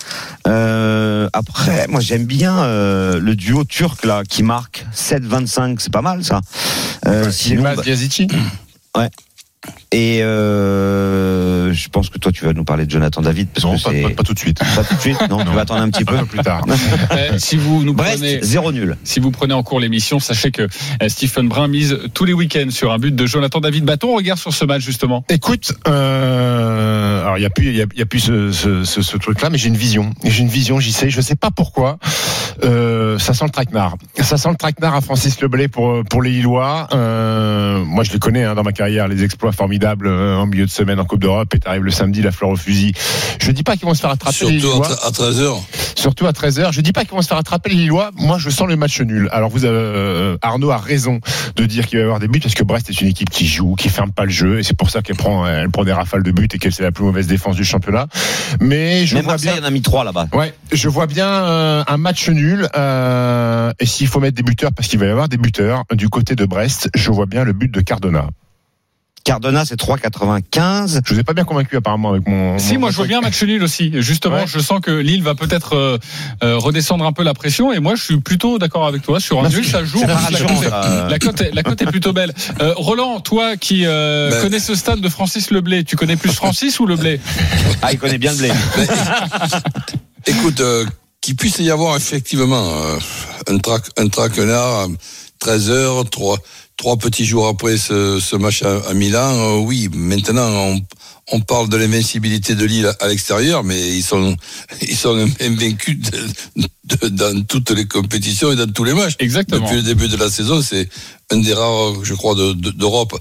Euh, 0.46 1.29
après, 1.33 1.87
moi 1.88 2.01
j'aime 2.01 2.24
bien 2.24 2.59
euh, 2.59 3.20
le 3.20 3.37
duo 3.37 3.64
turc 3.64 4.05
là 4.05 4.22
qui 4.29 4.42
marque 4.42 4.87
7,25, 4.94 5.77
c'est 5.79 5.92
pas 5.92 6.03
mal 6.03 6.24
ça. 6.24 6.40
Euh, 7.07 7.31
sinon, 7.31 7.62
bah, 7.62 7.74
Yazici 7.85 8.29
Et 9.90 10.23
euh, 10.23 11.73
je 11.73 11.88
pense 11.88 12.11
que 12.11 12.18
toi, 12.18 12.31
tu 12.31 12.44
vas 12.44 12.53
nous 12.53 12.64
parler 12.64 12.87
de 12.87 12.90
Jonathan 12.90 13.21
David. 13.23 13.49
Parce 13.53 13.64
Non, 13.64 13.77
que 13.77 13.83
pas, 13.83 13.90
c'est- 13.90 14.03
pas- 14.03 14.11
pas 14.11 14.23
tout 14.23 14.35
de 14.35 14.38
suite. 14.38 14.59
Pas 14.59 14.85
tout 14.85 14.94
de 14.94 15.01
suite 15.01 15.18
Non, 15.29 15.44
tu 15.44 15.51
vas 15.51 15.62
attendre 15.62 15.81
un 15.83 15.90
petit 15.90 16.05
peu. 16.07 16.14
Un 16.14 16.21
peu 16.21 16.27
plus 16.27 16.38
tard. 16.42 16.64
Euh, 17.11 17.38
si 17.38 17.57
vous 17.57 17.83
nous 17.85 17.94
Brest, 17.94 18.18
prenez, 18.18 18.38
zéro 18.42 18.71
nul. 18.71 18.97
si 19.03 19.18
vous 19.18 19.31
prenez 19.31 19.55
en 19.55 19.62
cours 19.62 19.81
l'émission, 19.81 20.21
sachez 20.21 20.51
que 20.51 20.62
euh, 20.62 21.09
Stephen 21.09 21.49
Brun 21.49 21.68
mise 21.68 21.99
tous 22.14 22.25
les 22.25 22.33
week-ends 22.35 22.71
sur 22.71 22.92
un 22.92 22.99
but 22.99 23.14
de 23.16 23.27
Jonathan 23.27 23.61
David. 23.61 23.85
Bâton, 23.85 24.14
regarde 24.14 24.38
sur 24.38 24.53
ce 24.53 24.64
match 24.64 24.83
justement. 24.83 25.25
Écoute, 25.29 25.73
euh, 25.88 27.23
alors 27.23 27.38
il 27.38 27.42
y 27.42 27.47
a 27.47 27.51
plus, 27.51 27.66
il 27.68 27.77
y 27.77 27.83
a, 27.83 27.87
y 27.97 28.03
a 28.03 28.07
plus 28.07 28.21
ce, 28.21 28.53
ce, 28.53 28.85
ce, 28.85 29.03
ce 29.03 29.16
truc-là, 29.16 29.51
mais 29.51 29.59
j'ai 29.59 29.68
une 29.68 29.77
vision. 29.77 30.12
J'ai 30.25 30.42
une 30.42 30.49
vision, 30.49 30.79
j'y 30.81 30.92
sais, 30.92 31.11
je 31.11 31.21
sais 31.21 31.37
pas 31.37 31.51
pourquoi. 31.51 31.99
Euh, 32.64 32.97
ça 33.18 33.33
sent 33.33 33.44
le 33.44 33.51
traquenard. 33.51 33.97
Ça 34.21 34.37
sent 34.37 34.51
le 34.51 34.57
traquenard 34.57 34.94
à 34.94 35.01
Francis 35.01 35.40
Leblay 35.40 35.68
pour 35.68 36.05
pour 36.05 36.21
les 36.23 36.31
Lillois. 36.31 36.88
Euh, 36.92 37.83
moi, 37.85 38.05
je 38.05 38.12
les 38.12 38.18
connais 38.18 38.44
hein, 38.44 38.55
dans 38.55 38.62
ma 38.64 38.73
carrière, 38.73 39.09
les 39.09 39.25
exploits 39.25 39.53
formidables 39.53 40.07
euh, 40.07 40.37
en 40.37 40.47
milieu 40.47 40.66
de 40.66 40.71
semaine 40.71 41.01
en 41.01 41.05
Coupe 41.05 41.21
d'Europe. 41.21 41.55
Et 41.55 41.59
t'arrives 41.61 41.85
le 41.85 41.90
samedi, 41.90 42.21
la 42.23 42.33
fleur 42.33 42.51
au 42.51 42.57
fusil. 42.57 42.92
Je 43.40 43.51
dis 43.53 43.62
pas 43.62 43.77
qu'ils 43.77 43.87
vont 43.87 43.94
se 43.94 44.01
faire 44.01 44.11
attraper 44.11 44.37
les 44.51 44.61
Surtout 44.61 44.83
Lillois. 44.83 45.07
à, 45.07 45.11
13h. 45.11 45.61
surtout 45.97 46.27
à 46.27 46.33
13h. 46.33 46.73
Je 46.73 46.81
dis 46.81 46.92
pas 46.92 47.05
qu'ils 47.05 47.14
vont 47.14 47.23
se 47.23 47.29
faire 47.29 47.38
attraper 47.38 47.71
les 47.71 47.77
Lillois. 47.77 48.11
Moi, 48.16 48.37
je 48.38 48.51
sens 48.51 48.66
le 48.68 48.77
match 48.77 49.01
nul. 49.01 49.29
Alors, 49.33 49.49
vous 49.51 49.64
avez, 49.64 49.77
euh, 49.77 50.37
Arnaud 50.42 50.71
a 50.71 50.77
raison 50.79 51.21
de 51.57 51.64
dire 51.64 51.87
qu'il 51.87 51.99
va 51.99 52.03
y 52.03 52.05
avoir 52.05 52.21
des 52.21 52.29
buts 52.29 52.40
parce 52.40 52.55
que 52.55 52.64
Brest 52.64 52.90
est 52.90 53.01
une 53.01 53.09
équipe 53.09 53.31
qui 53.31 53.47
joue, 53.47 53.75
qui 53.75 53.88
ferme 53.88 54.12
pas 54.12 54.25
le 54.25 54.31
jeu, 54.31 54.59
et 54.59 54.62
c'est 54.62 54.77
pour 54.77 54.90
ça 54.90 55.03
qu'elle 55.03 55.16
prend, 55.16 55.47
elle 55.47 55.71
prend 55.71 55.85
des 55.85 55.92
rafales 55.92 56.23
de 56.23 56.31
buts 56.31 56.49
et 56.53 56.59
qu'elle 56.59 56.73
c'est 56.73 56.83
la 56.83 56.92
plus 56.92 57.05
mauvaise 57.05 57.27
défense 57.27 57.57
du 57.57 57.64
championnat. 57.64 58.07
Mais 58.61 59.07
je 59.07 59.14
Même 59.14 59.25
vois 59.25 59.35
Marseille 59.35 59.53
bien. 59.55 59.62
en 59.62 59.66
a 59.66 59.71
mis 59.71 59.83
trois 59.83 60.05
là-bas. 60.05 60.27
Ouais, 60.33 60.55
je 60.73 60.88
vois 60.88 61.07
bien 61.07 61.27
euh, 61.29 61.85
un 61.87 61.97
match 61.97 62.29
nul. 62.29 62.68
euh, 62.77 62.97
et 63.78 63.87
s'il 63.87 64.06
faut 64.08 64.20
mettre 64.20 64.37
des 64.37 64.42
buteurs, 64.42 64.72
parce 64.72 64.88
qu'il 64.88 64.98
va 64.98 65.06
y 65.06 65.11
avoir 65.11 65.28
des 65.28 65.37
buteurs 65.38 65.82
du 65.92 66.08
côté 66.08 66.34
de 66.34 66.44
Brest, 66.44 66.88
je 66.94 67.11
vois 67.11 67.26
bien 67.26 67.44
le 67.44 67.52
but 67.52 67.70
de 67.72 67.80
Cardona. 67.80 68.26
Cardona, 69.24 69.66
c'est 69.66 69.76
3,95. 69.78 71.00
Je 71.06 71.12
vous 71.12 71.20
ai 71.20 71.22
pas 71.22 71.34
bien 71.34 71.44
convaincu 71.44 71.76
apparemment 71.76 72.11
avec 72.12 72.26
mon. 72.26 72.58
Si, 72.58 72.74
mon- 72.74 72.80
moi 72.80 72.90
je 72.90 72.96
vois 72.96 73.06
bien 73.06 73.18
un 73.18 73.20
match 73.20 73.42
nul 73.42 73.62
aussi. 73.62 73.92
Justement, 74.00 74.37
Ouais. 74.37 74.46
je 74.46 74.58
sens 74.58 74.80
que 74.80 74.90
Lille 74.90 75.22
va 75.22 75.34
peut-être 75.34 75.74
euh, 75.76 75.98
euh, 76.42 76.56
redescendre 76.56 77.04
un 77.04 77.12
peu 77.12 77.24
la 77.24 77.34
pression. 77.34 77.70
Et 77.70 77.78
moi, 77.78 77.94
je 77.94 78.02
suis 78.02 78.20
plutôt 78.20 78.58
d'accord 78.58 78.87
avec 78.87 79.02
toi 79.02 79.20
sur 79.20 79.44
un 79.44 79.50
nul. 79.50 79.66
Ça 79.66 79.84
joue. 79.84 80.00
la, 80.00 80.14
cote 80.38 80.50
est, 80.62 80.68
ça. 80.70 81.06
la 81.11 81.18
cote 81.18 81.40
est- 81.42 81.54
la 81.54 81.62
cote 81.62 81.82
est 81.82 81.87
plutôt 81.87 82.14
belle. 82.14 82.32
Euh, 82.62 82.72
Roland, 82.76 83.20
toi 83.20 83.58
qui 83.58 83.82
euh, 83.84 84.30
Ben. 84.30 84.40
connais 84.40 84.61
ce 84.61 84.74
stade 84.74 85.00
de 85.00 85.08
Francis 85.11 85.50
Leblay, 85.50 85.84
tu 85.84 85.96
connais 85.96 86.16
plus 86.16 86.32
Francis 86.32 86.80
ou 86.80 86.87
Leblay? 86.87 87.20
Ah, 87.82 87.92
il 87.92 87.98
connaît 87.98 88.16
bien 88.18 88.32
le 88.32 88.38
blé. 88.38 88.50
Écoute, 90.26 90.61
euh, 90.61 90.87
qu'il 91.29 91.37
puisse 91.37 91.59
y 91.59 91.71
avoir 91.71 91.95
effectivement 91.95 92.73
euh, 92.73 92.99
un, 93.49 93.59
trac, 93.59 93.83
un 93.99 94.09
traquenard, 94.09 94.88
euh, 94.88 94.88
13 95.41 95.71
heures, 95.71 96.09
trois, 96.09 96.38
trois 96.79 96.97
petits 96.97 97.27
jours 97.27 97.47
après 97.49 97.77
ce, 97.77 98.19
ce 98.21 98.37
match 98.37 98.62
à, 98.62 98.79
à 98.88 98.95
Milan, 98.95 99.35
euh, 99.35 99.57
oui, 99.59 99.91
maintenant 99.93 100.49
on, 100.49 100.81
on 101.33 101.41
parle 101.41 101.69
de 101.69 101.77
l'invincibilité 101.77 102.55
de 102.55 102.64
Lille 102.64 102.87
à, 102.87 103.05
à 103.05 103.09
l'extérieur, 103.09 103.62
mais 103.64 103.79
ils 103.97 104.03
sont, 104.03 104.35
ils 104.81 104.97
sont 104.97 105.29
invaincus 105.41 105.99
de- 105.99 106.62
de- 107.03 107.09
dans 107.09 107.43
toutes 107.45 107.71
les 107.73 107.87
compétitions 107.87 108.51
et 108.53 108.57
dans 108.57 108.71
tous 108.73 108.85
les 108.85 108.95
matchs. 108.95 109.17
Exactement. 109.19 109.61
Depuis 109.61 109.77
le 109.77 109.83
début 109.83 110.09
de 110.09 110.17
la 110.17 110.31
saison, 110.31 110.62
c'est 110.62 110.88
un 111.31 111.37
des 111.37 111.53
rares, 111.53 112.03
je 112.03 112.14
crois, 112.14 112.35
de- 112.35 112.53
de- 112.55 112.71
d'Europe. 112.71 113.14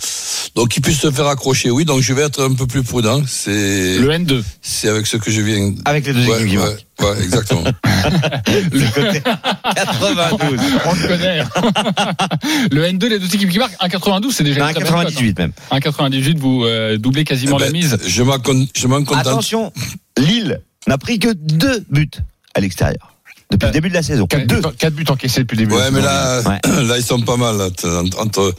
Donc, 0.55 0.69
qu'ils 0.69 0.81
puissent 0.81 1.01
se 1.01 1.11
faire 1.11 1.27
accrocher, 1.27 1.69
oui. 1.69 1.83
Donc, 1.83 1.99
je 2.01 2.13
vais 2.13 2.21
être 2.21 2.41
un 2.41 2.53
peu 2.53 2.65
plus 2.65 2.81
prudent. 2.83 3.21
C'est, 3.27 3.97
Le 3.97 4.09
N2. 4.09 4.41
c'est 4.61 4.87
avec 4.87 5.05
ce 5.05 5.17
que 5.17 5.29
je 5.29 5.41
viens. 5.41 5.73
Avec 5.83 6.05
les 6.07 6.13
deux 6.13 6.25
Ouais, 6.25 6.37
équipes 6.43 6.49
qui 6.51 6.57
ouais, 6.57 6.77
ouais, 7.09 7.23
exactement. 7.23 7.63
92. 9.75 10.59
On 10.85 10.93
le 10.93 11.07
connaît. 11.07 11.43
le 12.71 12.83
N2, 12.85 13.07
les 13.07 13.19
deux 13.19 13.35
équipes 13.35 13.46
qui 13.51 13.59
marquent. 13.59 13.79
1,92, 13.81 14.31
c'est 14.31 14.43
déjà 14.43 14.65
Un 14.65 14.69
une 14.69 14.73
très 14.75 14.83
belle 14.83 14.91
cote, 14.93 15.03
98 15.05 15.39
même. 15.39 15.51
hein. 15.71 15.77
1,98, 15.79 16.37
vous 16.37 16.63
euh, 16.65 16.97
doublez 16.97 17.23
quasiment 17.23 17.57
Eh 17.57 17.61
la 17.61 17.65
ben, 17.67 17.73
mise. 17.73 17.97
Je 18.05 18.23
m'en 18.87 19.03
contente. 19.03 19.17
Attention, 19.19 19.71
Lille 20.17 20.61
n'a 20.87 20.97
pris 20.97 21.19
que 21.19 21.33
deux 21.33 21.83
buts 21.89 22.09
à 22.53 22.59
l'extérieur. 22.59 23.13
Depuis 23.51 23.65
Euh, 23.65 23.69
le 23.69 23.73
début 23.73 23.89
de 23.89 23.93
la 23.93 24.03
saison. 24.03 24.27
Quatre 24.27 24.45
Deux. 24.45 24.61
buts, 24.61 24.67
quatre 24.77 24.93
buts 24.93 25.05
encaissés 25.09 25.39
depuis 25.41 25.55
le 25.57 25.63
début. 25.63 25.71
de 25.73 25.77
Ouais, 25.77 25.85
la 25.85 25.91
mais 25.91 26.01
saison. 26.01 26.49
là, 26.49 26.59
Ouais. 26.75 26.83
là, 26.87 26.97
ils 26.97 27.03
sont 27.03 27.21
pas 27.21 27.37
mal. 27.37 27.57
Là, 27.57 27.69
entre 28.19 28.53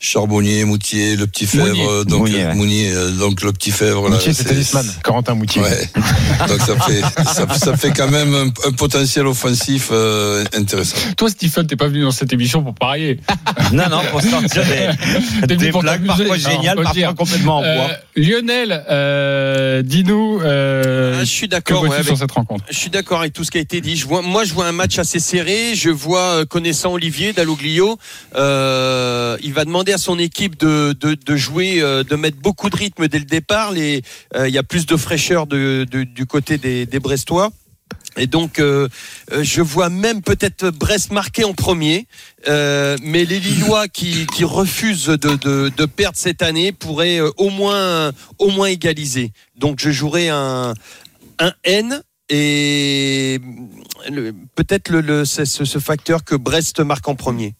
Charbonnier, 0.00 0.64
Moutier, 0.64 1.16
le 1.16 1.26
petit 1.26 1.46
Fèvre, 1.46 1.66
Mounier. 1.66 2.04
donc 2.06 2.20
Mounier, 2.20 2.44
ouais. 2.44 2.54
Mounier, 2.54 2.90
euh, 2.92 3.10
donc 3.12 3.42
le 3.42 3.52
petit 3.52 3.70
Fèvre. 3.70 4.08
Moutier, 4.10 4.32
c'est 4.32 4.44
Talisman. 4.44 4.84
Corentin 5.02 5.34
Moutier. 5.34 5.62
Ouais. 5.62 5.88
Donc 6.48 6.60
ça 6.60 6.76
fait, 6.80 7.00
ça, 7.24 7.46
ça 7.56 7.76
fait 7.76 7.92
quand 7.92 8.10
même 8.10 8.34
un, 8.34 8.68
un 8.68 8.72
potentiel 8.72 9.26
offensif 9.26 9.88
euh, 9.92 10.44
intéressant. 10.54 10.96
Toi, 11.16 11.30
Stephen, 11.30 11.66
t'es 11.66 11.76
pas 11.76 11.86
venu 11.88 12.02
dans 12.02 12.10
cette 12.10 12.32
émission 12.32 12.62
pour 12.62 12.74
parier. 12.74 13.20
Non, 13.72 13.84
non, 13.90 14.00
pour 14.10 14.20
sortir 14.20 14.62
des, 15.46 15.56
des 15.56 15.70
blagues 15.72 16.04
parfois 16.06 16.26
Non, 16.26 16.34
géniales, 16.34 16.76
parfois 16.76 16.92
dire. 16.92 17.14
complètement 17.14 17.58
en 17.58 17.62
Euh. 17.64 17.88
Lionel, 18.16 18.84
euh, 18.90 19.82
dis-nous 19.82 20.40
euh, 20.42 21.16
Ah, 21.20 21.24
je 21.24 21.30
suis 21.30 21.48
d'accord. 21.48 21.82
ouais, 21.82 21.92
avec- 21.94 22.04
sur 22.06 22.18
cette 22.18 22.30
rencontre? 22.30 22.64
Je 22.70 22.76
suis 22.76 22.90
d'accord 22.90 23.20
avec 23.20 23.32
tout 23.32 23.42
ce 23.44 23.50
qui 23.50 23.58
a 23.58 23.60
été 23.60 23.80
dit. 23.80 23.96
Je 23.96 24.06
vois, 24.06 24.22
moi, 24.22 24.44
je 24.44 24.52
vois 24.54 24.66
un 24.66 24.72
match 24.72 24.98
assez 24.98 25.18
serré. 25.18 25.74
Je 25.74 25.90
vois, 25.90 26.20
euh, 26.40 26.44
connaissant 26.44 26.92
Olivier 26.92 27.32
Dalloglio, 27.32 27.98
euh, 28.36 29.36
il 29.42 29.52
va 29.54 29.64
demander 29.64 29.83
à 29.92 29.98
son 29.98 30.18
équipe 30.18 30.58
de, 30.58 30.92
de, 30.92 31.36
jouer, 31.36 31.80
euh, 31.80 32.02
de 32.04 32.16
mettre 32.16 32.38
beaucoup 32.38 32.70
de 32.70 32.76
rythme 32.76 33.08
dès 33.08 33.18
le 33.18 33.24
départ. 33.24 33.72
Euh, 33.72 34.48
il 34.48 34.54
y 34.54 34.58
a 34.58 34.62
plus 34.62 34.86
de 34.86 34.96
fraîcheur 34.96 35.46
du 35.46 36.26
côté 36.28 36.58
des, 36.58 37.00
Brestois. 37.00 37.50
Et 38.16 38.28
donc, 38.28 38.60
euh, 38.60 38.88
je 39.42 39.60
vois 39.60 39.90
même 39.90 40.22
peut-être 40.22 40.70
Brest 40.70 41.10
marquer 41.10 41.42
en 41.44 41.52
premier, 41.52 42.06
mais 42.46 43.24
les 43.24 43.40
Lillois 43.40 43.88
qui, 43.88 44.26
qui 44.26 44.44
refusent 44.44 45.06
de, 45.06 45.68
de, 45.68 45.86
perdre 45.86 46.16
cette 46.16 46.42
année 46.42 46.72
pourraient 46.72 47.20
au 47.20 47.50
moins 47.50 48.12
au 48.38 48.50
moins 48.50 48.68
égaliser. 48.68 49.32
Donc, 49.56 49.80
je 49.80 49.90
jouerai 49.90 50.28
un 50.28 50.74
un 51.38 51.52
N 51.64 52.02
et 52.28 53.40
peut-être 54.54 55.24
ce 55.24 55.78
facteur 55.78 56.24
que 56.24 56.34
Brest 56.34 56.80
marque 56.80 57.08
en 57.08 57.14
premier. 57.14 57.54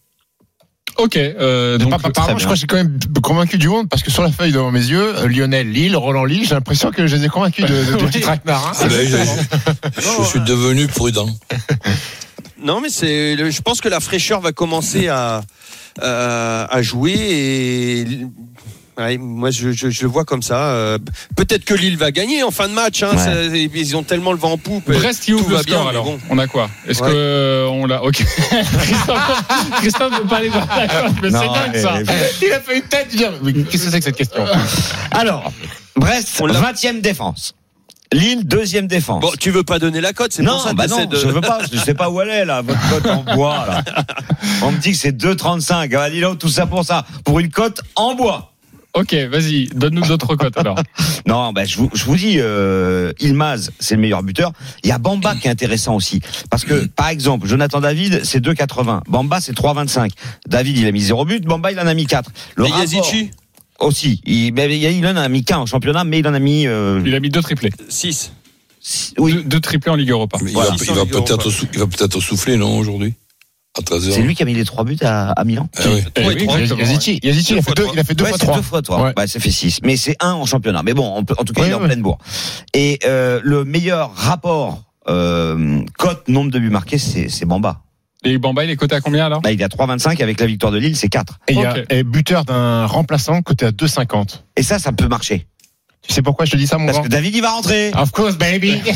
Ok, 0.97 1.17
euh, 1.17 1.77
donc 1.77 1.93
Apparemment, 1.93 2.35
très 2.35 2.39
je 2.39 2.43
crois 2.45 2.55
que 2.55 2.59
j'ai 2.59 2.67
quand 2.67 2.77
même 2.77 2.97
convaincu 3.21 3.57
du 3.57 3.67
monde 3.67 3.89
parce 3.89 4.01
que 4.01 4.11
sur 4.11 4.23
la 4.23 4.31
feuille 4.31 4.53
devant 4.53 4.71
mes 4.71 4.79
yeux, 4.85 5.17
euh, 5.17 5.27
Lionel 5.27 5.69
Lille, 5.69 5.95
Roland 5.97 6.23
Lille, 6.23 6.45
j'ai 6.47 6.55
l'impression 6.55 6.91
que 6.91 7.05
je 7.05 7.15
les 7.17 7.25
ai 7.25 7.27
convaincus 7.27 7.65
de, 7.65 7.73
de, 7.73 7.97
de 7.97 8.05
petit 8.05 8.21
traquenard. 8.21 8.67
hein. 8.67 8.71
Ah 8.79 8.85
ben, 8.89 9.91
je, 9.97 10.23
suis 10.23 10.39
devenu 10.41 10.87
prudent. 10.87 11.29
Non, 12.57 12.81
mais 12.81 12.89
c'est, 12.89 13.51
je 13.51 13.61
pense 13.61 13.79
que 13.79 13.89
la 13.89 13.99
fraîcheur 13.99 14.41
va 14.41 14.51
commencer 14.51 15.07
à 15.07 15.43
à, 16.01 16.65
à 16.65 16.81
jouer 16.81 17.13
et 17.13 18.05
ouais, 18.97 19.17
moi 19.17 19.51
je, 19.51 19.71
je, 19.71 19.89
je 19.89 20.01
le 20.03 20.07
vois 20.07 20.25
comme 20.25 20.41
ça. 20.41 20.57
Euh, 20.71 20.97
Peut-être 21.35 21.65
que 21.65 21.73
Lille 21.73 21.97
va 21.97 22.11
gagner 22.11 22.43
en 22.43 22.51
fin 22.51 22.67
de 22.67 22.73
match. 22.73 23.03
Hein, 23.03 23.11
Ouais. 23.15 23.69
ils 23.73 23.95
ont 23.95 24.03
tellement 24.03 24.31
le 24.31 24.37
vent 24.37 24.53
en 24.53 24.57
poupe. 24.57 24.85
Brest 24.91 25.23
qui 25.23 25.31
Tout 25.31 25.39
ouvre 25.39 25.49
le 25.51 25.57
score 25.57 25.81
bien, 25.81 25.87
alors. 25.89 26.05
bon. 26.05 26.19
On 26.29 26.37
a 26.37 26.47
quoi 26.47 26.69
Est-ce 26.87 27.01
Ouais. 27.03 27.09
que 27.09 27.15
euh, 27.15 27.67
on 27.67 27.85
l'a 27.85 28.03
Ok. 28.03 28.23
Christophe, 29.77 30.17
veut 30.19 30.27
pas 30.27 30.37
aller 30.37 30.49
dans 30.49 30.59
la 30.59 30.87
cote, 30.87 31.13
mais 31.21 31.29
c'est 31.29 31.31
dingue 31.31 31.75
ça. 31.75 31.93
Il 32.41 32.51
a 32.51 32.59
fait 32.59 32.75
une 32.77 32.83
tête. 32.83 33.07
il 33.11 33.17
dit, 33.17 33.25
mais 33.43 33.53
Qu'est-ce 33.63 33.85
que 33.85 33.91
c'est 33.91 33.99
que 33.99 34.05
cette 34.05 34.15
question 34.17 34.45
Alors, 35.11 35.51
Brest, 35.95 36.37
On 36.41 36.45
l'a- 36.47 36.59
20e 36.59 37.01
défense. 37.01 37.53
Lille, 38.13 38.45
deuxième 38.47 38.87
défense. 38.87 39.21
Bon, 39.21 39.31
tu 39.39 39.49
veux 39.49 39.63
pas 39.63 39.79
donner 39.79 39.99
la 39.99 40.13
cote, 40.13 40.31
c'est 40.31 40.43
non, 40.43 40.53
pour 40.53 40.61
ça 40.61 40.69
que 40.71 40.75
bah 40.75 40.87
non, 40.87 41.05
de- 41.05 41.17
je 41.17 41.27
veux 41.27 41.41
pas, 41.41 41.59
je 41.71 41.77
sais 41.79 41.95
pas 41.95 42.09
où 42.09 42.21
elle 42.21 42.29
est 42.29 42.45
là, 42.45 42.61
votre 42.61 42.79
cote 42.89 43.07
en 43.07 43.23
bois 43.35 43.65
là. 43.67 43.83
On 44.61 44.71
me 44.71 44.77
dit 44.77 44.91
que 44.91 44.97
c'est 44.97 45.11
2,35. 45.11 45.93
Ah, 45.97 46.09
dis 46.09 46.21
donc, 46.21 46.37
tout 46.37 46.47
ça 46.47 46.65
pour 46.67 46.85
ça, 46.85 47.03
pour 47.25 47.39
une 47.39 47.49
cote 47.49 47.81
en 47.95 48.13
bois. 48.13 48.53
Ok, 48.95 49.13
vas-y, 49.29 49.67
donne-nous 49.75 50.05
d'autres 50.07 50.35
cotes 50.35 50.57
alors. 50.57 50.77
Non, 51.27 51.51
ben 51.53 51.65
je 51.65 51.77
vous, 51.77 51.89
je 51.93 52.03
vous 52.05 52.15
dis, 52.15 52.35
euh, 52.37 53.11
Ilmaz, 53.19 53.71
c'est 53.79 53.95
le 53.95 54.01
meilleur 54.01 54.21
buteur. 54.21 54.51
Il 54.83 54.89
y 54.89 54.91
a 54.91 54.99
Bamba 54.99 55.35
qui 55.35 55.47
est 55.47 55.51
intéressant 55.51 55.95
aussi. 55.95 56.21
Parce 56.51 56.63
que, 56.65 56.85
par 56.85 57.09
exemple, 57.09 57.47
Jonathan 57.47 57.81
David, 57.81 58.21
c'est 58.23 58.39
2,80. 58.39 59.01
Bamba, 59.09 59.41
c'est 59.41 59.53
3,25. 59.57 60.11
David, 60.47 60.77
il 60.77 60.85
a 60.85 60.91
mis 60.91 61.01
0 61.01 61.25
but. 61.25 61.43
Bamba, 61.43 61.71
il 61.71 61.79
en 61.79 61.87
a 61.87 61.93
mis 61.95 62.05
4. 62.05 62.29
Le 62.55 62.65
Et 62.65 62.69
rapport- 62.69 62.85
Aussi. 63.79 64.21
Il, 64.25 64.53
il 64.57 65.07
en 65.07 65.15
a 65.17 65.27
mis 65.29 65.43
qu'un 65.43 65.57
en 65.57 65.65
championnat, 65.65 66.03
mais 66.03 66.19
il 66.19 66.27
en 66.27 66.33
a 66.35 66.39
mis... 66.39 66.67
euh, 66.67 67.01
Il 67.05 67.15
a 67.15 67.19
mis 67.19 67.29
deux 67.29 67.41
triplés. 67.41 67.71
6. 67.89 68.31
six- 68.79 69.13
oui, 69.17 69.33
Deux, 69.33 69.43
deux 69.43 69.59
triplés 69.59 69.91
en 69.91 69.95
Ligue 69.95 70.11
Europa. 70.11 70.37
Mais 70.43 70.51
il 70.51 70.53
Voilà. 70.53 70.69
va, 70.69 70.75
il 70.79 70.93
va 70.93 71.05
peut-être 71.05 71.49
sou- 71.49 71.67
il 71.73 71.79
va 71.79 71.87
peut-être 71.87 72.19
souffler, 72.21 72.55
non, 72.55 72.77
aujourd'hui? 72.77 73.15
À 73.77 73.81
13h. 73.81 74.11
c'est 74.11 74.21
lui 74.21 74.35
qui 74.35 74.41
a 74.43 74.45
mis 74.45 74.53
les 74.53 74.63
3 74.65 74.83
buts 74.85 74.97
à, 75.01 75.31
à 75.31 75.43
Milan. 75.43 75.67
Ah 75.77 75.81
oui. 75.93 76.01
Eh 76.15 76.27
oui. 76.27 76.47
Yazici, 76.77 77.19
Yazici, 77.21 77.53
il 77.53 77.59
a 77.59 77.61
fait 77.61 77.73
deux, 77.75 77.85
il 77.93 77.99
a 77.99 78.03
fait 78.03 78.13
deux 78.15 78.23
ouais, 78.23 78.29
fois 78.29 78.37
trois. 78.39 78.55
deux 78.55 78.61
fois 78.61 78.81
toi. 78.81 79.03
Ouais. 79.03 79.13
Ouais, 79.17 79.27
ça 79.27 79.39
fait 79.39 79.51
6. 79.51 79.79
Mais 79.83 79.97
c'est 79.97 80.15
un 80.21 80.33
en 80.33 80.45
championnat. 80.45 80.81
Mais 80.83 80.93
bon, 80.93 81.11
on 81.15 81.25
peut- 81.25 81.35
en 81.37 81.43
tout 81.43 81.53
cas, 81.53 81.61
Ouais, 81.61 81.67
il 81.67 81.71
est 81.71 81.75
en 81.75 81.79
pleine 81.79 82.01
bourre. 82.01 82.17
Et 82.73 82.99
euh, 83.05 83.39
le 83.43 83.65
meilleur 83.65 84.13
rapport 84.15 84.83
euh, 85.09 85.81
cote 85.97 86.27
nombre 86.29 86.51
de 86.51 86.59
buts 86.59 86.69
marqués, 86.69 86.97
c'est 86.97 87.29
c'est 87.29 87.45
Bamba. 87.45 87.81
Et 88.23 88.37
Bamba, 88.39 88.63
il 88.63 88.71
est 88.71 88.75
coté 88.75 88.95
à 88.95 89.01
combien 89.01 89.25
alors? 89.27 89.41
Là, 89.43 89.51
il 89.51 89.61
est 89.61 89.63
à 89.63 89.67
3,25 89.67 90.19
avec 90.23 90.39
la 90.39 90.47
victoire 90.47 90.71
de 90.71 90.79
Lille, 90.79 90.95
c'est 90.95 91.09
4. 91.09 91.37
Et 91.47 91.53
y 91.53 91.63
a 91.63 91.75
et 91.91 92.03
buteur 92.03 92.43
d'un 92.43 92.87
remplaçant 92.87 93.41
côté 93.43 93.67
à 93.67 93.71
2,50. 93.71 94.39
Et 94.55 94.63
ça, 94.63 94.79
ça 94.79 94.91
peut 94.93 95.07
marcher. 95.07 95.45
Tu 96.07 96.13
sais 96.13 96.21
pourquoi 96.21 96.45
je 96.45 96.51
te 96.51 96.57
dis 96.57 96.67
ça, 96.67 96.77
mon 96.77 96.85
Parce 96.85 96.97
grand 96.97 97.05
que 97.05 97.09
David, 97.09 97.35
il 97.35 97.41
va 97.41 97.51
rentrer. 97.51 97.91
Of 97.95 98.11
course, 98.11 98.37
baby. 98.37 98.81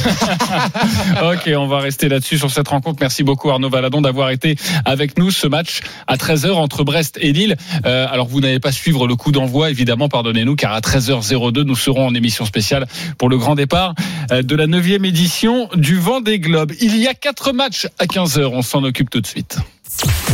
Ok, 1.21 1.49
on 1.55 1.67
va 1.67 1.79
rester 1.79 2.09
là-dessus 2.09 2.37
sur 2.37 2.49
cette 2.51 2.67
rencontre. 2.67 2.97
Merci 3.01 3.23
beaucoup 3.23 3.49
Arnaud 3.49 3.69
Valadon 3.69 4.01
d'avoir 4.01 4.29
été 4.29 4.55
avec 4.85 5.17
nous 5.17 5.31
ce 5.31 5.47
match 5.47 5.81
à 6.07 6.15
13h 6.15 6.51
entre 6.51 6.83
Brest 6.83 7.17
et 7.21 7.31
Lille. 7.33 7.57
Euh, 7.85 8.07
alors 8.09 8.27
vous 8.27 8.39
n'allez 8.39 8.59
pas 8.59 8.71
suivre 8.71 9.07
le 9.07 9.15
coup 9.15 9.31
d'envoi, 9.31 9.69
évidemment, 9.69 10.09
pardonnez-nous, 10.09 10.55
car 10.55 10.73
à 10.73 10.79
13h02, 10.79 11.63
nous 11.63 11.75
serons 11.75 12.07
en 12.07 12.13
émission 12.13 12.45
spéciale 12.45 12.87
pour 13.17 13.29
le 13.29 13.37
grand 13.37 13.55
départ 13.55 13.93
euh, 14.31 14.41
de 14.41 14.55
la 14.55 14.67
neuvième 14.67 15.05
édition 15.05 15.69
du 15.75 15.97
Vent 15.97 16.21
des 16.21 16.39
Globes. 16.39 16.73
Il 16.79 16.97
y 16.97 17.07
a 17.07 17.13
quatre 17.13 17.51
matchs 17.51 17.87
à 17.97 18.05
15h, 18.05 18.45
on 18.45 18.61
s'en 18.61 18.83
occupe 18.83 19.09
tout 19.09 19.21
de 19.21 19.27
suite. 19.27 19.57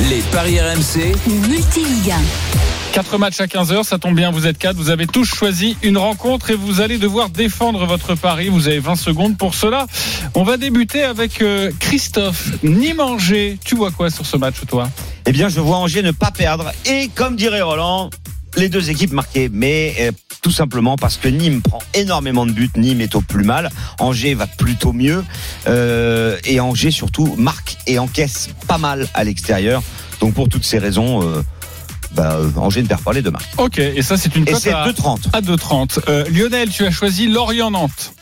Les 0.09 0.21
paris 0.31 0.59
RMC, 0.59 1.15
le 1.27 1.47
multi-ligue 1.47 2.11
1. 2.11 2.84
Quatre 2.95 3.17
matchs 3.17 3.41
à 3.41 3.45
15h, 3.45 3.83
ça 3.83 3.99
tombe 3.99 4.15
bien, 4.15 4.31
vous 4.31 4.47
êtes 4.47 4.57
quatre, 4.57 4.77
vous 4.77 4.89
avez 4.89 5.05
tous 5.05 5.25
choisi 5.25 5.75
une 5.83 5.97
rencontre 5.97 6.51
et 6.51 6.55
vous 6.55 6.79
allez 6.79 6.97
devoir 6.97 7.29
défendre 7.29 7.85
votre 7.85 8.15
pari. 8.15 8.47
Vous 8.47 8.69
avez 8.69 8.79
20 8.79 8.95
secondes 8.95 9.37
pour 9.37 9.53
cela. 9.53 9.85
On 10.33 10.45
va 10.45 10.55
débuter 10.55 11.03
avec 11.03 11.41
euh, 11.41 11.73
Christophe 11.81 12.63
Nimanger. 12.63 13.59
Tu 13.65 13.75
vois 13.75 13.91
quoi 13.91 14.09
sur 14.09 14.25
ce 14.25 14.37
match, 14.37 14.55
toi? 14.65 14.89
Eh 15.25 15.33
bien, 15.33 15.49
je 15.49 15.59
vois 15.59 15.75
Angers 15.75 16.03
ne 16.03 16.11
pas 16.11 16.31
perdre. 16.31 16.71
Et 16.85 17.09
comme 17.09 17.35
dirait 17.35 17.61
Roland, 17.61 18.11
les 18.55 18.69
deux 18.69 18.89
équipes 18.89 19.11
marquées. 19.11 19.49
Mais 19.51 19.95
euh, 19.99 20.11
tout 20.41 20.51
simplement 20.51 20.95
parce 20.95 21.17
que 21.17 21.27
Nîmes 21.27 21.61
prend 21.61 21.79
énormément 21.95 22.45
de 22.45 22.51
buts. 22.53 22.71
Nîmes 22.77 23.01
est 23.01 23.15
au 23.15 23.21
plus 23.21 23.43
mal. 23.43 23.71
Angers 23.99 24.35
va 24.35 24.47
plutôt 24.47 24.93
mieux. 24.93 25.25
Euh, 25.67 26.37
et 26.45 26.61
Angers, 26.61 26.91
surtout, 26.91 27.35
marque 27.37 27.75
et 27.87 27.99
encaisse 27.99 28.51
pas 28.69 28.77
mal 28.77 29.09
à 29.13 29.25
l'extérieur. 29.25 29.83
Donc, 30.21 30.33
pour 30.33 30.47
toutes 30.47 30.63
ces 30.63 30.77
raisons, 30.77 31.23
euh, 31.23 31.41
bah, 32.15 32.39
Angers 32.57 32.81
ne 32.81 32.87
perd 32.87 33.01
pas 33.01 33.13
les 33.13 33.21
deux 33.21 33.31
marques. 33.31 33.49
Ok, 33.57 33.79
et 33.79 34.01
ça 34.01 34.17
c'est 34.17 34.35
une 34.35 34.45
cote 34.45 34.65
à, 34.67 34.87
2,30. 34.87 35.19
à 35.33 35.41
2,30. 35.41 35.99
Euh, 36.07 36.25
Lionel, 36.29 36.69
tu 36.69 36.85
as 36.85 36.91
choisi 36.91 37.27
Lorient-Nantes. 37.27 38.13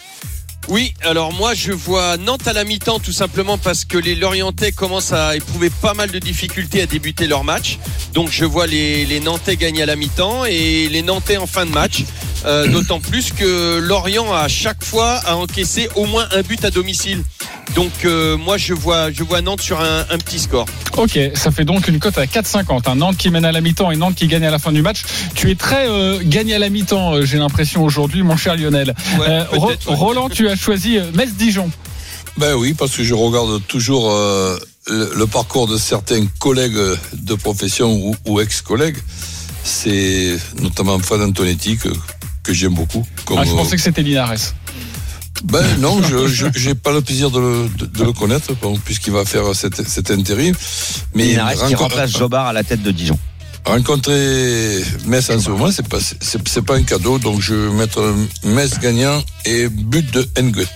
Oui, 0.70 0.94
alors 1.02 1.34
moi 1.34 1.54
je 1.54 1.74
vois 1.74 2.16
Nantes 2.16 2.48
à 2.48 2.54
la 2.54 2.64
mi-temps 2.64 3.00
tout 3.00 3.12
simplement 3.12 3.58
parce 3.58 3.84
que 3.84 3.98
les 3.98 4.16
Lorientais 4.16 4.72
commencent 4.72 5.12
à 5.12 5.36
éprouver 5.36 5.70
pas 5.70 5.94
mal 5.94 6.10
de 6.10 6.20
difficultés 6.20 6.82
à 6.82 6.86
débuter 6.86 7.28
leur 7.28 7.44
match. 7.44 7.80
Donc 8.14 8.30
je 8.32 8.46
vois 8.46 8.66
les, 8.66 9.06
les 9.06 9.20
Nantais 9.20 9.58
gagner 9.58 9.84
à 9.84 9.86
la 9.86 9.98
mi-temps 9.98 10.46
et 10.46 10.88
les 10.88 11.02
Nantais 11.02 11.36
en 11.36 11.48
fin 11.48 11.66
de 11.66 11.72
match. 11.72 12.06
Euh, 12.46 12.68
D'autant 12.68 13.00
plus 13.00 13.32
que 13.32 13.80
Lorient 13.80 14.34
à 14.34 14.48
chaque 14.48 14.84
fois 14.84 15.14
a 15.26 15.36
encaissé 15.36 15.88
au 15.96 16.06
moins 16.06 16.28
un 16.32 16.42
but 16.42 16.64
à 16.66 16.72
domicile. 16.72 17.24
Donc 17.76 17.92
euh, 18.06 18.36
moi 18.38 18.58
je 18.58 18.74
vois 18.74 19.12
je 19.12 19.24
vois 19.24 19.42
Nantes 19.42 19.62
sur 19.62 19.80
un, 19.80 20.06
un 20.10 20.18
petit 20.18 20.40
score. 20.40 20.66
Ok, 20.98 21.18
ça 21.36 21.52
fait 21.52 21.64
donc 21.66 21.88
une 21.88 22.00
cote 22.00 22.18
à 22.18 22.26
4,50. 22.26 22.90
Un 22.90 22.96
Nantes 22.96 23.18
qui 23.18 23.30
mène 23.30 23.46
à 23.46 23.52
la 23.52 23.62
mi-temps 23.62 23.92
et 23.92 23.96
Nantes 23.96 24.16
qui 24.16 24.28
gagne 24.28 24.46
à 24.46 24.52
la 24.52 24.60
fin 24.60 24.72
du 24.74 24.82
match. 24.82 25.04
Tu 25.36 25.50
es 25.52 25.56
très 25.56 25.88
euh, 25.90 26.20
gagné 26.24 26.56
à 26.56 26.60
la 26.60 26.70
mi-temps, 26.70 27.24
j'ai 27.24 27.38
l'impression 27.38 27.84
aujourd'hui, 27.84 28.22
mon 28.24 28.36
cher 28.38 28.56
Lionel. 28.58 28.94
Ouais, 29.20 29.26
Euh, 29.30 29.44
Ro- 29.54 29.68
peut-être, 29.68 29.90
ouais. 29.90 29.96
Roland, 29.96 30.30
tu 30.30 30.50
as 30.50 30.56
choisi 30.56 30.98
Metz-Dijon. 31.14 31.72
Ben 32.38 32.56
oui, 32.56 32.74
parce 32.74 32.92
que 32.98 33.04
je 33.04 33.14
regarde 33.14 33.62
toujours 33.68 34.12
euh, 34.12 34.58
le, 34.88 35.12
le 35.16 35.28
parcours 35.28 35.68
de 35.68 35.78
certains 35.78 36.26
collègues 36.40 36.78
de 37.14 37.34
profession 37.36 37.94
ou, 37.94 38.16
ou 38.26 38.42
ex-collègues. 38.42 38.98
C'est 39.64 40.38
notamment 40.62 41.00
Fred 41.00 41.22
Antonetti 41.22 41.78
que, 41.78 41.90
que 42.44 42.54
j'aime 42.54 42.74
beaucoup. 42.74 43.06
Comme, 43.26 43.38
Ah, 43.40 43.44
je 43.46 43.52
euh, 43.52 43.56
pensais 43.56 43.76
que 43.76 43.82
c'était 43.82 44.04
Linares. 44.04 44.54
Ben 45.46 45.66
non, 45.80 46.02
je 46.04 46.68
n'ai 46.68 46.76
pas 46.76 46.92
le 46.92 47.02
plaisir 47.02 47.32
de 47.32 47.40
le, 47.40 47.70
de, 47.78 47.86
de 47.86 48.04
le 48.04 48.14
connaître, 48.14 48.54
bon, 48.62 48.78
puisqu'il 48.78 49.14
va 49.14 49.26
faire 49.26 49.54
cet, 49.56 49.88
cet 49.88 50.12
intérim. 50.12 50.56
Mais 51.16 51.26
Linares 51.26 51.68
qui 51.68 51.76
remplace 51.76 52.12
Jobard 52.18 52.48
à 52.48 52.54
la 52.54 52.64
tête 52.64 52.82
de 52.84 52.92
Dijon. 52.92 53.18
rencontrer 53.66 54.84
Metz 55.06 55.30
en 55.30 55.40
ce 55.40 55.50
moment, 55.50 55.72
c'est 55.72 55.88
pas 55.88 56.00
c'est 56.00 56.48
c'est 56.48 56.62
pas 56.62 56.76
un 56.76 56.84
cadeau, 56.84 57.18
donc 57.20 57.42
je 57.42 57.54
vais 57.54 57.74
mettre 57.74 58.14
Metz 58.44 58.80
gagnant 58.80 59.22
et 59.46 59.68
but 59.70 60.10
de 60.12 60.28
Nguet. 60.42 60.68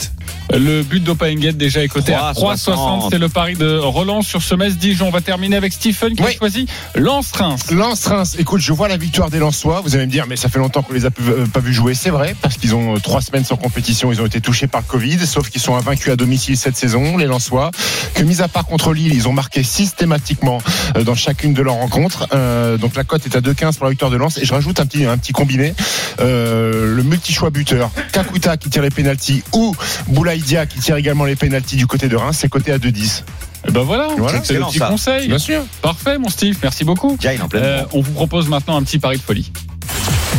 Le 0.54 0.84
but 0.84 1.04
d'Opaenguet 1.04 1.54
déjà 1.54 1.84
est 1.84 1.88
coté 1.88 2.14
à 2.14 2.32
3,60. 2.32 2.56
3,60. 2.56 3.10
C'est 3.12 3.18
le 3.18 3.30
pari 3.30 3.56
de 3.56 3.78
Roland 3.78 4.22
sur 4.22 4.42
ce 4.42 4.56
Metz-Dijon. 4.56 5.08
On 5.08 5.12
va 5.12 5.22
terminer 5.22 5.58
avec 5.58 5.74
Stephen 5.74 6.16
qui 6.16 6.24
a 6.24 6.32
choisi 6.32 6.68
Lens-Reims. 6.96 7.72
Lens-Reims, 7.72 8.36
écoute, 8.40 8.62
je 8.62 8.74
vois 8.74 8.88
la 8.88 8.98
victoire 8.98 9.30
des 9.30 9.40
Lensois. 9.40 9.82
Vous 9.82 9.96
allez 9.96 10.06
me 10.06 10.12
dire, 10.12 10.26
mais 10.28 10.36
ça 10.36 10.50
fait 10.50 10.60
longtemps 10.60 10.82
qu'on 10.82 10.94
les 10.94 11.06
a 11.06 11.10
euh, 11.22 11.46
pas 11.48 11.60
vus 11.60 11.74
jouer. 11.74 11.94
C'est 11.94 12.10
vrai, 12.10 12.36
parce 12.42 12.58
qu'ils 12.58 12.76
ont 12.76 12.96
euh, 12.96 13.00
trois 13.00 13.22
semaines 13.22 13.46
sans 13.46 13.58
compétition. 13.58 14.12
Ils 14.12 14.22
ont 14.22 14.26
été 14.26 14.42
touchés 14.42 14.68
par 14.68 14.82
le 14.82 14.88
Covid, 14.88 15.26
sauf 15.26 15.50
qu'ils 15.50 15.62
sont 15.62 15.76
invaincus 15.76 16.12
à 16.14 16.16
domicile 16.16 16.58
cette 16.58 16.78
saison, 16.78 17.18
les 17.18 17.26
Lensois. 17.26 17.72
Que 18.14 18.24
mis 18.24 18.42
à 18.42 18.48
part 18.48 18.66
contre 18.66 18.94
Lille, 18.94 19.14
ils 19.14 19.28
ont 19.28 19.34
marqué 19.34 19.64
systématiquement 19.64 20.60
euh, 20.96 21.04
dans 21.04 21.16
chacune 21.16 21.54
de 21.54 21.62
leurs 21.62 21.76
rencontres. 21.76 22.28
Euh, 22.34 22.78
donc 22.78 22.96
la 22.96 23.04
cote 23.04 23.26
est 23.26 23.36
à 23.36 23.42
2,15 23.42 23.78
pour 23.78 23.86
la 23.86 23.92
victoire 23.92 24.12
de 24.12 24.18
Lens. 24.18 24.38
Et 24.38 24.46
je 24.46 24.54
rajoute 24.54 24.80
un 24.80 24.86
petit, 24.86 25.06
un 25.06 25.18
petit 25.18 25.34
combiné. 25.34 25.74
Euh, 26.20 26.96
le 26.96 27.04
multi-choix 27.04 27.50
buteur, 27.50 27.92
Kakuta 28.12 28.58
qui 28.58 28.70
tire 28.70 28.82
les 28.82 28.90
pénalties 28.90 29.44
ou 29.54 29.76
Boulaïdia 30.22 30.66
qui 30.66 30.80
tire 30.80 30.96
également 30.96 31.26
les 31.26 31.36
pénalties 31.36 31.76
du 31.76 31.86
côté 31.86 32.08
de 32.08 32.16
Reims, 32.16 32.38
c'est 32.42 32.50
coté 32.50 32.72
à 32.72 32.80
2,10. 32.80 33.22
Et 33.68 33.72
ben 33.72 33.82
voilà, 33.84 34.08
Voilà, 34.18 34.30
c'est 34.44 34.54
le 34.54 34.60
excellent, 34.62 34.68
petit 34.70 34.80
ça. 34.80 34.88
conseil. 34.88 35.28
Bien 35.28 35.38
sûr. 35.38 35.62
Parfait, 35.84 36.18
mon 36.18 36.30
Steve. 36.30 36.58
Merci 36.64 36.84
beaucoup. 36.84 37.18
En 37.24 37.48
Euh, 37.54 37.84
on 37.94 38.02
vous 38.02 38.14
propose 38.14 38.48
maintenant 38.50 38.78
un 38.78 38.82
petit 38.84 38.98
pari 38.98 39.18
de 39.18 39.22
folie. 39.22 39.52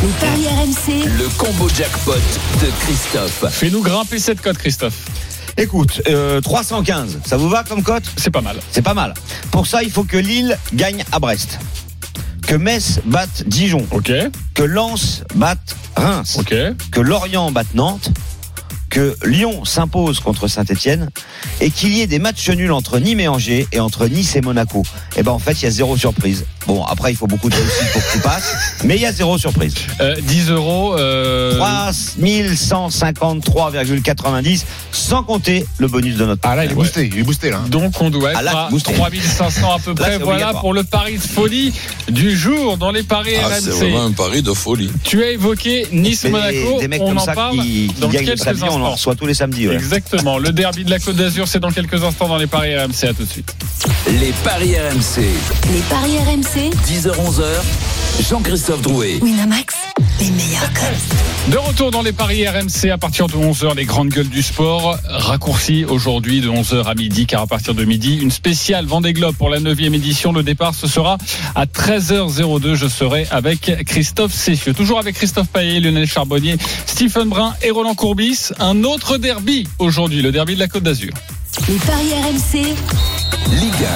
Les 0.01 0.09
paris 0.19 0.47
RMC, 0.47 1.05
le 1.17 1.27
combo 1.37 1.69
jackpot 1.69 2.11
de 2.15 2.67
Christophe. 2.81 3.45
Fais-nous 3.51 3.81
grimper 3.81 4.19
cette 4.19 4.41
cote, 4.41 4.57
Christophe. 4.57 5.05
Écoute, 5.57 6.01
euh, 6.09 6.41
315, 6.41 7.19
ça 7.25 7.37
vous 7.37 7.47
va 7.49 7.63
comme 7.63 7.81
cote? 7.83 8.03
C'est 8.17 8.31
pas 8.31 8.41
mal. 8.41 8.57
C'est 8.71 8.81
pas 8.81 8.93
mal. 8.93 9.13
Pour 9.51 9.65
ça, 9.67 9.81
il 9.83 9.91
faut 9.91 10.03
que 10.03 10.17
Lille 10.17 10.57
gagne 10.73 11.03
à 11.13 11.19
Brest. 11.19 11.57
Que 12.47 12.55
Metz 12.55 12.99
batte 13.05 13.43
Dijon. 13.47 13.85
Ok, 13.91 14.11
Que 14.53 14.63
Lens 14.63 15.23
batte 15.35 15.75
Reims. 15.95 16.37
ok. 16.39 16.53
Que 16.91 16.99
Lorient 16.99 17.51
batte 17.51 17.75
Nantes. 17.75 18.09
Que 18.89 19.15
Lyon 19.25 19.65
s'impose 19.65 20.19
contre 20.19 20.47
Saint-Etienne. 20.47 21.09
Et 21.61 21.69
qu'il 21.71 21.93
y 21.95 22.01
ait 22.01 22.07
des 22.07 22.19
matchs 22.19 22.49
nuls 22.49 22.71
entre 22.71 22.99
Nîmes 22.99 23.19
et 23.19 23.27
Angers 23.27 23.67
et 23.71 23.79
entre 23.79 24.07
Nice 24.07 24.35
et 24.35 24.41
Monaco. 24.41 24.83
Et 25.17 25.23
ben 25.23 25.31
en 25.31 25.39
fait, 25.39 25.53
il 25.53 25.63
y 25.63 25.67
a 25.67 25.71
zéro 25.71 25.95
surprise. 25.97 26.45
Bon, 26.67 26.83
après, 26.85 27.11
il 27.11 27.15
faut 27.15 27.27
beaucoup 27.27 27.49
de 27.49 27.55
réussite 27.55 27.91
pour 27.93 28.01
que 28.05 28.11
tu 28.13 28.19
passes. 28.19 28.53
Mais 28.83 28.95
il 28.95 29.01
y 29.01 29.05
a 29.05 29.11
zéro 29.11 29.37
surprise. 29.37 29.73
Euh, 30.01 30.15
10 30.21 30.49
euros. 30.51 30.95
euh, 30.97 31.57
3153,90 33.39 34.63
sans 34.91 35.23
compter 35.23 35.65
le 35.77 35.87
bonus 35.87 36.15
de 36.17 36.25
notre 36.25 36.41
Ah 36.43 36.55
là, 36.55 36.65
il 36.65 36.71
est 36.71 36.73
Ouais. 36.73 36.83
boosté, 36.83 37.09
il 37.11 37.19
est 37.19 37.23
boosté 37.23 37.49
là. 37.49 37.61
Donc 37.69 37.99
on 38.01 38.09
doit 38.09 38.31
être 38.31 38.39
Ah, 38.39 38.43
là, 38.43 38.65
à 38.67 38.69
boosté. 38.69 38.93
3500 38.93 39.71
à 39.75 39.79
peu 39.79 39.93
près. 39.95 40.17
voilà 40.19 40.53
pour 40.53 40.73
le 40.73 40.83
pari 40.83 41.15
de 41.17 41.21
folie 41.21 41.73
du 42.09 42.35
jour 42.37 42.77
dans 42.77 42.91
les 42.91 43.03
paris 43.03 43.33
Ah, 43.43 43.49
c'est 43.59 43.69
vraiment 43.71 44.03
un 44.05 44.11
pari 44.11 44.41
de 44.41 44.53
folie. 44.53 44.89
Tu 45.03 45.23
as 45.23 45.31
évoqué 45.31 45.87
Nice-Monaco. 45.91 46.79
des 46.79 46.87
mecs 46.87 47.01
On 47.01 47.09
comme 47.09 47.17
en 47.17 47.25
ça 47.25 47.33
parle 47.33 47.57
qui, 47.59 47.91
qui 47.93 47.99
dans 48.01 48.09
quelques 48.09 48.37
samedi, 48.37 48.61
on 48.79 48.85
en 48.85 48.93
instants. 48.93 48.95
reçoit 49.11 49.15
tous 49.15 49.25
les 49.25 49.33
samedis. 49.33 49.67
ouais. 49.67 49.75
Exactement. 49.75 50.37
Le 50.37 50.51
derby 50.51 50.83
de 50.83 50.89
la 50.89 50.99
Côte 50.99 51.15
d'Azur, 51.15 51.47
c'est 51.47 51.59
dans 51.59 51.71
quelques 51.71 52.03
instants 52.03 52.27
dans 52.27 52.37
les 52.37 52.47
paris 52.47 52.75
RMC. 52.77 53.05
À 53.09 53.13
tout 53.13 53.23
de 53.23 53.29
suite. 53.29 53.53
Les 54.07 54.33
paris 54.43 54.75
RMC, 54.77 55.21
les 55.71 55.81
paris 55.89 56.17
RMC, 56.19 56.69
10h-11h, 56.87 57.43
Jean-Christophe 58.19 58.81
Drouet. 58.81 59.19
Winamax, 59.21 59.75
les 60.19 60.29
meilleurs 60.31 60.73
codes. 60.73 61.51
De 61.51 61.57
retour 61.57 61.89
dans 61.89 62.01
les 62.01 62.11
paris 62.11 62.45
RMC 62.47 62.89
à 62.91 62.97
partir 62.97 63.27
de 63.27 63.33
11h, 63.33 63.75
les 63.75 63.85
grandes 63.85 64.09
gueules 64.09 64.27
du 64.27 64.41
sport. 64.41 64.97
Raccourci 65.07 65.85
aujourd'hui 65.85 66.41
de 66.41 66.49
11h 66.49 66.83
à 66.83 66.95
midi, 66.95 67.25
car 67.25 67.43
à 67.43 67.47
partir 67.47 67.73
de 67.73 67.85
midi, 67.85 68.17
une 68.21 68.29
spéciale 68.29 68.85
Vendée 68.85 69.13
Globe 69.13 69.35
pour 69.35 69.49
la 69.49 69.59
9 69.59 69.79
édition. 69.79 70.33
Le 70.33 70.43
départ, 70.43 70.75
ce 70.75 70.87
sera 70.87 71.17
à 71.55 71.65
13h02. 71.65 72.75
Je 72.75 72.87
serai 72.87 73.25
avec 73.31 73.85
Christophe 73.85 74.33
Cessieux. 74.33 74.73
Toujours 74.73 74.99
avec 74.99 75.15
Christophe 75.15 75.47
Paillet, 75.47 75.79
Lionel 75.79 76.05
Charbonnier, 76.05 76.57
Stephen 76.85 77.29
Brun 77.29 77.55
et 77.61 77.71
Roland 77.71 77.95
Courbis. 77.95 78.49
Un 78.59 78.83
autre 78.83 79.17
derby 79.17 79.65
aujourd'hui, 79.79 80.21
le 80.21 80.31
derby 80.31 80.55
de 80.55 80.59
la 80.59 80.67
Côte 80.67 80.83
d'Azur. 80.83 81.13
Les 81.67 81.75
paris 81.75 82.11
RMC, 82.13 82.75
Ligue 83.51 83.87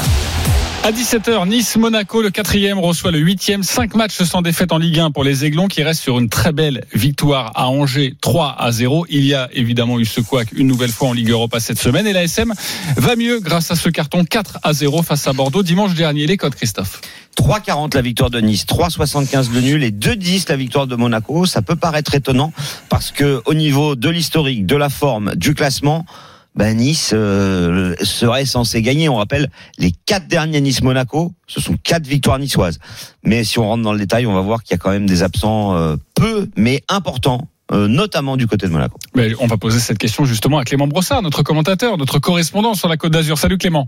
À 0.85 0.91
17h, 0.91 1.47
Nice-Monaco, 1.47 2.21
le 2.21 2.29
quatrième 2.29 2.77
reçoit 2.77 3.11
le 3.11 3.19
huitième. 3.19 3.63
Cinq 3.63 3.95
matchs 3.95 4.21
sans 4.23 4.41
défaite 4.41 4.73
en 4.73 4.77
Ligue 4.77 4.99
1 4.99 5.11
pour 5.11 5.23
les 5.23 5.45
Aiglons 5.45 5.69
qui 5.69 5.81
restent 5.81 6.01
sur 6.01 6.19
une 6.19 6.27
très 6.27 6.51
belle 6.51 6.83
victoire 6.93 7.53
à 7.55 7.69
Angers 7.69 8.15
3 8.19 8.57
à 8.59 8.69
0. 8.73 9.05
Il 9.07 9.23
y 9.23 9.33
a 9.33 9.47
évidemment 9.53 9.97
eu 9.97 10.03
ce 10.03 10.19
couac 10.19 10.49
une 10.51 10.67
nouvelle 10.67 10.91
fois 10.91 11.07
en 11.07 11.13
Ligue 11.13 11.29
Europa 11.29 11.61
cette 11.61 11.79
semaine 11.79 12.05
et 12.05 12.11
la 12.11 12.25
SM 12.25 12.53
va 12.97 13.15
mieux 13.15 13.39
grâce 13.39 13.71
à 13.71 13.77
ce 13.77 13.87
carton 13.87 14.25
4 14.25 14.59
à 14.61 14.73
0 14.73 15.03
face 15.03 15.25
à 15.25 15.31
Bordeaux 15.31 15.63
dimanche 15.63 15.93
dernier. 15.93 16.27
Les 16.27 16.35
codes, 16.35 16.55
Christophe. 16.55 16.99
3,40 17.37 17.95
la 17.95 18.01
victoire 18.01 18.29
de 18.29 18.41
Nice, 18.41 18.65
3,75 18.65 19.53
le 19.53 19.61
nul 19.61 19.83
et 19.85 19.91
2,10 19.91 20.49
la 20.49 20.57
victoire 20.57 20.85
de 20.85 20.97
Monaco. 20.97 21.45
Ça 21.45 21.61
peut 21.61 21.77
paraître 21.77 22.13
étonnant 22.13 22.51
parce 22.89 23.11
que 23.11 23.41
au 23.45 23.53
niveau 23.53 23.95
de 23.95 24.09
l'historique, 24.09 24.65
de 24.65 24.75
la 24.75 24.89
forme, 24.89 25.33
du 25.35 25.55
classement, 25.55 26.05
ben 26.55 26.77
Nice 26.77 27.11
euh, 27.13 27.95
serait 28.03 28.45
censé 28.45 28.81
gagner. 28.81 29.09
On 29.09 29.15
rappelle 29.15 29.49
les 29.77 29.91
quatre 30.05 30.27
derniers 30.27 30.61
Nice-Monaco, 30.61 31.33
ce 31.47 31.59
sont 31.61 31.75
quatre 31.83 32.05
victoires 32.07 32.39
niçoises. 32.39 32.79
Mais 33.23 33.43
si 33.43 33.59
on 33.59 33.67
rentre 33.67 33.83
dans 33.83 33.93
le 33.93 33.99
détail, 33.99 34.25
on 34.25 34.33
va 34.33 34.41
voir 34.41 34.63
qu'il 34.63 34.71
y 34.71 34.75
a 34.75 34.77
quand 34.77 34.91
même 34.91 35.07
des 35.07 35.23
absents 35.23 35.75
euh, 35.75 35.95
peu 36.15 36.47
mais 36.55 36.83
importants. 36.89 37.47
euh, 37.71 37.87
notamment 37.87 38.37
du 38.37 38.45
côté 38.45 38.67
de 38.67 38.71
Monaco. 38.71 38.97
Mais 39.15 39.33
on 39.39 39.47
va 39.47 39.57
poser 39.57 39.79
cette 39.79 39.97
question 39.97 40.25
justement 40.25 40.59
à 40.59 40.63
Clément 40.65 40.85
Brossard, 40.87 41.21
notre 41.23 41.41
commentateur, 41.43 41.97
notre 41.97 42.19
correspondant 42.19 42.75
sur 42.75 42.87
la 42.87 42.97
Côte 42.97 43.13
d'Azur. 43.13 43.37
Salut 43.37 43.57
Clément. 43.57 43.87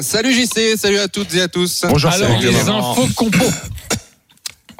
Salut 0.00 0.32
JC, 0.34 0.76
salut 0.76 0.98
à 0.98 1.08
toutes 1.08 1.32
et 1.34 1.40
à 1.40 1.48
tous. 1.48 1.84
Bonjour, 1.88 2.10
Alors 2.10 2.38
les 2.40 2.68
infos 2.68 3.06
compo. 3.14 3.44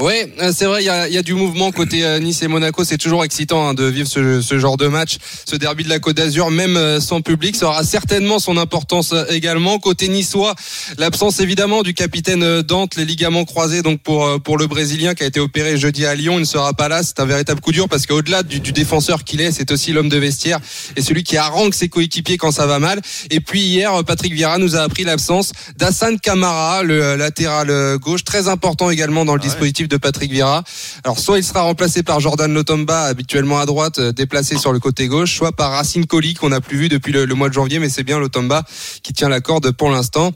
Ouais, 0.01 0.33
euh, 0.41 0.53
c'est 0.55 0.65
vrai, 0.65 0.83
il 0.83 0.87
y 0.87 0.91
a, 0.91 1.09
y 1.09 1.17
a 1.17 1.23
du 1.23 1.35
mouvement 1.35 1.71
côté 1.71 2.05
euh, 2.05 2.19
Nice 2.19 2.43
et 2.43 2.49
Monaco. 2.49 2.83
C'est 2.83 2.99
toujours 2.99 3.25
excitant 3.25 3.69
hein, 3.69 3.75
de 3.75 3.85
vivre 3.85 4.09
ce, 4.09 4.41
ce 4.41 4.59
genre 4.59 4.77
de 4.77 4.89
match, 4.89 5.19
ce 5.45 5.55
derby 5.55 5.85
de 5.85 5.89
la 5.89 6.01
Côte 6.01 6.17
d'Azur, 6.17 6.51
même 6.51 6.77
euh, 6.77 7.01
sans 7.01 7.21
public. 7.21 7.55
Ça 7.55 7.69
aura 7.69 7.85
certainement 7.85 8.41
son 8.41 8.57
importance 8.57 9.15
également. 9.31 9.79
Côté 9.79 10.09
niçois, 10.09 10.57
l'absence 10.99 11.39
évidemment 11.39 11.83
du 11.83 11.95
capitaine 11.95 12.63
Dante, 12.63 12.97
les 12.97 13.05
ligaments 13.05 13.45
croisés 13.45 13.83
donc 13.83 14.01
pour 14.01 14.43
pour 14.43 14.59
le 14.59 14.67
Brésilien 14.67 15.15
qui 15.15 15.23
a 15.23 15.27
été 15.27 15.39
opéré 15.39 15.77
jeudi 15.77 16.05
à 16.07 16.15
Lyon, 16.15 16.35
il 16.35 16.41
ne 16.41 16.45
sera 16.45 16.75
pas 16.75 16.89
là. 16.89 17.03
C'est 17.03 17.21
un 17.21 17.27
véritable 17.27 17.61
coup 17.61 17.73
dur 17.73 17.89
parce 17.89 18.07
qu'au-delà 18.07 18.43
du, 18.43 18.59
du 18.59 18.73
défenseur 18.73 19.23
qu'il 19.23 19.41
est, 19.41 19.53
c'est 19.53 19.71
aussi 19.71 19.93
l'homme 19.93 20.09
de 20.09 20.19
vestiaire 20.19 20.59
et 20.97 21.03
celui 21.03 21.23
qui 21.23 21.37
harangue 21.37 21.73
ses 21.73 21.89
coéquipiers 21.89 22.37
quand 22.37 22.51
ça 22.51 22.67
va 22.67 22.81
mal. 22.81 23.01
Et 23.31 23.41
puis 23.41 23.61
hier, 23.61 24.03
Patrick 24.05 24.33
Vieira 24.33 24.59
nous 24.59 24.75
a 24.75 24.81
appris 24.81 25.05
l'absence 25.05 25.53
d'Hassan 25.77 26.19
Kamara, 26.19 26.83
le 26.83 27.15
latéral 27.15 27.99
gauche, 27.99 28.25
très 28.25 28.49
important 28.49 28.91
également 28.91 29.25
dans 29.25 29.35
le 29.35 29.41
dispositif 29.41 29.84
de 29.89 29.97
Patrick. 29.97 30.25
Alors 30.41 31.19
soit 31.19 31.39
il 31.39 31.45
sera 31.45 31.63
remplacé 31.63 32.03
par 32.03 32.21
Jordan 32.21 32.53
Lotomba, 32.53 33.05
habituellement 33.05 33.59
à 33.59 33.67
droite, 33.67 33.99
euh, 33.99 34.13
déplacé 34.13 34.57
sur 34.59 34.73
le 34.73 34.81
côté 34.81 35.07
gauche, 35.07 35.37
soit 35.37 35.53
par 35.53 35.73
Racine 35.73 36.07
Colli 36.07 36.35
qu'on 36.35 36.49
n'a 36.49 36.61
plus 36.61 36.77
vu 36.77 36.89
depuis 36.89 37.13
le, 37.13 37.25
le 37.25 37.35
mois 37.35 37.49
de 37.49 37.55
janvier, 37.55 37.79
mais 37.79 37.89
c'est 37.89 38.05
bien 38.05 38.19
Lotomba 38.19 38.65
qui 39.03 39.13
tient 39.13 39.29
la 39.29 39.41
corde 39.41 39.71
pour 39.73 39.91
l'instant. 39.91 40.33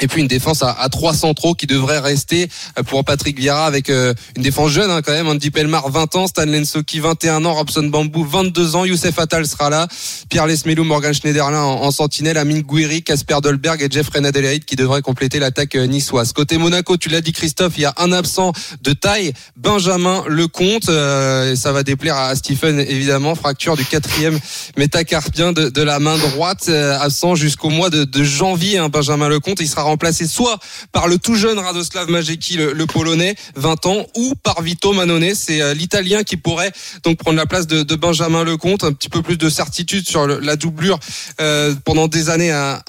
Et 0.00 0.08
puis 0.08 0.20
une 0.20 0.28
défense 0.28 0.62
à, 0.62 0.72
à 0.72 0.88
3 0.88 1.14
centraux 1.14 1.54
qui 1.54 1.66
devrait 1.66 1.98
rester 1.98 2.48
euh, 2.78 2.82
pour 2.82 3.04
Patrick 3.04 3.38
Vieira 3.38 3.66
avec 3.66 3.90
euh, 3.90 4.14
une 4.36 4.42
défense 4.42 4.70
jeune 4.70 4.90
hein, 4.90 5.02
quand 5.02 5.12
même. 5.12 5.28
Andy 5.28 5.50
Pelmar 5.50 5.90
20 5.90 6.16
ans, 6.16 6.26
Stan 6.26 6.46
Lensoki 6.46 7.00
21 7.00 7.44
ans, 7.44 7.54
Robson 7.54 7.84
Bambou 7.84 8.24
22 8.24 8.76
ans, 8.76 8.84
Youssef 8.84 9.18
Attal 9.18 9.46
sera 9.46 9.70
là, 9.70 9.86
Pierre 10.28 10.46
Lesmelou, 10.46 10.84
Morgan 10.84 11.12
Schneiderlin 11.12 11.62
en, 11.62 11.82
en 11.82 11.90
sentinelle, 11.90 12.38
Amine 12.38 12.62
Gouiri, 12.62 13.02
Casper 13.02 13.36
Dolberg 13.42 13.82
et 13.82 13.88
Jeffrey 13.90 14.24
Adelaide 14.24 14.64
qui 14.64 14.76
devraient 14.76 15.02
compléter 15.02 15.38
l'attaque 15.38 15.76
euh, 15.76 15.86
niçoise. 15.86 16.32
Côté 16.32 16.58
Monaco, 16.58 16.96
tu 16.96 17.08
l'as 17.08 17.20
dit 17.20 17.32
Christophe, 17.32 17.74
il 17.76 17.82
y 17.82 17.84
a 17.84 17.94
un 17.98 18.12
absent 18.12 18.52
de 18.82 18.92
taille, 18.92 19.32
Benjamin 19.56 20.24
Lecomte. 20.26 20.88
Euh, 20.88 21.54
ça 21.54 21.72
va 21.72 21.82
déplaire 21.82 22.16
à 22.16 22.34
Stephen 22.34 22.80
évidemment, 22.80 23.34
fracture 23.34 23.76
du 23.76 23.84
quatrième 23.84 24.38
métacarpien 24.76 25.52
de, 25.52 25.68
de 25.68 25.82
la 25.82 25.98
main 25.98 26.16
droite, 26.18 26.66
euh, 26.68 26.98
absent 26.98 27.34
jusqu'au 27.34 27.70
mois 27.70 27.90
de, 27.90 28.04
de 28.04 28.24
janvier. 28.24 28.78
Hein, 28.78 28.88
Benjamin 28.88 29.28
Lecomte, 29.28 29.60
il 29.60 29.68
sera 29.68 29.81
remplacé 29.82 30.26
soit 30.26 30.58
par 30.92 31.08
le 31.08 31.18
tout 31.18 31.34
jeune 31.34 31.58
Radoslav 31.58 32.10
Majeki, 32.10 32.56
le, 32.56 32.86
polonais, 32.86 33.34
20 33.56 33.86
ans, 33.86 34.06
ou 34.16 34.34
par 34.42 34.62
Vito 34.62 34.92
Manone, 34.92 35.34
c'est 35.34 35.62
euh, 35.62 35.74
l'italien 35.74 36.22
qui 36.22 36.36
pourrait 36.36 36.72
donc 37.04 37.18
prendre 37.18 37.36
la 37.36 37.46
place 37.46 37.66
de, 37.66 37.82
Benjamin 37.94 38.42
Lecomte, 38.42 38.84
un 38.84 38.92
petit 38.92 39.08
peu 39.08 39.22
plus 39.22 39.36
de 39.36 39.48
certitude 39.48 40.08
sur 40.08 40.26
la 40.26 40.56
doublure 40.56 40.98
euh, 41.40 41.74
pendant 41.84 42.08
des 42.08 42.30
années 42.30 42.50
à, 42.50 42.82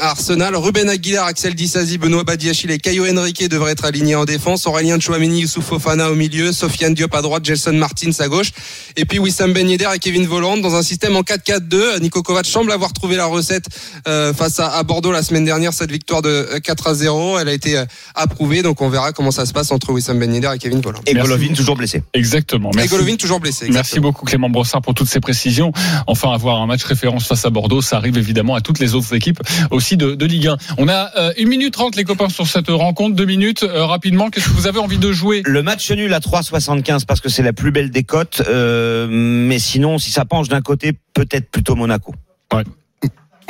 Arsenal. 0.00 0.56
Ruben 0.56 0.88
Aguilar, 0.88 1.26
Axel 1.26 1.54
Disasi, 1.54 1.98
Benoît 1.98 2.24
Badiachil 2.24 2.70
et 2.70 2.78
Caio 2.78 3.06
Henrique 3.06 3.46
devraient 3.48 3.72
être 3.72 3.84
alignés 3.84 4.14
en 4.14 4.24
défense. 4.24 4.66
Aurélien 4.66 4.98
Chouameni, 4.98 5.42
Youssouf 5.42 5.64
Fofana 5.64 6.10
au 6.10 6.14
milieu, 6.14 6.52
Sofiane 6.52 6.94
Diop 6.94 7.14
à 7.14 7.22
droite, 7.22 7.44
Gelson 7.44 7.72
Martins 7.72 8.10
à 8.18 8.28
gauche, 8.28 8.50
et 8.96 9.04
puis 9.04 9.18
Wissam 9.18 9.52
Ben 9.52 9.68
Yedder 9.68 9.88
et 9.94 9.98
Kevin 9.98 10.26
Voland 10.26 10.56
dans 10.56 10.74
un 10.74 10.82
système 10.82 11.16
en 11.16 11.22
4-4-2. 11.22 12.00
Nico 12.00 12.22
Kovac 12.22 12.46
semble 12.46 12.72
avoir 12.72 12.92
trouvé 12.92 13.16
la 13.16 13.26
recette 13.26 13.66
euh, 14.08 14.34
face 14.34 14.58
à, 14.58 14.68
à 14.68 14.82
Bordeaux 14.82 15.12
la 15.12 15.22
semaine 15.22 15.44
dernière, 15.44 15.72
cette 15.72 15.90
victoire 15.90 16.19
de 16.22 16.28
euh, 16.28 16.58
4 16.60 16.86
à 16.88 16.94
0. 16.94 17.38
Elle 17.38 17.48
a 17.48 17.52
été 17.52 17.78
euh, 17.78 17.84
approuvée, 18.14 18.62
donc 18.62 18.80
on 18.80 18.88
verra 18.88 19.12
comment 19.12 19.30
ça 19.30 19.46
se 19.46 19.52
passe 19.52 19.70
entre 19.72 19.92
Wissam 19.92 20.18
Ben 20.18 20.32
Yedder 20.32 20.50
et 20.54 20.58
Kevin 20.58 20.80
Voland. 20.80 21.00
Et. 21.06 21.14
Golovin 21.14 21.52
toujours 21.54 21.76
blessé. 21.76 22.02
Exactement. 22.14 22.70
Et. 22.82 22.86
Golovin 22.86 23.16
toujours 23.16 23.40
blessé. 23.40 23.68
Merci 23.70 24.00
beaucoup 24.00 24.24
Clément 24.24 24.50
Brossard 24.50 24.82
pour 24.82 24.94
toutes 24.94 25.08
ces 25.08 25.20
précisions. 25.20 25.72
Enfin, 26.06 26.32
avoir 26.32 26.60
un 26.60 26.66
match 26.66 26.84
référence 26.84 27.26
face 27.26 27.44
à 27.44 27.50
Bordeaux, 27.50 27.82
ça 27.82 27.96
arrive 27.96 28.16
évidemment 28.18 28.54
à 28.54 28.60
toutes 28.60 28.78
les 28.78 28.94
autres 28.94 29.14
équipes 29.14 29.40
aussi 29.70 29.96
de, 29.96 30.14
de 30.14 30.26
Ligue 30.26 30.48
1. 30.48 30.56
On 30.78 30.88
a 30.88 31.10
euh, 31.18 31.32
une 31.38 31.48
minute 31.48 31.72
trente 31.74 31.96
les 31.96 32.04
copains 32.04 32.28
sur 32.28 32.46
cette 32.46 32.68
rencontre. 32.68 33.16
Deux 33.16 33.24
minutes 33.24 33.62
euh, 33.62 33.84
rapidement. 33.84 34.30
Qu'est-ce 34.30 34.46
que 34.48 34.54
vous 34.54 34.66
avez 34.66 34.78
envie 34.78 34.98
de 34.98 35.12
jouer? 35.12 35.42
Le 35.44 35.62
match 35.62 35.90
nul 35.90 36.12
à 36.14 36.20
3,75 36.20 37.04
parce 37.06 37.20
que 37.20 37.28
c'est 37.28 37.42
la 37.42 37.52
plus 37.52 37.70
belle 37.70 37.90
des 37.90 38.04
cotes. 38.04 38.42
euh, 38.48 39.06
mais 39.10 39.58
sinon, 39.58 39.98
si 39.98 40.10
ça 40.10 40.24
penche 40.24 40.48
d'un 40.48 40.60
côté, 40.60 40.92
peut-être 41.14 41.50
plutôt 41.50 41.74
Monaco. 41.74 42.14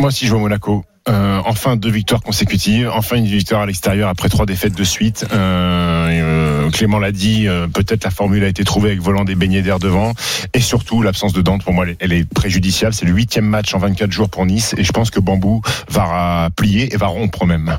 Moi, 0.01 0.11
si 0.11 0.27
je 0.27 0.31
vois 0.31 0.41
Monaco, 0.41 0.85
euh, 1.09 1.41
enfin 1.47 1.77
deux 1.77 1.91
victoires 1.91 2.21
consécutives, 2.21 2.91
enfin 2.93 3.17
une 3.17 3.25
victoire 3.25 3.63
à 3.63 3.67
l'extérieur 3.67 4.11
après 4.11 4.29
trois 4.29 4.45
défaites 4.45 4.75
de 4.75 4.85
suite. 4.85 5.27
Euh, 5.33 6.09
euh, 6.11 6.71
Clément 6.71 6.99
l'a 6.99 7.11
dit, 7.11 7.47
peut-être 7.73 8.05
la 8.05 8.11
formule 8.11 8.45
a 8.45 8.49
été 8.49 8.65
trouvée 8.65 8.91
avec 8.91 9.01
volant 9.01 9.25
des 9.25 9.35
beignets 9.35 9.63
d'air 9.63 9.79
devant, 9.79 10.13
et 10.53 10.61
surtout 10.61 11.03
l'absence 11.03 11.33
de 11.33 11.41
Dante 11.41 11.65
pour 11.65 11.73
moi, 11.73 11.87
elle 11.99 12.13
est 12.13 12.29
préjudiciable. 12.29 12.95
C'est 12.95 13.07
le 13.07 13.13
huitième 13.13 13.47
match 13.47 13.75
en 13.75 13.79
24 13.79 14.13
jours 14.13 14.29
pour 14.29 14.45
Nice, 14.45 14.75
et 14.77 14.85
je 14.85 14.93
pense 14.93 15.11
que 15.11 15.21
Bambou 15.21 15.63
va 15.89 16.51
plier 16.55 16.93
et 16.93 16.97
va 16.97 17.07
rompre 17.07 17.47
même 17.47 17.77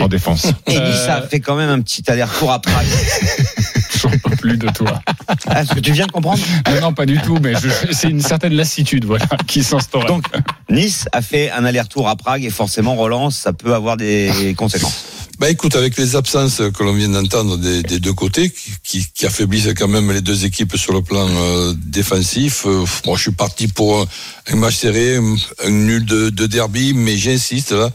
En 0.00 0.08
défense. 0.08 0.46
Et 0.66 0.76
Euh, 0.76 0.90
Nice 0.90 1.08
a 1.08 1.22
fait 1.22 1.40
quand 1.40 1.56
même 1.56 1.70
un 1.70 1.80
petit 1.80 2.02
aller-retour 2.10 2.50
à 2.52 2.60
Prague. 2.60 2.86
J'en 4.00 4.10
peux 4.10 4.36
plus 4.36 4.56
de 4.56 4.68
toi. 4.70 5.00
Ah, 5.46 5.62
Est-ce 5.62 5.74
que 5.74 5.80
tu 5.80 5.92
viens 5.92 6.06
de 6.06 6.12
comprendre 6.12 6.42
Non, 6.74 6.80
non, 6.80 6.92
pas 6.92 7.06
du 7.06 7.18
tout. 7.20 7.38
Mais 7.42 7.52
je- 7.54 7.92
c'est 7.92 8.08
une 8.08 8.20
certaine 8.22 8.54
lassitude, 8.54 9.04
voilà, 9.04 9.26
qui 9.46 9.62
s'instaure. 9.62 10.04
Donc, 10.06 10.24
Nice 10.70 11.04
a 11.12 11.22
fait 11.22 11.50
un 11.50 11.64
aller-retour 11.64 12.08
à 12.08 12.16
Prague 12.16 12.44
et 12.44 12.50
forcément, 12.50 12.96
relance, 12.96 13.36
ça 13.36 13.52
peut 13.52 13.74
avoir 13.74 13.96
des 13.96 14.54
conséquences. 14.56 15.04
Bah 15.38 15.48
écoute, 15.50 15.74
avec 15.74 15.96
les 15.96 16.14
absences 16.14 16.58
que 16.76 16.82
l'on 16.84 16.92
vient 16.92 17.08
d'entendre 17.08 17.56
des, 17.58 17.82
des 17.82 17.98
deux 17.98 18.12
côtés, 18.12 18.50
qui, 18.50 18.70
qui, 18.84 19.06
qui 19.12 19.26
affaiblissent 19.26 19.70
quand 19.76 19.88
même 19.88 20.12
les 20.12 20.20
deux 20.20 20.44
équipes 20.44 20.76
sur 20.76 20.92
le 20.92 21.02
plan 21.02 21.26
euh, 21.28 21.74
défensif, 21.84 22.64
euh, 22.66 22.84
moi 23.06 23.16
je 23.16 23.22
suis 23.22 23.32
parti 23.32 23.66
pour 23.66 24.02
un, 24.02 24.06
un 24.52 24.56
match 24.56 24.76
serré, 24.76 25.16
un, 25.16 25.34
un 25.64 25.70
nul 25.70 26.04
de, 26.04 26.30
de 26.30 26.46
derby, 26.46 26.92
mais 26.94 27.16
j'insiste 27.16 27.72
là, 27.72 27.90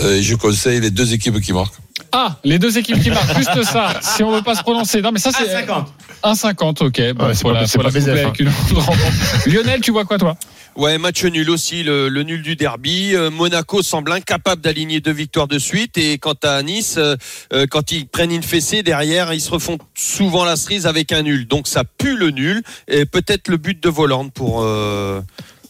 euh, 0.00 0.20
je 0.22 0.34
conseille 0.34 0.80
les 0.80 0.90
deux 0.90 1.12
équipes 1.14 1.40
qui 1.40 1.52
marquent. 1.52 1.74
Ah, 2.12 2.38
les 2.44 2.58
deux 2.58 2.76
équipes 2.78 3.02
qui 3.02 3.10
marquent, 3.10 3.36
juste 3.36 3.62
ça. 3.64 3.94
Si 4.00 4.22
on 4.22 4.30
veut 4.30 4.42
pas 4.42 4.54
se 4.54 4.62
prononcer. 4.62 5.00
Non, 5.02 5.12
mais 5.12 5.18
ça, 5.18 5.30
c'est. 5.32 5.44
1,50. 5.64 5.86
1,50, 6.22 6.84
ok. 6.84 7.14
Bon, 7.14 7.26
Ouais, 7.26 7.34
c'est 7.34 7.42
pas- 7.44 7.66
c'est 7.66 7.78
faut 7.78 7.82
pas 7.82 8.10
avec 8.10 8.40
une 8.40 8.48
autre 8.48 8.74
rencontre. 8.74 9.12
Lionel, 9.46 9.80
tu 9.80 9.90
vois 9.90 10.04
quoi, 10.04 10.18
toi? 10.18 10.36
Ouais, 10.76 10.98
match 10.98 11.24
nul 11.24 11.48
aussi, 11.50 11.82
le, 11.82 12.08
le 12.10 12.22
nul 12.22 12.42
du 12.42 12.54
derby. 12.54 13.14
Euh, 13.14 13.30
Monaco 13.30 13.82
semble 13.82 14.12
incapable 14.12 14.60
d'aligner 14.60 15.00
deux 15.00 15.12
victoires 15.12 15.48
de 15.48 15.58
suite. 15.58 15.96
Et 15.96 16.18
quant 16.18 16.34
à 16.42 16.62
Nice, 16.62 16.96
euh, 16.98 17.16
euh, 17.54 17.66
quand 17.68 17.92
ils 17.92 18.06
prennent 18.06 18.32
une 18.32 18.42
fessée 18.42 18.82
derrière, 18.82 19.32
ils 19.32 19.40
se 19.40 19.50
refont 19.50 19.78
souvent 19.94 20.44
la 20.44 20.56
cerise 20.56 20.86
avec 20.86 21.12
un 21.12 21.22
nul. 21.22 21.46
Donc 21.46 21.66
ça 21.66 21.82
pue 21.84 22.16
le 22.16 22.30
nul. 22.30 22.62
Et 22.88 23.06
peut-être 23.06 23.48
le 23.48 23.56
but 23.56 23.82
de 23.82 23.88
Volante 23.88 24.32
pour, 24.34 24.60
euh, 24.62 25.22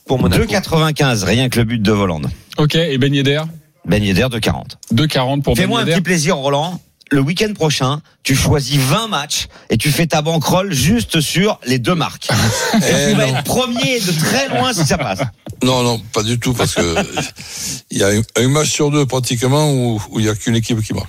pour 0.06 0.18
Monaco. 0.18 0.42
2,95, 0.44 1.22
rien 1.24 1.48
que 1.48 1.58
le 1.60 1.64
but 1.64 1.80
de 1.82 1.92
Volande. 1.92 2.26
Ok, 2.58 2.74
et 2.74 2.98
Ben 2.98 3.14
Yedder? 3.14 3.42
Ben 3.86 4.02
Yedder, 4.02 4.22
2,40. 4.24 4.76
2,40 4.92 5.42
pour 5.42 5.54
Ben 5.54 5.62
Fais-moi 5.62 5.80
un 5.80 5.82
Yedder. 5.84 5.92
petit 5.94 6.02
plaisir, 6.02 6.36
Roland. 6.36 6.80
Le 7.12 7.20
week-end 7.20 7.52
prochain, 7.54 8.00
tu 8.24 8.34
choisis 8.34 8.78
20 8.78 9.06
matchs 9.06 9.46
et 9.70 9.76
tu 9.76 9.92
fais 9.92 10.08
ta 10.08 10.22
banquerolle 10.22 10.72
juste 10.72 11.20
sur 11.20 11.60
les 11.64 11.78
deux 11.78 11.94
marques. 11.94 12.28
Et 12.74 12.78
Eh 12.80 13.10
tu 13.12 13.16
vas 13.16 13.26
non. 13.28 13.36
être 13.36 13.44
premier 13.44 14.00
de 14.00 14.10
très 14.18 14.48
loin 14.48 14.72
si 14.72 14.84
ça 14.84 14.98
passe. 14.98 15.20
Non, 15.62 15.82
non, 15.84 16.00
pas 16.12 16.24
du 16.24 16.38
tout, 16.40 16.52
parce 16.52 16.74
que 16.74 16.82
il 17.92 17.98
y 17.98 18.02
a 18.02 18.08
un, 18.36 18.48
match 18.48 18.70
sur 18.70 18.90
deux 18.90 19.06
pratiquement 19.06 19.72
où 19.72 20.00
il 20.18 20.24
y 20.24 20.28
a 20.28 20.34
qu'une 20.34 20.56
équipe 20.56 20.82
qui 20.82 20.92
marque. 20.94 21.08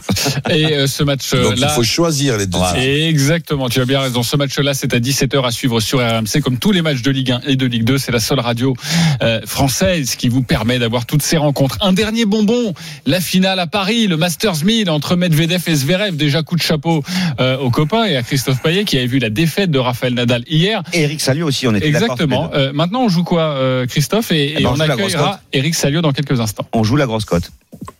Et 0.51 0.67
euh, 0.73 0.85
ce 0.87 0.99
Donc 0.99 1.07
match-là. 1.07 1.55
il 1.57 1.69
faut 1.69 1.83
choisir 1.83 2.37
les 2.37 2.45
deux. 2.45 2.57
Voilà. 2.59 2.79
Exactement, 2.79 3.67
tu 3.67 3.81
as 3.81 3.85
bien 3.85 3.99
raison. 3.99 4.21
Ce 4.21 4.37
match-là, 4.37 4.75
c'est 4.75 4.93
à 4.93 4.99
17h 4.99 5.43
à 5.45 5.51
suivre 5.51 5.79
sur 5.79 5.99
RMC. 5.99 6.41
Comme 6.43 6.59
tous 6.59 6.71
les 6.71 6.83
matchs 6.83 7.01
de 7.01 7.09
Ligue 7.11 7.31
1 7.31 7.41
et 7.47 7.55
de 7.55 7.65
Ligue 7.65 7.83
2, 7.83 7.97
c'est 7.97 8.11
la 8.11 8.19
seule 8.19 8.39
radio 8.39 8.75
euh, 9.23 9.41
française 9.47 10.15
qui 10.15 10.29
vous 10.29 10.43
permet 10.43 10.77
d'avoir 10.77 11.07
toutes 11.07 11.23
ces 11.23 11.37
rencontres. 11.37 11.77
Un 11.81 11.91
dernier 11.93 12.25
bonbon, 12.25 12.73
la 13.07 13.19
finale 13.19 13.59
à 13.59 13.65
Paris, 13.67 14.05
le 14.07 14.15
Masters 14.15 14.63
1000 14.63 14.89
entre 14.91 15.15
Medvedev 15.15 15.63
et 15.67 15.75
Zverev. 15.75 15.86
Déjà 16.13 16.43
coup 16.43 16.55
de 16.55 16.61
chapeau 16.61 17.03
euh, 17.39 17.57
aux 17.57 17.69
copains 17.69 18.05
et 18.05 18.17
à 18.17 18.23
Christophe 18.23 18.61
Payet 18.61 18.83
qui 18.83 18.97
avait 18.97 19.07
vu 19.07 19.19
la 19.19 19.29
défaite 19.29 19.71
de 19.71 19.79
Raphaël 19.79 20.13
Nadal 20.13 20.43
hier. 20.47 20.83
Et 20.93 21.01
Eric 21.01 21.21
Salio 21.21 21.47
aussi, 21.47 21.67
on 21.67 21.75
était 21.75 21.87
Exactement. 21.87 22.51
Euh, 22.53 22.71
maintenant, 22.73 23.03
on 23.03 23.09
joue 23.09 23.23
quoi, 23.23 23.41
euh, 23.41 23.85
Christophe? 23.85 24.31
Et, 24.31 24.53
Eh 24.55 24.59
et 24.59 24.63
ben, 24.63 24.69
on 24.69 24.71
on 24.71 24.75
joue 24.75 24.79
la 24.81 24.87
grosse 24.87 24.99
accueillera 25.13 25.41
Eric 25.53 25.75
Salio 25.75 26.01
dans 26.01 26.11
quelques 26.11 26.39
instants. 26.39 26.65
On 26.73 26.83
joue 26.83 26.95
la 26.95 27.05
grosse 27.05 27.25
cote. 27.25 27.51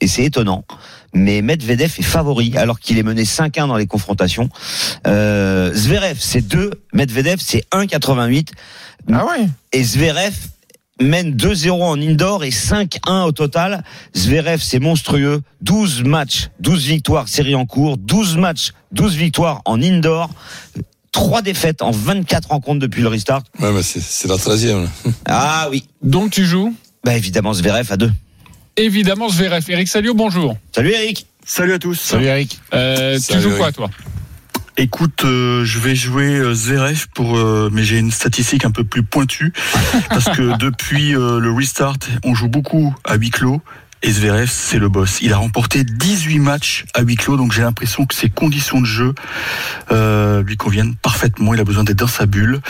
Et 0.01 0.07
c'est 0.07 0.23
étonnant. 0.25 0.65
Mais 1.13 1.41
Medvedev 1.41 1.93
est 1.97 2.03
favori 2.03 2.57
alors 2.57 2.79
qu'il 2.79 2.97
est 2.97 3.03
mené 3.03 3.23
5-1 3.23 3.67
dans 3.67 3.77
les 3.77 3.87
confrontations. 3.87 4.49
Euh, 5.07 5.73
Zverev, 5.73 6.17
c'est 6.19 6.45
2. 6.45 6.71
Medvedev, 6.93 7.37
c'est 7.39 7.65
1,88. 7.71 8.49
Ah 9.11 9.25
ouais? 9.25 9.47
Et 9.73 9.83
Zverev 9.83 10.33
mène 11.01 11.35
2-0 11.35 11.71
en 11.71 11.99
indoor 12.01 12.43
et 12.43 12.49
5-1 12.49 13.23
au 13.25 13.31
total. 13.31 13.83
Zverev, 14.15 14.59
c'est 14.61 14.79
monstrueux. 14.79 15.41
12 15.61 16.03
matchs, 16.03 16.49
12 16.59 16.85
victoires, 16.85 17.27
série 17.27 17.55
en 17.55 17.65
cours. 17.65 17.97
12 17.97 18.37
matchs, 18.37 18.73
12 18.91 19.15
victoires 19.15 19.61
en 19.65 19.81
indoor. 19.81 20.29
3 21.11 21.41
défaites 21.41 21.81
en 21.81 21.91
24 21.91 22.49
rencontres 22.49 22.79
depuis 22.79 23.01
le 23.01 23.07
restart. 23.07 23.41
Ouais, 23.59 23.71
mais 23.71 23.81
c'est 23.83 24.01
c'est 24.01 24.27
la 24.27 24.37
treizième. 24.37 24.83
là. 24.83 24.89
Ah 25.25 25.67
oui. 25.71 25.85
Donc 26.03 26.31
tu 26.31 26.45
joues 26.45 26.75
Bah 27.03 27.15
évidemment 27.15 27.53
Zverev 27.53 27.91
à 27.91 27.97
2. 27.97 28.11
Évidemment 28.75 29.29
Zverev. 29.29 29.63
Eric 29.69 29.87
Salio, 29.87 30.13
bonjour. 30.13 30.55
Salut 30.75 30.91
Eric. 30.91 31.25
Salut 31.45 31.73
à 31.73 31.79
tous. 31.79 31.95
Salut 31.99 32.25
Eric. 32.25 32.59
Euh, 32.73 33.17
tu 33.17 33.39
joues 33.39 33.49
Eric. 33.49 33.59
quoi, 33.61 33.71
toi? 33.71 33.89
Écoute, 34.79 35.25
euh, 35.25 35.65
je 35.65 35.79
vais 35.79 35.95
jouer 35.95 36.35
euh, 36.35 36.53
Zverev 36.53 37.07
pour, 37.15 37.35
euh, 37.35 37.69
mais 37.73 37.83
j'ai 37.83 37.97
une 37.97 38.11
statistique 38.11 38.63
un 38.63 38.69
peu 38.69 38.83
plus 38.83 39.01
pointue. 39.01 39.51
Parce 40.09 40.29
que 40.29 40.55
depuis 40.59 41.13
le 41.13 41.51
restart, 41.51 41.97
on 42.23 42.35
joue 42.35 42.47
beaucoup 42.47 42.95
à 43.03 43.15
huis 43.15 43.31
clos 43.31 43.59
Et 44.03 44.11
Zverev, 44.11 44.49
c'est 44.51 44.77
le 44.77 44.89
boss. 44.89 45.19
Il 45.21 45.33
a 45.33 45.37
remporté 45.37 45.83
18 45.83 46.39
matchs 46.39 46.85
à 46.93 47.01
huis 47.01 47.15
clos, 47.15 47.35
donc 47.35 47.51
j'ai 47.51 47.63
l'impression 47.63 48.05
que 48.05 48.13
ses 48.13 48.29
conditions 48.29 48.79
de 48.79 48.85
jeu 48.85 49.15
euh, 49.91 50.43
lui 50.43 50.55
conviennent 50.55 50.95
parfaitement. 50.95 51.53
Il 51.53 51.59
a 51.59 51.63
besoin 51.63 51.83
d'être 51.83 51.97
dans 51.97 52.07
sa 52.07 52.27
bulle. 52.27 52.61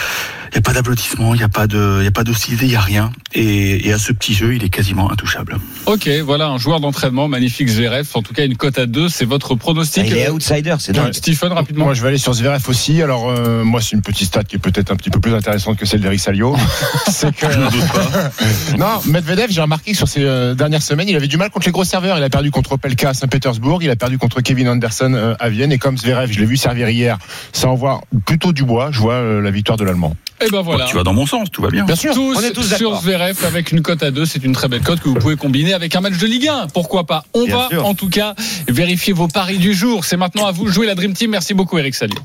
Il 0.52 0.56
n'y 0.56 0.60
a 0.60 0.62
pas 0.62 0.74
d'applaudissements, 0.74 1.36
il 1.36 1.40
n'y 1.40 1.44
a 1.44 1.50
pas 1.50 1.68
de, 1.68 1.98
il 2.00 2.06
y 2.06 2.08
a 2.08 2.12
pas 2.12 2.24
d'hostilité, 2.24 2.66
il 2.66 2.70
n'y 2.70 2.76
a 2.76 2.82
rien. 2.82 3.12
Et, 3.34 3.88
et 3.88 3.92
à 3.92 3.98
ce 3.98 4.14
petit 4.14 4.34
jeu, 4.34 4.56
il 4.56 4.64
est 4.64 4.70
quasiment 4.70 5.12
intouchable. 5.12 5.58
Ok, 5.86 6.08
voilà 6.24 6.48
un 6.48 6.58
joueur 6.58 6.80
d'entraînement 6.80 7.28
magnifique 7.28 7.68
Zverev. 7.68 8.08
En 8.14 8.22
tout 8.22 8.34
cas, 8.34 8.46
une 8.46 8.56
cote 8.56 8.80
à 8.80 8.86
2 8.86 9.10
c'est 9.10 9.26
votre 9.26 9.56
pronostic. 9.56 10.06
Il 10.08 10.16
est 10.16 10.30
outsider, 10.30 10.76
c'est 10.80 10.94
dingue. 10.94 11.14
Stephen, 11.14 11.52
rapidement. 11.52 11.86
Moi, 11.86 11.94
je 11.94 12.02
vais 12.02 12.08
aller 12.08 12.18
sur 12.18 12.34
Zverev 12.34 12.64
aussi. 12.70 13.02
Alors, 13.02 13.30
euh, 13.30 13.64
moi, 13.66 13.82
c'est 13.82 13.96
une 13.96 14.02
petite 14.02 14.28
stat 14.28 14.46
qui 14.46 14.56
est 14.56 14.60
peut-être 14.60 14.92
un 14.92 14.96
petit 14.96 15.10
peu 15.10 15.20
plus 15.20 15.34
intéressante 15.34 15.78
que 15.78 15.86
celle 15.86 16.00
d'Eric 16.00 16.20
Salio. 16.20 16.56
c'est 17.12 17.36
que. 17.36 17.46
non, 18.78 19.02
Medvedev, 19.06 19.52
j'ai 19.52 19.62
remarqué 19.62 19.92
que 19.92 19.98
sur 19.98 20.08
ces 20.08 20.24
euh, 20.24 20.56
dernières 20.56 20.82
semaines, 20.82 21.10
il 21.10 21.17
avait 21.18 21.28
du 21.28 21.38
mal 21.38 21.50
contre 21.50 21.66
les 21.66 21.72
gros 21.72 21.84
serveurs. 21.84 22.18
Il 22.18 22.24
a 22.24 22.30
perdu 22.30 22.52
contre 22.52 22.78
Pelka 22.78 23.10
à 23.10 23.14
Saint-Pétersbourg. 23.14 23.84
Il 23.84 23.90
a 23.90 23.96
perdu 23.96 24.18
contre 24.18 24.42
Kevin 24.42 24.70
Anderson 24.70 25.14
euh, 25.14 25.36
à 25.40 25.50
Vienne. 25.50 25.72
Et 25.72 25.78
comme 25.78 25.98
Zverev, 25.98 26.32
je 26.32 26.40
l'ai 26.40 26.46
vu 26.46 26.58
servir 26.58 26.90
hier, 26.90 27.18
ça 27.52 27.68
envoie 27.68 28.02
plutôt 28.26 28.54
du 28.54 28.64
bois. 28.64 28.90
Je 28.92 29.00
vois 29.00 29.16
euh, 29.16 29.42
la 29.42 29.52
victoire 29.52 29.78
de 29.78 29.84
l'Allemand. 29.84 30.16
Et 30.40 30.50
ben 30.50 30.62
voilà. 30.62 30.86
Tu 30.86 30.96
vas 30.96 31.04
dans 31.04 31.14
mon 31.14 31.26
sens, 31.26 31.50
tout 31.52 31.62
va 31.62 31.70
bien. 31.70 31.86
Bien 31.86 31.96
sûr, 31.96 32.14
tous, 32.14 32.38
on 32.38 32.42
est 32.42 32.52
tous 32.52 32.76
sur. 32.76 33.02
Zverev 33.02 33.44
avec 33.46 33.72
une 33.72 33.82
cote 33.82 34.04
à 34.04 34.12
2 34.12 34.26
c'est 34.26 34.44
une 34.44 34.54
très 34.54 34.68
belle 34.68 34.82
cote 34.82 35.00
que 35.00 35.10
vous 35.10 35.16
pouvez 35.16 35.36
combiner 35.36 35.74
avec 35.74 35.96
un 35.96 36.02
match 36.02 36.18
de 36.18 36.28
Ligue 36.28 36.48
1. 36.48 36.68
Pourquoi 36.74 37.06
pas? 37.06 37.26
On 37.34 37.46
Bien 37.46 37.58
va 37.58 37.68
sûr. 37.70 37.86
en 37.86 37.96
tout 37.96 38.10
cas 38.10 38.36
vérifier 38.68 39.14
vos 39.14 39.28
paris 39.28 39.58
du 39.58 39.74
jour. 39.74 40.06
C'est 40.06 40.18
maintenant 40.18 40.46
à 40.46 40.52
vous 40.52 40.66
de 40.66 40.72
jouer 40.72 40.86
la 40.86 40.96
Dream 40.96 41.14
Team. 41.14 41.32
Merci 41.32 41.54
beaucoup 41.54 41.78
Eric 41.78 41.96
Salio. 41.96 42.20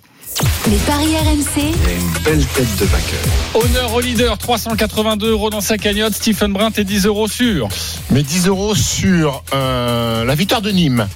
Les 0.69 0.77
paris 0.79 1.17
RMC, 1.17 1.73
Une 1.89 2.23
belle 2.25 2.45
tête 2.47 2.77
de 2.79 2.85
vainqueur. 2.87 3.21
Honneur 3.55 3.95
au 3.95 4.01
leader, 4.01 4.39
382 4.39 5.31
euros 5.31 5.51
dans 5.51 5.61
sa 5.61 5.77
cagnotte. 5.77 6.15
Stephen 6.15 6.53
Brun, 6.53 6.71
et 6.77 6.85
10 6.85 7.07
euros 7.07 7.29
sur. 7.29 7.69
Mais 8.11 8.23
10 8.23 8.47
euros 8.47 8.75
sur 8.75 9.43
euh, 9.53 10.25
la 10.25 10.35
victoire 10.35 10.63
de 10.63 10.71
Nîmes, 10.71 11.07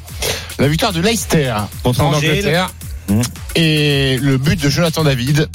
la 0.58 0.68
victoire 0.68 0.92
de 0.92 1.00
Leicester 1.00 1.54
Contre 1.82 2.02
en 2.02 2.14
Angers, 2.14 2.30
Angleterre 2.30 2.70
Mmh. 3.08 3.20
et 3.54 4.18
le 4.20 4.36
but 4.36 4.60
de 4.60 4.68
Jonathan 4.68 5.04
David, 5.04 5.48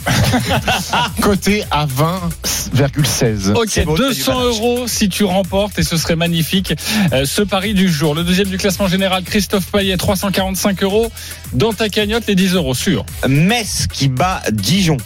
coté 1.22 1.64
à 1.70 1.86
20,16. 1.86 3.52
Ok, 3.52 3.56
beau, 3.56 3.66
c'est 3.68 3.86
du 3.86 3.96
200 3.96 4.32
panache. 4.32 4.46
euros 4.46 4.88
si 4.88 5.10
tu 5.10 5.26
remportes 5.26 5.78
et 5.78 5.84
ce 5.84 5.98
serait 5.98 6.16
magnifique 6.16 6.74
euh, 7.12 7.26
ce 7.26 7.42
pari 7.42 7.74
du 7.74 7.90
jour. 7.90 8.16
Le 8.16 8.24
deuxième 8.24 8.48
du 8.48 8.58
classement 8.58 8.88
général, 8.88 9.24
Christophe 9.24 9.66
Payet, 9.68 9.98
345 9.98 10.82
euros. 10.84 11.12
Dans 11.54 11.74
ta 11.74 11.90
cagnotte, 11.90 12.28
les 12.28 12.36
10 12.36 12.54
euros 12.54 12.74
sur. 12.74 13.06
Metz 13.28 13.88
qui 13.92 14.08
bat 14.08 14.42
Dijon. 14.52 14.98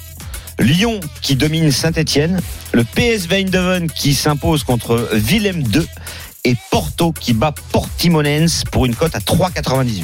Lyon 0.59 0.99
qui 1.21 1.35
domine 1.35 1.71
Saint-Etienne. 1.71 2.39
Le 2.73 2.83
PSV 2.83 3.37
Eindhoven 3.37 3.89
qui 3.89 4.13
s'impose 4.13 4.63
contre 4.63 5.09
Willem 5.13 5.63
2. 5.63 5.85
Et 6.43 6.55
Porto 6.69 7.11
qui 7.11 7.33
bat 7.33 7.55
Portimonense 7.71 8.63
pour 8.71 8.85
une 8.85 8.93
cote 8.93 9.15
à 9.15 9.19
3,98. 9.19 10.03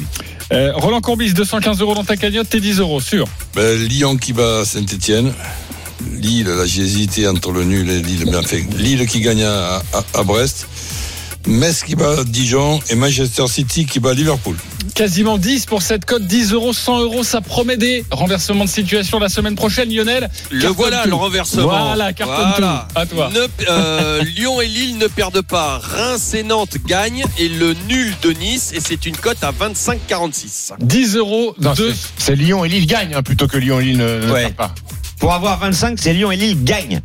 Euh, 0.52 0.72
Roland 0.74 1.00
Courbis, 1.00 1.32
215 1.32 1.80
euros 1.80 1.94
dans 1.94 2.04
ta 2.04 2.16
cagnotte, 2.16 2.48
tes 2.48 2.60
10 2.60 2.80
euros 2.80 3.00
sur. 3.00 3.26
Ben, 3.54 3.78
Lyon 3.88 4.16
qui 4.16 4.32
bat 4.32 4.64
Saint-Etienne. 4.64 5.32
Lille, 6.10 6.46
là 6.46 6.66
j'ai 6.66 6.82
hésité 6.82 7.28
entre 7.28 7.52
le 7.52 7.64
nul 7.64 7.88
et 7.88 8.02
Lille. 8.02 8.24
Mais 8.26 8.36
enfin, 8.36 8.58
Lille 8.76 9.06
qui 9.06 9.20
gagne 9.20 9.44
à 9.44 10.22
Brest. 10.24 10.66
Metz 11.46 11.82
qui 11.82 11.96
bat 11.96 12.24
Dijon 12.24 12.80
et 12.90 12.94
Manchester 12.94 13.46
City 13.48 13.86
qui 13.86 14.00
bat 14.00 14.14
Liverpool. 14.14 14.56
Quasiment 14.94 15.38
10 15.38 15.66
pour 15.66 15.80
cette 15.82 16.04
cote, 16.04 16.24
10 16.26 16.52
euros, 16.52 16.72
100 16.72 17.00
euros, 17.00 17.24
ça 17.24 17.40
promet 17.40 17.76
des 17.76 18.04
renversements 18.10 18.64
de 18.64 18.70
situation 18.70 19.18
la 19.18 19.28
semaine 19.28 19.54
prochaine, 19.54 19.92
Lionel. 19.92 20.28
Le 20.50 20.68
voilà, 20.68 21.02
tout. 21.04 21.08
le 21.08 21.14
renversement. 21.14 21.68
Voilà, 21.86 22.12
cartonne 22.12 22.48
Voilà. 22.58 22.88
tout. 22.94 23.00
À 23.00 23.06
toi. 23.06 23.30
Ne- 23.32 23.46
euh, 23.70 24.22
Lyon 24.36 24.60
et 24.60 24.68
Lille 24.68 24.98
ne 24.98 25.06
perdent 25.06 25.40
pas. 25.42 25.78
Reims 25.78 26.34
et 26.34 26.42
Nantes 26.42 26.76
gagnent 26.86 27.24
et 27.38 27.48
le 27.48 27.74
nul 27.88 28.12
de 28.22 28.30
Nice 28.32 28.72
et 28.74 28.80
c'est 28.80 29.06
une 29.06 29.16
cote 29.16 29.42
à 29.42 29.50
25,46. 29.52 30.72
10 30.80 31.16
euros, 31.16 31.54
Non, 31.60 31.72
de 31.72 31.90
c'est- 31.92 32.08
C'est 32.18 32.36
Lyon 32.36 32.64
et 32.64 32.68
Lille 32.68 32.86
gagnent 32.86 33.14
hein, 33.14 33.22
plutôt 33.22 33.46
que 33.48 33.56
Lyon 33.56 33.80
et 33.80 33.84
Lille 33.84 33.98
ne, 33.98 34.26
ne 34.26 34.30
Ouais. 34.32 34.40
perdent 34.42 34.54
pas. 34.56 34.74
Pour 35.18 35.32
avoir 35.32 35.58
25, 35.60 35.98
c'est 36.00 36.12
Lyon 36.12 36.32
et 36.32 36.36
Lille 36.36 36.62
gagnent. 36.64 37.00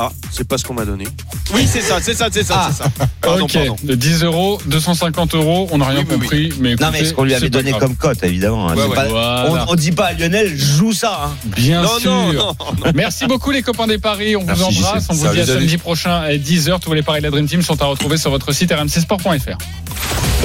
Ah, 0.00 0.12
c'est 0.30 0.46
pas 0.46 0.58
ce 0.58 0.64
qu'on 0.64 0.74
m'a 0.74 0.84
donné. 0.84 1.04
Oui, 1.52 1.66
c'est 1.70 1.80
ça, 1.80 1.98
c'est 2.00 2.14
ça, 2.14 2.28
c'est 2.30 2.44
ça, 2.44 2.54
Ah. 2.66 2.70
c'est 2.70 2.82
ça. 2.84 2.90
Pardon, 3.20 3.44
ok, 3.44 3.52
pardon. 3.52 3.76
de 3.82 3.94
10 3.96 4.22
euros, 4.22 4.60
250 4.66 5.34
euros, 5.34 5.68
on 5.72 5.78
n'a 5.78 5.86
rien 5.86 6.00
Oui, 6.00 6.04
oui, 6.08 6.14
oui. 6.14 6.20
compris. 6.20 6.52
Mais 6.60 6.74
non, 6.76 6.88
mais 6.92 7.04
ce 7.04 7.12
qu'on 7.14 7.24
lui 7.24 7.34
avait 7.34 7.50
donné 7.50 7.72
comme 7.72 7.96
cote, 7.96 8.22
évidemment. 8.22 8.68
hein. 8.68 8.76
Ouais, 8.76 8.82
C'est 8.84 8.88
ouais. 8.90 8.94
pas- 8.94 9.08
Voilà. 9.48 9.64
on, 9.68 9.72
on 9.72 9.74
dit 9.74 9.90
pas 9.92 10.06
à 10.06 10.12
Lionel, 10.12 10.56
joue 10.56 10.92
ça. 10.92 11.20
hein. 11.26 11.30
Bien 11.56 11.82
Non, 11.82 11.98
sûr. 11.98 12.10
non, 12.12 12.32
non, 12.32 12.56
non. 12.58 12.92
Merci 12.94 13.26
beaucoup 13.26 13.50
les 13.50 13.62
copains 13.62 13.86
des 13.88 13.98
paris. 13.98 14.36
On 14.36 14.44
Merci, 14.44 14.62
vous 14.62 14.84
embrasse. 14.86 15.06
On 15.08 15.14
vous 15.14 15.28
dit 15.28 15.40
à 15.40 15.46
samedi 15.46 15.78
prochain 15.78 16.12
à 16.20 16.32
10h. 16.36 16.78
Tous 16.80 16.92
les 16.94 17.02
paris 17.02 17.18
de 17.20 17.24
la 17.24 17.30
Dream 17.30 17.48
Team 17.48 17.62
sont 17.62 17.80
à 17.82 17.86
retrouver 17.86 18.16
sur 18.18 18.30
votre 18.30 18.52
site 18.52 18.72
rmcsport.fr. 18.72 19.58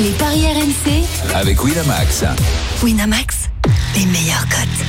les 0.01 0.09
paris 0.17 0.45
RMC, 0.45 1.03
Avec 1.35 1.63
Winamax. 1.63 2.23
Winamax, 2.81 3.35
les 3.95 4.05
meilleurs 4.07 4.47
cotes. 4.49 4.85